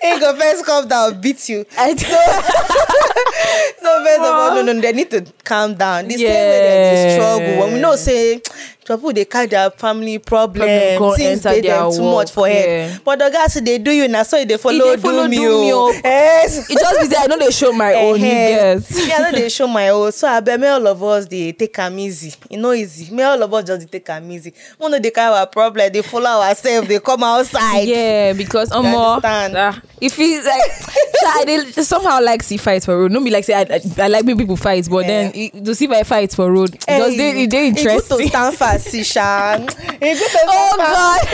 he 0.02 0.20
go 0.20 0.36
first 0.38 0.66
come 0.66 0.88
down 0.88 1.22
beat 1.22 1.50
you. 1.50 1.66
I 1.78 1.96
So 1.96 2.08
first 4.06 4.20
of 4.20 4.26
all, 4.26 4.56
no, 4.56 4.62
no, 4.74 4.80
they 4.82 4.92
need 4.94 5.10
to 5.12 5.26
calm 5.44 5.76
down. 5.76 6.08
The 6.08 6.16
same 6.18 6.28
way 6.28 6.60
they 6.62 6.94
dey 6.94 7.16
struggle. 7.16 7.60
When 7.66 7.74
we 7.74 7.80
know 7.82 7.96
say 7.96 8.42
some 8.84 8.98
people 9.00 9.14
they 9.14 9.26
carry 9.26 9.46
their 9.48 9.70
family 9.72 10.18
problem, 10.18 10.68
things 11.16 11.42
dey 11.44 11.62
them 11.62 11.92
too 11.92 12.02
much 12.02 12.32
for 12.32 12.48
yeah. 12.48 12.54
head. 12.54 13.02
But 13.06 13.20
the 13.20 13.30
guys 13.30 13.54
they 13.54 13.78
do 13.78 13.92
you 13.92 14.08
now, 14.08 14.24
so 14.24 14.44
they 14.44 14.58
follow, 14.58 14.98
follow 14.98 15.24
do 15.26 15.30
me. 15.30 15.38
me, 15.40 15.74
oh. 15.74 15.92
Yes. 16.04 16.70
it 16.70 16.78
just 16.80 17.00
be 17.02 17.08
say 17.08 17.22
I 17.22 17.28
know 17.28 17.38
they 17.38 17.52
show 17.52 17.72
my 17.72 17.94
own. 17.94 18.16
You 18.16 18.26
get. 18.26 18.92
Me, 18.96 19.12
I 19.14 19.18
know 19.20 19.32
they 19.32 19.50
show 19.50 19.68
my 19.68 19.90
own. 19.90 20.12
So 20.12 20.28
I 20.28 20.40
bet 20.40 20.60
me 20.60 20.68
all 20.68 20.88
of 20.88 21.02
us 21.04 21.28
they 21.28 21.52
take 21.52 21.78
am 21.80 21.98
easy. 22.00 22.34
You 22.50 22.58
know 22.60 22.74
easy. 22.74 23.14
Me 23.14 23.24
all 23.24 23.42
of 23.42 23.54
us 23.54 23.66
just 23.66 23.82
dey 23.82 24.00
take 24.00 24.10
am 24.10 24.32
easy. 24.32 24.54
One 24.78 24.94
of 24.94 25.02
they 25.04 25.12
carry 25.12 25.36
our 25.36 25.48
problem, 25.48 25.92
they 25.92 26.02
follow 26.02 26.42
ourselves, 26.42 26.88
they 26.88 27.00
come 27.00 27.24
outside. 27.24 27.88
Yeah, 27.92 28.34
because 28.34 28.72
um, 28.72 28.86
understand? 28.86 29.58
uh, 29.58 29.74
if 30.00 30.16
it's 30.18 30.46
like 30.46 31.36
I 31.36 31.46
dey 31.46 31.72
somehow 31.84 32.22
like 32.22 32.42
see 32.44 32.58
fight 32.58 32.84
for 32.84 32.98
road. 32.98 33.12
No 33.12 33.24
be 33.24 33.30
like 33.30 33.44
say 33.44 33.54
I, 33.54 33.62
I, 33.62 33.82
I 34.06 34.08
like 34.08 34.26
when 34.26 34.38
people 34.38 34.56
fight, 34.56 34.88
but 34.90 35.06
then 35.06 35.32
it, 35.36 35.64
to 35.66 35.76
see 35.76 35.88
my 35.88 36.04
fight 36.04 36.32
for 36.34 36.52
road 36.52 36.72
because 36.72 37.16
they 37.18 37.46
they 37.46 37.68
e 37.68 37.72
good 37.72 38.04
to 38.04 38.28
stand 38.28 38.56
fast, 38.58 38.71
see, 38.78 39.04
Sha. 39.04 39.58
Good 39.58 40.00
to 40.00 40.16
stand 40.16 40.50
Oh. 40.50 40.76
God! 40.78 41.28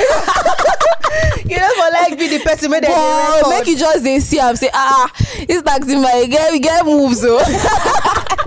You 1.47 1.57
know 1.57 1.69
for 1.75 1.91
like 1.93 2.19
be 2.19 2.27
the 2.27 2.43
person 2.43 2.69
wey 2.69 2.81
dem 2.81 2.91
dey 2.91 2.95
But 2.95 3.37
record. 3.37 3.49
make 3.59 3.67
you 3.67 3.77
just 3.77 4.03
dey 4.03 4.19
see 4.19 4.37
am 4.39 4.55
say 4.57 4.69
ah 4.73 5.09
this 5.47 5.61
taxi 5.61 5.95
man 5.95 6.23
e 6.23 6.27
get 6.27 6.53
e 6.53 6.59
get 6.59 6.85
moves 6.85 7.23
o. 7.23 7.39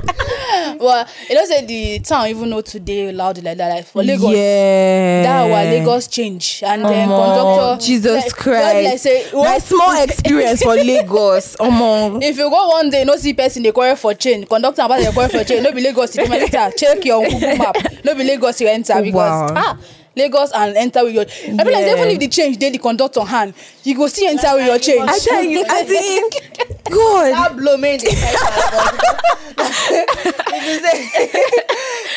well 0.80 1.06
you 1.28 1.34
know 1.34 1.44
say 1.44 1.64
the 1.64 1.98
town 2.00 2.26
even 2.28 2.50
know 2.50 2.60
today 2.60 3.12
loud 3.12 3.42
like 3.42 3.56
that 3.58 3.68
like 3.68 3.84
for 3.86 4.02
lagos 4.02 4.30
Yeah. 4.34 5.22
that 5.22 5.50
our 5.50 5.64
lagos 5.64 6.06
change 6.08 6.62
and 6.66 6.84
then 6.84 7.08
conductor 7.08 7.84
Jesus 7.84 8.24
like, 8.24 8.32
Christ. 8.36 8.84
like 8.84 8.98
say 8.98 9.30
what 9.32 9.62
small 9.62 10.02
experience 10.02 10.62
for 10.62 10.74
Lagos. 10.74 11.56
Omo. 11.56 12.22
if 12.22 12.36
you 12.36 12.48
go 12.50 12.68
one 12.68 12.90
day 12.90 13.04
no 13.04 13.16
see 13.16 13.34
person 13.34 13.62
dey 13.62 13.72
quarrel 13.72 13.96
for 13.96 14.14
chain 14.14 14.44
conductor 14.46 14.82
person 14.88 15.04
dey 15.06 15.12
quarrel 15.12 15.28
for 15.30 15.44
chain 15.44 15.62
no 15.62 15.72
be 15.72 15.80
lagos 15.80 16.16
you 16.16 16.24
enter 16.24 16.70
check 16.76 17.04
your 17.04 17.22
google 17.28 17.56
map 17.56 17.76
no 18.04 18.14
be 18.14 18.24
lagos 18.24 18.60
you 18.60 18.68
enter 18.68 19.00
because 19.02 19.50
Wow. 19.50 19.54
ah 19.56 19.78
lagos 20.20 20.52
and 20.52 20.76
enter 20.76 21.02
with 21.04 21.14
your 21.14 21.24
i 21.60 21.64
be 21.64 21.70
like 21.70 21.84
even 21.86 22.08
if 22.08 22.18
the 22.20 22.28
change 22.28 22.56
dey 22.58 22.70
the 22.70 22.78
conductor 22.78 23.22
hand 23.24 23.54
you 23.84 23.96
go 23.96 24.06
still 24.08 24.28
enter 24.28 24.54
with 24.54 24.66
your 24.66 24.78
change. 24.78 25.08
I 25.08 25.18
tell 25.18 25.42
you, 25.42 25.64
I 25.68 25.82
think 25.92 26.34
God. 26.90 27.32
that 27.32 27.56
blow 27.56 27.76
the 27.76 28.10
head. 28.10 28.36
If 30.52 30.64
you 30.66 30.76
say- 30.86 31.64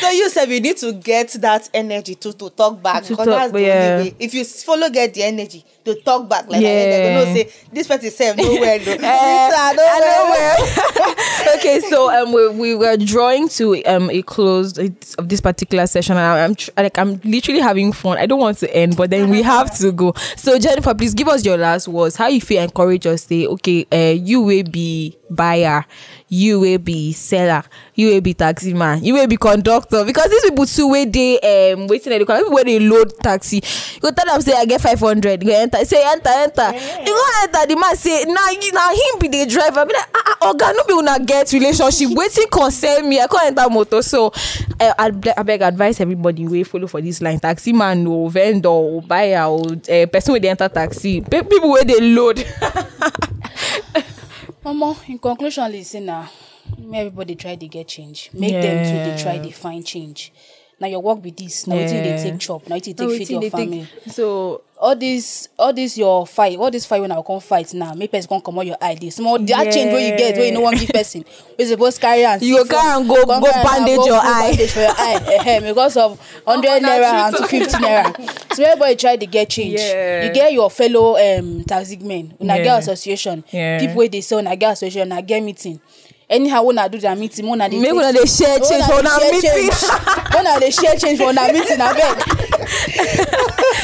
so 0.00 0.10
you 0.10 0.30
said 0.30 0.48
we 0.48 0.60
need 0.60 0.76
to 0.78 0.92
get 0.92 1.28
that 1.40 1.68
energy 1.72 2.14
to 2.16 2.32
to 2.32 2.50
talk 2.50 2.82
back 2.82 3.04
To 3.04 3.16
talk, 3.16 3.26
that's 3.26 3.52
the 3.52 3.60
yeah. 3.60 3.98
way 4.02 4.14
if 4.18 4.34
you 4.34 4.44
follow 4.44 4.88
get 4.90 5.14
the 5.14 5.22
energy 5.22 5.64
to 5.84 5.94
talk 6.02 6.28
back 6.28 6.48
like 6.48 6.60
Yeah. 6.62 6.84
that 6.84 6.90
dem 6.90 7.14
go 7.14 7.24
know 7.24 7.34
say 7.34 7.50
this 7.72 7.86
person 7.86 8.10
sef 8.10 8.36
no 8.36 8.44
well 8.60 8.80
Eh, 8.80 8.98
no 8.98 9.04
I 9.06 9.72
know 9.74 10.30
well. 10.30 10.30
where. 10.30 11.54
okay, 11.56 11.80
so 11.80 12.10
um, 12.10 12.32
we, 12.32 12.48
we 12.48 12.74
were 12.74 12.96
drawing 12.96 13.48
to 13.50 13.82
um 13.84 14.10
a 14.10 14.22
close 14.22 14.78
of 14.78 15.28
this 15.28 15.40
particular 15.40 15.86
session, 15.86 16.16
and 16.16 16.24
I'm 16.26 16.54
tr- 16.54 16.70
like 16.76 16.96
I'm 16.98 17.20
literally 17.24 17.60
having 17.60 17.92
fun. 17.92 18.18
I 18.18 18.26
don't 18.26 18.40
want 18.40 18.58
to 18.58 18.74
end, 18.76 18.96
but 18.96 19.10
then 19.10 19.28
we 19.30 19.42
have 19.54 19.76
to 19.78 19.92
go. 19.92 20.12
So 20.36 20.58
Jenifer, 20.58 20.96
please 20.96 21.14
give 21.14 21.28
us 21.28 21.44
your 21.44 21.56
last 21.58 21.88
words. 21.88 22.16
How 22.16 22.28
you 22.28 22.40
feel? 22.40 22.62
Encourage 22.62 23.06
us. 23.06 23.24
Say, 23.24 23.46
okay, 23.46 23.86
uh, 23.92 24.14
you 24.20 24.40
will 24.40 24.64
be 24.64 25.16
buyer, 25.30 25.84
you 26.28 26.60
will 26.60 26.78
be 26.78 27.12
seller, 27.12 27.64
you 27.94 28.08
will 28.08 28.20
be 28.20 28.34
taxi 28.34 28.74
man, 28.74 29.02
you 29.04 29.14
will 29.14 29.26
be 29.26 29.36
conductor. 29.36 30.04
Because 30.04 30.30
these 30.30 30.42
people 30.42 30.66
too, 30.66 30.88
where 30.88 31.06
they 31.06 31.38
um 31.40 31.86
waiting 31.86 32.12
at 32.12 32.18
the 32.18 32.26
car, 32.26 32.38
people 32.38 32.54
where 32.54 32.64
they 32.64 32.78
load 32.80 33.12
taxi, 33.20 33.56
you 33.56 34.00
go 34.00 34.10
tell 34.10 34.26
them 34.26 34.40
say 34.40 34.52
I 34.52 34.64
get 34.64 34.80
five 34.80 34.98
hundred, 34.98 35.42
you 35.42 35.48
go 35.50 35.54
enter, 35.60 35.84
say 35.84 36.02
enter, 36.04 36.30
enter. 36.30 36.72
You 36.74 37.06
go 37.14 37.26
enter, 37.44 37.66
the 37.66 37.76
man 37.80 37.96
say 37.96 38.24
now 38.26 38.48
now 38.72 38.90
him 38.90 39.18
be 39.20 39.28
the 39.28 39.46
driver. 39.46 39.86
Be 39.86 39.92
like 39.94 40.08
ah 40.14 40.36
ah 40.42 40.52
oga 40.52 40.72
no 40.76 40.84
be 40.84 40.92
una 40.94 41.18
get 41.24 41.52
relationship. 41.52 42.10
Waiting 42.16 42.48
concern 42.48 43.08
me. 43.08 43.20
I 43.20 43.26
can't 43.26 43.46
enter 43.56 43.70
motor. 43.70 44.02
So 44.02 44.26
uh, 44.80 44.94
I, 44.98 45.10
I 45.36 45.42
beg 45.42 45.62
advise 45.62 46.00
everybody 46.00 46.46
wey 46.46 46.64
follow 46.64 46.86
for 46.86 47.00
this 47.00 47.20
line. 47.22 47.38
Taxi 47.38 47.72
man 47.72 48.06
o, 48.06 48.28
vendor 48.28 48.68
o, 48.70 49.00
buyer 49.00 49.44
o, 49.44 49.62
uh, 49.62 50.06
person 50.06 50.32
wey 50.34 50.40
dey 50.40 50.48
enter 50.48 50.68
taxi, 50.68 51.20
pe- 51.20 51.42
people 51.42 51.70
wey 51.72 51.84
dey 51.84 52.00
load. 52.00 52.36
Omo, 54.64 54.96
in 55.08 55.18
conclusion, 55.18 55.70
listen 55.70 56.06
now. 56.06 56.22
Make 56.22 56.53
everybody 56.94 57.34
try 57.34 57.56
to 57.56 57.68
get 57.68 57.88
change. 57.88 58.30
Make 58.32 58.52
them 58.52 58.84
too 58.84 59.10
they 59.10 59.22
try 59.22 59.34
Yeah. 59.34 59.42
to 59.42 59.50
find 59.52 59.84
change. 59.86 60.32
Now 60.80 60.88
your 60.88 61.00
work 61.00 61.22
with 61.22 61.36
this. 61.36 61.66
Now 61.66 61.76
wetin 61.76 61.96
you 61.96 62.02
dey 62.02 62.16
Yeah. 62.16 62.22
take 62.22 62.38
chop. 62.40 62.68
Now 62.68 62.76
wetin 62.76 62.88
you 62.88 62.94
take 62.94 63.26
feed 63.28 63.30
your 63.42 63.50
family. 63.50 63.86
So 64.10 64.62
all 64.76 64.96
this 64.96 65.48
all 65.58 65.72
this 65.72 65.96
your 65.96 66.26
fight 66.26 66.58
all 66.58 66.70
this 66.70 66.84
fight 66.84 66.98
wey 67.00 67.04
una 67.06 67.14
go 67.14 67.22
come 67.22 67.40
fight 67.40 67.72
now 67.72 67.94
make 67.94 68.10
person 68.10 68.28
come 68.28 68.40
comot 68.40 68.66
your 68.66 68.76
eye 68.82 68.94
dey 68.96 69.08
small 69.08 69.38
that 69.38 69.72
change 69.72 69.92
wey 69.92 70.10
you 70.10 70.18
get 70.18 70.36
wey 70.36 70.48
you 70.48 70.52
no 70.52 70.60
wan 70.60 70.74
give 70.74 70.88
person 70.90 71.24
wey 71.58 71.64
suppose 71.64 71.96
carry 71.96 72.24
am 72.24 72.38
You 72.42 72.56
go 72.56 72.64
carry 72.64 72.90
am 73.00 73.06
go- 73.06 73.24
go 73.24 73.40
bandage 73.40 74.04
your 74.04 74.18
eye. 74.20 74.50
bandage 74.50 74.70
for 74.72 74.80
your 74.80 74.90
eye 74.98 75.60
because 75.62 75.96
of 75.96 76.18
hundred 76.46 76.82
na 76.82 76.88
naira 76.88 77.28
and 77.28 77.36
two 77.36 77.44
fifty 77.46 77.72
naira 77.76 78.54
so 78.54 78.62
everybody 78.64 78.96
try 78.96 79.16
to 79.16 79.24
get 79.26 79.48
change 79.48 79.78
Yeah. 79.80 80.26
you 80.26 80.34
get 80.34 80.52
your 80.52 80.68
fellow 80.70 81.16
um, 81.16 81.62
taxi 81.64 81.96
men 81.98 82.34
una 82.42 82.56
Yeah. 82.56 82.64
get 82.64 82.78
association 82.80 83.44
Yeah. 83.52 83.78
people 83.78 83.94
wey 83.96 84.08
dey 84.08 84.20
sell 84.20 84.40
una 84.40 84.54
get 84.56 84.72
association 84.72 85.10
una 85.12 85.22
get 85.22 85.40
meeting 85.42 85.80
anyhow 86.30 86.62
una 86.68 86.88
do 86.88 86.98
their 86.98 87.16
meeting 87.16 87.46
una 87.46 87.68
dey 87.68 87.78
make 87.80 87.90
take 87.90 87.98
una 87.98 88.12
dey 88.12 88.26
share 88.26 88.58
change 88.60 88.84
for 88.86 88.98
una 89.00 89.10
share 89.18 89.32
meeting. 89.32 89.70
change. 89.70 90.38
una 90.38 90.58
dey 90.60 90.70
share 90.70 90.96
change 90.98 91.18
for 91.18 91.28
una 91.30 91.52
meeting 91.52 91.80
abeg. 91.80 92.16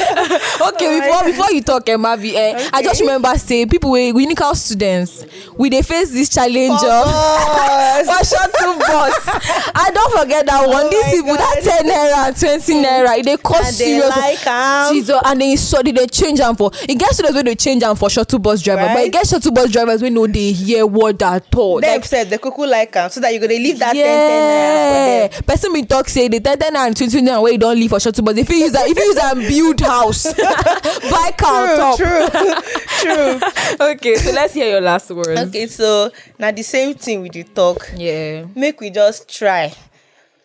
okay 0.73 0.99
before 0.99 1.23
before 1.25 1.51
you 1.51 1.61
talk 1.61 1.85
emavi 1.85 2.33
eh 2.35 2.69
i 2.73 2.81
just 2.81 3.01
remember 3.01 3.33
say 3.37 3.65
people 3.65 3.91
wey 3.91 4.11
unical 4.11 4.55
students 4.55 5.25
we 5.57 5.69
dey 5.69 5.81
face 5.81 6.11
this 6.11 6.29
challenge 6.29 6.81
of 6.83 7.05
for 8.07 8.23
shuttle 8.25 8.75
bus 8.79 9.27
i 9.75 9.91
don 9.93 10.19
forget 10.19 10.45
that 10.45 10.67
one. 10.67 10.85
Oh 10.85 11.01
my 11.03 11.11
people 11.11 11.35
that 11.35 11.57
ten 11.63 11.85
naira 11.85 12.27
and 12.27 12.39
twenty 12.39 12.73
naira 12.83 13.17
e 13.17 13.21
dey 13.21 13.33
and 13.33 13.65
they 13.65 13.71
serious. 13.71 14.17
like 14.17 14.93
jesus 14.93 15.19
and 15.25 15.41
they 15.41 15.55
so 15.55 15.81
they 15.81 15.91
dey 15.91 16.07
change 16.07 16.39
am 16.39 16.55
for 16.55 16.71
e 16.87 16.95
get 16.95 17.11
students 17.13 17.35
wey 17.35 17.43
dey 17.43 17.55
change 17.55 17.83
am 17.83 17.95
for 17.95 18.09
shuttle 18.09 18.39
bus 18.39 18.61
driver 18.61 18.81
but 18.81 18.91
e 18.97 19.01
Right. 19.01 19.11
get 19.11 19.27
shuttle 19.27 19.51
bus 19.51 19.71
drivers 19.71 20.01
wey 20.01 20.09
no 20.09 20.27
dey 20.27 20.51
hear 20.51 20.85
word 20.85 21.21
at 21.23 21.53
all. 21.55 21.79
Dem 21.79 21.91
like 21.95 22.05
sef 22.05 22.29
dey 22.29 22.37
kuku 22.37 22.67
like 22.69 22.95
am 22.95 23.09
so 23.09 23.19
that 23.19 23.33
you 23.33 23.39
go 23.39 23.47
dey 23.47 23.59
leave 23.59 23.79
that 23.79 23.93
ten 23.93 24.03
ten 24.03 24.41
naira 24.49 25.29
for 25.29 25.35
yeah. 25.35 25.41
person 25.41 25.73
bin 25.73 25.85
talk 25.87 26.07
say 26.09 26.27
the 26.27 26.39
ten 26.39 26.57
ten 26.57 26.73
naira 26.73 26.87
and 26.87 26.97
twenty 26.97 27.21
naira 27.21 27.41
wey 27.41 27.51
you 27.53 27.57
don 27.57 27.75
leave 27.75 27.89
for 27.89 27.99
shuttle 27.99 28.23
bus 28.23 28.37
if 28.37 28.49
you 28.49 28.57
use 28.57 28.75
am 28.75 28.87
if 28.87 28.97
you 28.97 29.03
use 29.03 29.17
am 29.17 29.39
build 29.39 29.79
house 29.81 30.25
buy 31.11 31.31
car 31.37 31.75
top. 31.75 31.97
true 31.97 32.27
true. 33.01 33.39
Okay 33.79 34.15
so 34.15 34.31
let's 34.31 34.53
hear 34.53 34.69
your 34.69 34.81
last 34.81 35.09
words. 35.11 35.39
Okay 35.49 35.67
so 35.67 36.11
now 36.39 36.51
the 36.51 36.63
same 36.63 36.93
thing 36.93 37.21
we 37.21 37.29
dey 37.29 37.43
talk. 37.43 37.89
Yeah. 37.95 38.45
Make 38.55 38.79
we 38.81 38.89
just 38.89 39.27
try 39.29 39.73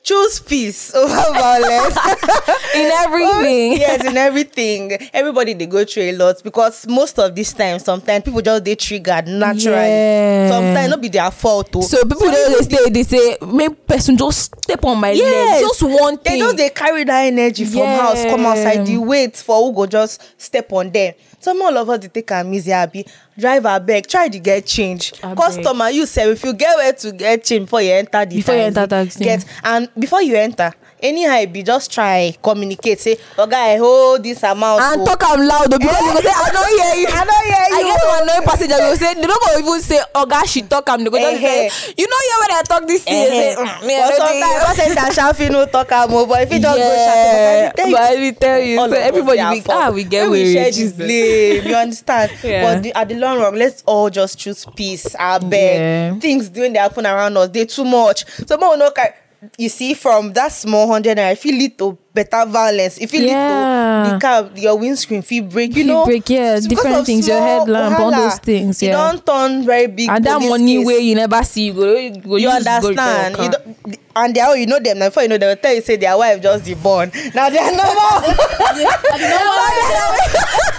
choose 0.06 0.38
peace 0.38 0.94
over 0.94 1.14
violence. 1.34 1.96
In 2.76 2.90
everything 3.04 3.72
yes 3.84 4.04
in 4.04 4.16
everything. 4.16 4.92
Everybody 5.12 5.54
they 5.54 5.66
go 5.66 5.84
through 5.84 6.04
a 6.04 6.12
lot 6.12 6.42
because 6.44 6.86
most 6.86 7.18
of 7.18 7.34
this 7.34 7.52
time 7.52 7.78
sometimes 7.78 8.24
people 8.24 8.40
just 8.42 8.62
dey 8.64 8.74
triggered 8.76 9.26
naturally. 9.26 9.74
Yeah. 9.74 10.48
sometimes 10.50 10.90
no 10.90 10.96
be 10.98 11.08
their 11.08 11.30
fault 11.30 11.74
o 11.74 11.80
so 11.80 12.02
people 12.04 12.28
dey 12.30 12.54
dey 12.68 12.76
they, 12.84 12.90
dey 12.90 13.02
say 13.02 13.36
make 13.46 13.86
person 13.86 14.16
just 14.16 14.54
step 14.62 14.84
on 14.84 15.00
my 15.00 15.12
leg. 15.12 15.60
Just 15.60 15.82
one 15.82 16.18
thing. 16.18 16.34
they 16.34 16.38
just 16.38 16.56
dey 16.56 16.70
carry 16.70 17.04
that 17.04 17.22
energy 17.26 17.64
from 17.64 17.86
house 17.86 18.22
come 18.24 18.46
outside. 18.46 18.84
Dey 18.86 18.98
wait 18.98 19.36
for 19.36 19.64
who 19.66 19.72
go 19.74 19.86
just 19.86 20.22
step 20.40 20.70
on 20.72 20.90
them 20.90 21.14
some 21.40 21.60
all 21.62 21.76
of 21.78 21.88
us 21.90 21.98
dey 22.00 22.08
take 22.08 22.30
am 22.32 22.52
easy 22.54 22.72
abi 22.72 23.04
drive 23.38 23.62
abeg 23.64 24.06
try 24.06 24.28
to 24.28 24.38
get 24.38 24.64
change 24.66 25.12
Abeg. 25.22 25.36
customer 25.36 25.90
you 25.90 26.06
sef 26.06 26.26
if 26.28 26.44
you 26.44 26.52
get 26.54 26.76
where 26.76 26.92
to 26.92 27.12
get 27.12 27.44
change 27.44 27.62
before 27.66 27.82
you 27.82 27.92
enter 27.92 28.24
the 28.24 28.36
Before 28.36 28.54
you 28.54 28.60
taxi, 28.62 28.80
enter 28.80 28.86
taxi. 28.86 29.24
get 29.24 29.44
and 29.64 29.88
before 29.98 30.22
you 30.22 30.36
enter 30.36 30.72
anyhow 31.02 31.36
e 31.40 31.46
be 31.46 31.62
just 31.62 31.90
try 31.92 32.34
communicate 32.42 32.98
say 33.00 33.16
oga 33.36 33.54
i 33.56 33.76
hold 33.76 34.22
this 34.22 34.42
amount 34.42 34.80
and 34.82 35.02
o 35.02 35.04
talk 35.04 35.22
am 35.24 35.40
loud 35.40 35.72
o 35.72 35.78
because 35.78 36.00
you 36.00 36.12
go 36.12 36.20
say 36.20 36.32
i 36.32 36.50
no 36.52 36.62
hear 36.64 36.94
you. 37.00 37.06
I 37.10 37.24
no 37.24 37.36
hear 37.44 37.64
i 37.76 37.80
you 37.80 37.86
get 37.86 38.00
o." 38.02 38.08
one 38.08 38.22
annoying 38.22 38.42
passenger 38.48 38.76
go 38.78 38.94
say 38.94 39.14
they 39.14 39.20
no 39.26 39.36
go 39.36 39.58
even 39.58 39.80
say 39.80 40.00
oga 40.14 40.46
she 40.46 40.62
talk 40.62 40.88
am 40.88 41.04
they 41.04 41.10
go 41.10 41.18
just 41.18 41.40
say 41.40 41.70
you 41.96 42.06
no 42.08 42.16
hear 42.26 42.38
when 42.40 42.50
i 42.56 42.62
talk 42.66 42.86
this 42.86 43.04
thing? 43.04 43.28
Say. 43.28 43.54
"Mm, 43.58 43.86
me 43.86 43.96
i 43.96 44.00
no 44.00 44.08
dey 44.08 44.16
sometimes 44.16 44.40
hear." 44.40 44.60
passenger 44.60 45.20
shafi 45.20 45.50
no 45.52 45.66
talk 45.66 45.92
am 45.92 46.14
o 46.14 46.26
but 46.26 46.42
if 46.42 46.52
you 46.52 46.60
just 46.60 46.78
go 46.78 46.88
shafi 47.06 47.92
but 47.92 48.00
i 48.00 48.14
will 48.16 48.32
tell 48.34 48.60
you 48.60 48.76
so 48.78 48.92
everybody 48.92 49.60
be 49.60 49.66
ah 49.68 49.90
we 49.90 50.04
get 50.04 50.24
Make 50.26 50.32
we 50.32 50.52
share 50.52 50.64
wey 50.64 50.70
the 50.70 50.94
blame 50.96 51.66
you 51.68 51.74
understand? 51.76 52.32
But 52.42 52.86
at 52.96 53.08
the 53.08 53.14
long 53.16 53.38
run 53.38 53.54
let's 53.56 53.82
all 53.86 54.08
just 54.10 54.38
choose 54.38 54.64
peace 54.74 55.14
abeg. 55.18 56.20
Things 56.20 56.48
doing 56.48 56.72
dey 56.72 56.78
happen 56.80 57.06
around 57.06 57.36
us 57.36 57.48
dey 57.50 57.64
too 57.66 57.84
much. 57.84 58.24
So 58.46 58.56
make 58.56 58.70
we 58.70 58.76
no 58.76 58.90
carry 58.90 59.12
you 59.58 59.68
see 59.68 59.94
from 59.94 60.32
that 60.32 60.52
small 60.52 60.86
hundred 60.88 61.16
naira 61.18 61.36
e 61.44 61.52
lead 61.52 61.76
to 61.78 61.96
better 62.16 62.42
violence 62.48 62.96
If 62.98 63.10
fit 63.12 63.22
Yeah. 63.28 64.02
lead 64.02 64.08
to 64.08 64.14
the 64.16 64.20
car 64.24 64.38
your 64.56 64.76
windscreen 64.80 65.22
fit 65.22 65.48
break 65.48 65.70
you 65.76 65.84
Fit 65.84 65.86
know 65.86 66.04
break, 66.06 66.28
yeah, 66.30 66.58
different 66.60 67.04
things, 67.06 67.28
your 67.28 67.40
headlamp, 67.40 68.00
all 68.00 68.10
those 68.10 68.38
things, 68.40 68.82
yeah. 68.82 68.92
don 68.96 69.20
turn 69.20 69.64
very 69.64 69.86
big 69.86 70.08
and 70.08 70.24
that 70.24 70.40
money 70.40 70.78
case. 70.78 70.86
wey 70.86 71.00
you 71.00 71.14
never 71.14 71.42
see 71.44 71.66
you 71.68 71.72
go 71.74 71.94
you 71.94 72.10
go 72.20 72.36
you 72.36 72.48
understand 72.48 73.36
you 73.36 73.50
car. 73.50 73.50
don 73.52 73.94
and 74.16 74.34
they 74.34 74.40
are 74.40 74.56
you 74.56 74.64
know 74.66 74.80
them 74.80 74.98
now 74.98 75.08
before 75.12 75.22
you 75.24 75.28
know 75.28 75.36
they 75.36 75.46
will 75.46 75.56
tell 75.60 75.74
you 75.74 75.82
say 75.82 75.96
their 75.96 76.16
wife 76.16 76.40
just 76.42 76.64
the 76.64 76.74
born 76.74 77.10
now 77.34 77.50
they 77.50 77.58
are 77.58 77.70
normal 77.70 78.24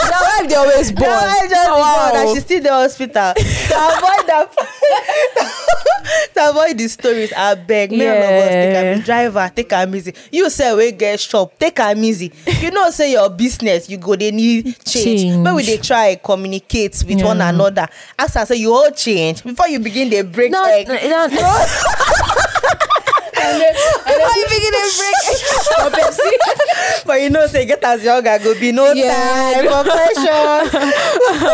Now 0.09 0.21
why 0.23 0.45
they 0.47 0.55
always 0.55 0.91
born? 0.91 1.09
their 1.09 1.21
wife 1.21 1.49
just 1.49 1.69
Oh, 1.69 1.75
the 1.75 1.81
born 1.83 2.15
and 2.17 2.27
wow. 2.27 2.33
she 2.33 2.39
still 2.41 2.61
the 2.63 2.69
hospital 2.71 3.33
to 3.35 3.75
avoid 3.93 4.23
that 4.27 4.47
to 6.33 6.49
avoid 6.49 6.77
the 6.77 6.87
stories 6.87 7.31
abeg 7.31 7.91
make 7.91 8.07
all 8.09 8.23
of 8.23 8.41
us 8.41 8.49
take 8.49 8.75
am 8.75 8.85
Yeah. 8.85 8.93
easy 8.95 9.03
driver 9.03 9.51
take 9.55 9.73
am 9.73 9.95
easy 9.95 10.13
you 10.31 10.49
say 10.49 10.73
we 10.73 10.91
get 10.91 11.19
shop 11.27 11.51
take 11.59 11.79
am 11.79 12.03
easy 12.03 12.31
you 12.61 12.71
know 12.71 12.89
say 12.89 13.11
your 13.11 13.29
business 13.29 13.89
you 13.89 13.97
go 13.97 14.15
dey 14.15 14.31
need 14.31 14.63
change 14.85 15.21
Change. 15.21 15.37
make 15.43 15.53
we 15.55 15.63
dey 15.63 15.77
try 15.77 16.15
communicate 16.15 17.03
with 17.07 17.21
one 17.21 17.41
another 17.41 17.87
as 18.17 18.35
i 18.35 18.43
say 18.45 18.55
you 18.55 18.71
all 18.73 18.91
change 18.91 19.43
before 19.43 19.67
you 19.67 19.79
begin 19.79 20.09
dey 20.09 20.21
break 20.21 20.51
No, 20.51 20.63
egg. 20.65 20.87
no, 20.87 21.27
no. 21.27 21.65
Before 23.37 24.35
you 24.39 24.45
begin 24.49 24.73
to 24.73 24.83
break. 24.97 25.17
but 27.05 27.21
you 27.21 27.29
know 27.29 27.47
say 27.47 27.65
get 27.65 27.83
as 27.83 28.03
young 28.03 28.23
go 28.23 28.59
be 28.59 28.71
no 28.71 28.91
Yeah. 28.93 29.53
time 29.53 29.65
for 29.67 29.83
question. 29.89 30.27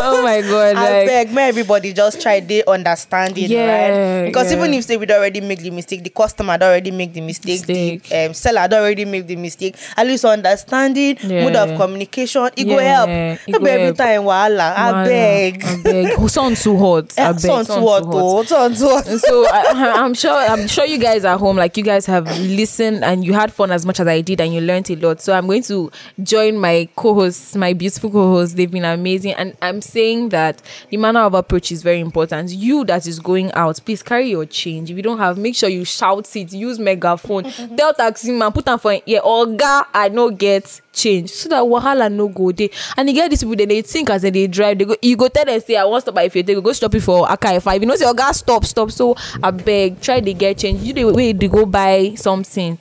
oh 0.04 0.22
my 0.24 0.42
god! 0.42 0.76
I 0.76 1.00
Like, 1.00 1.08
beg, 1.08 1.34
may 1.34 1.48
everybody 1.50 1.94
just 1.94 2.22
try 2.22 2.40
they 2.40 2.64
understanding, 2.66 3.50
Yeah, 3.50 3.68
right? 4.22 4.26
Because 4.28 4.52
yeah. 4.52 4.58
even 4.58 4.74
if 4.74 4.84
say 4.86 4.98
we 4.98 5.06
already 5.08 5.42
make 5.42 5.60
the 5.60 5.70
mistake, 5.72 6.04
the 6.04 6.10
customer 6.10 6.54
already 6.54 6.92
make 6.92 7.14
the 7.14 7.22
mistake, 7.22 7.68
Mistake. 7.68 8.04
the 8.04 8.26
um, 8.28 8.34
seller 8.34 8.62
already 8.72 9.06
make 9.06 9.28
the 9.28 9.36
mistake. 9.36 9.76
At 9.98 10.08
least 10.08 10.26
understanding, 10.26 11.18
mode 11.24 11.54
Yeah. 11.54 11.64
of 11.64 11.78
communication, 11.80 12.50
it 12.56 12.66
go 12.66 12.78
help. 12.80 13.10
it 13.10 13.60
go 13.60 13.66
every 13.66 13.96
time 13.96 14.24
wahala. 14.24 14.74
I 14.76 15.04
beg. 15.06 15.64
I 15.64 15.82
beg. 15.84 16.14
Who 16.14 16.28
sound 16.30 16.58
too 16.58 16.78
hot? 16.78 17.14
I 17.18 17.32
beg. 17.32 17.42
Sound 17.42 17.68
to 17.68 17.74
too 17.76 17.82
hot. 17.88 18.04
oh, 18.08 18.44
son 18.44 18.74
to 18.76 18.86
what? 18.86 19.06
so 19.06 19.46
I, 19.48 19.94
I'm 20.04 20.14
sure 20.14 20.32
I'm 20.34 20.68
sure 20.68 20.86
you 20.86 20.98
guys 20.98 21.26
at 21.26 21.38
home, 21.40 21.58
like 21.58 21.73
you 21.78 21.84
guys 21.84 22.06
have 22.06 22.26
listened 22.40 23.04
and 23.04 23.26
you 23.26 23.34
had 23.34 23.52
fun 23.52 23.72
as 23.72 23.86
much 23.86 24.00
as 24.00 24.08
I 24.08 24.22
did, 24.22 24.42
and 24.42 24.54
you 24.54 24.62
learned 24.62 24.90
a 24.90 24.96
lot. 24.96 25.22
So 25.22 25.34
I'm 25.34 25.48
going 25.48 25.64
to 25.64 25.92
join 26.22 26.58
my 26.58 26.88
co-hosts, 26.96 27.56
my 27.56 27.74
beautiful 27.74 28.12
co-hosts. 28.12 28.56
They've 28.56 28.70
been 28.72 28.86
amazing, 28.86 29.34
and 29.34 29.56
I'm 29.62 29.82
saying 29.82 30.30
that 30.30 30.62
the 30.90 30.98
manner 30.98 31.22
of 31.22 31.34
approach 31.34 31.72
is 31.72 31.84
very 31.84 32.00
important. 32.00 32.52
You 32.52 32.86
that 32.86 33.08
is 33.08 33.20
going 33.20 33.52
out, 33.54 33.80
please 33.86 34.04
carry 34.04 34.30
your 34.30 34.46
change. 34.46 34.92
If 34.92 34.98
you 34.98 35.04
don't 35.04 35.20
have, 35.20 35.38
make 35.38 35.56
sure 35.56 35.70
you 35.70 35.86
shout 35.86 36.36
it. 36.36 36.54
Use 36.54 36.80
megaphone. 36.80 37.44
Tell 37.78 37.94
taxi 37.94 38.32
man, 38.32 38.52
put 38.52 38.68
on 38.68 38.80
for 38.80 38.98
yeah, 39.06 39.20
Oga, 39.20 39.86
I 39.94 40.10
no 40.10 40.30
get 40.32 40.82
change 40.94 41.30
so 41.32 41.50
that 41.50 41.64
wahala 41.64 42.12
no 42.12 42.28
go 42.28 42.52
dey. 42.52 42.70
And 42.96 43.10
you 43.10 43.16
get 43.16 43.30
these 43.30 43.40
people 43.44 43.56
dey 43.56 43.66
dey 43.66 43.82
think 43.82 44.10
as 44.10 44.22
they 44.22 44.48
drive 44.48 44.78
they 44.78 44.86
go 44.86 44.96
you 45.02 45.16
go 45.18 45.28
tell 45.28 45.46
them 45.46 45.60
say 45.60 45.76
i 45.76 45.84
wan 45.84 46.00
stop 46.02 46.16
by 46.16 46.24
ife 46.24 46.34
go 46.46 46.62
go 46.62 46.72
stop 46.72 46.94
it 46.96 47.02
for 47.02 47.30
aka 47.32 47.60
five. 47.60 47.82
You 47.82 47.88
know 47.88 47.96
say 47.96 48.06
oga 48.06 48.34
stop 48.34 48.64
stop. 48.66 48.92
So 48.92 49.16
abeg 49.42 50.02
try 50.02 50.20
dey 50.20 50.34
get 50.34 50.58
change. 50.60 50.82
You 50.82 50.94
dey 50.94 51.06
wey 51.06 51.34
dey 51.34 51.48
go 51.48 51.66
buy 51.66 52.14
something 52.16 52.78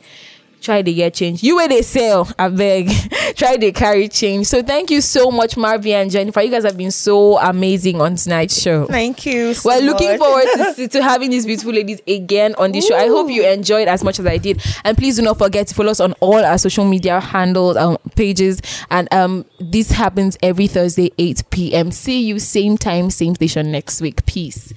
try 0.63 0.83
dey 0.83 0.95
get 0.95 1.15
change 1.15 1.43
you 1.43 1.57
wey 1.57 1.69
dey 1.69 1.83
sell 1.83 2.29
I 2.39 2.49
beg. 2.49 2.91
try 3.37 3.57
dey 3.57 3.73
carry 3.73 4.09
change 4.09 4.47
so 4.47 4.63
thank 4.63 4.91
you 4.91 5.01
so 5.01 5.31
much 5.31 5.57
Marvey 5.57 5.93
and 5.95 6.11
jenifer 6.11 6.45
you 6.45 6.51
guys 6.51 6.65
have 6.65 6.77
been 6.77 6.91
so 6.91 7.39
amazing 7.39 8.01
on 8.01 8.17
tonight's 8.17 8.61
show 8.61 8.87
Thank 8.87 9.27
you. 9.27 9.55
so 9.55 9.69
we're 9.71 9.81
looking 9.85 10.09
much. 10.09 10.19
forward 10.19 10.75
to, 10.77 10.89
to 10.93 11.03
having 11.03 11.31
these 11.31 11.47
beautiful 11.47 11.73
ladies 11.73 12.01
again 12.07 12.55
on 12.57 12.73
the 12.73 12.81
show. 12.81 12.95
I 12.97 13.07
hope 13.09 13.31
you 13.31 13.45
enjoyed 13.47 13.89
as 13.89 14.05
much 14.05 14.19
as 14.19 14.27
I 14.27 14.39
did. 14.39 14.63
And 14.85 14.97
please 14.97 15.17
do 15.17 15.23
not 15.23 15.39
forget 15.39 15.67
to 15.69 15.75
follow 15.75 15.91
us 15.91 16.01
on 16.01 16.13
all 16.21 16.45
our 16.45 16.59
social 16.59 16.85
media 16.85 17.21
handles, 17.21 17.77
um, 17.77 17.97
pages. 18.17 18.61
And 18.91 19.13
um, 19.13 19.45
this 19.61 19.91
happens 19.91 20.37
every 20.43 20.67
Thursday, 20.67 21.11
8 21.19 21.43
p.m. 21.51 21.91
See 21.91 22.23
you 22.23 22.39
same 22.39 22.77
time, 22.79 23.11
same 23.11 23.35
station 23.35 23.73
next 23.73 24.01
week. 24.01 24.25
Peace. 24.27 24.73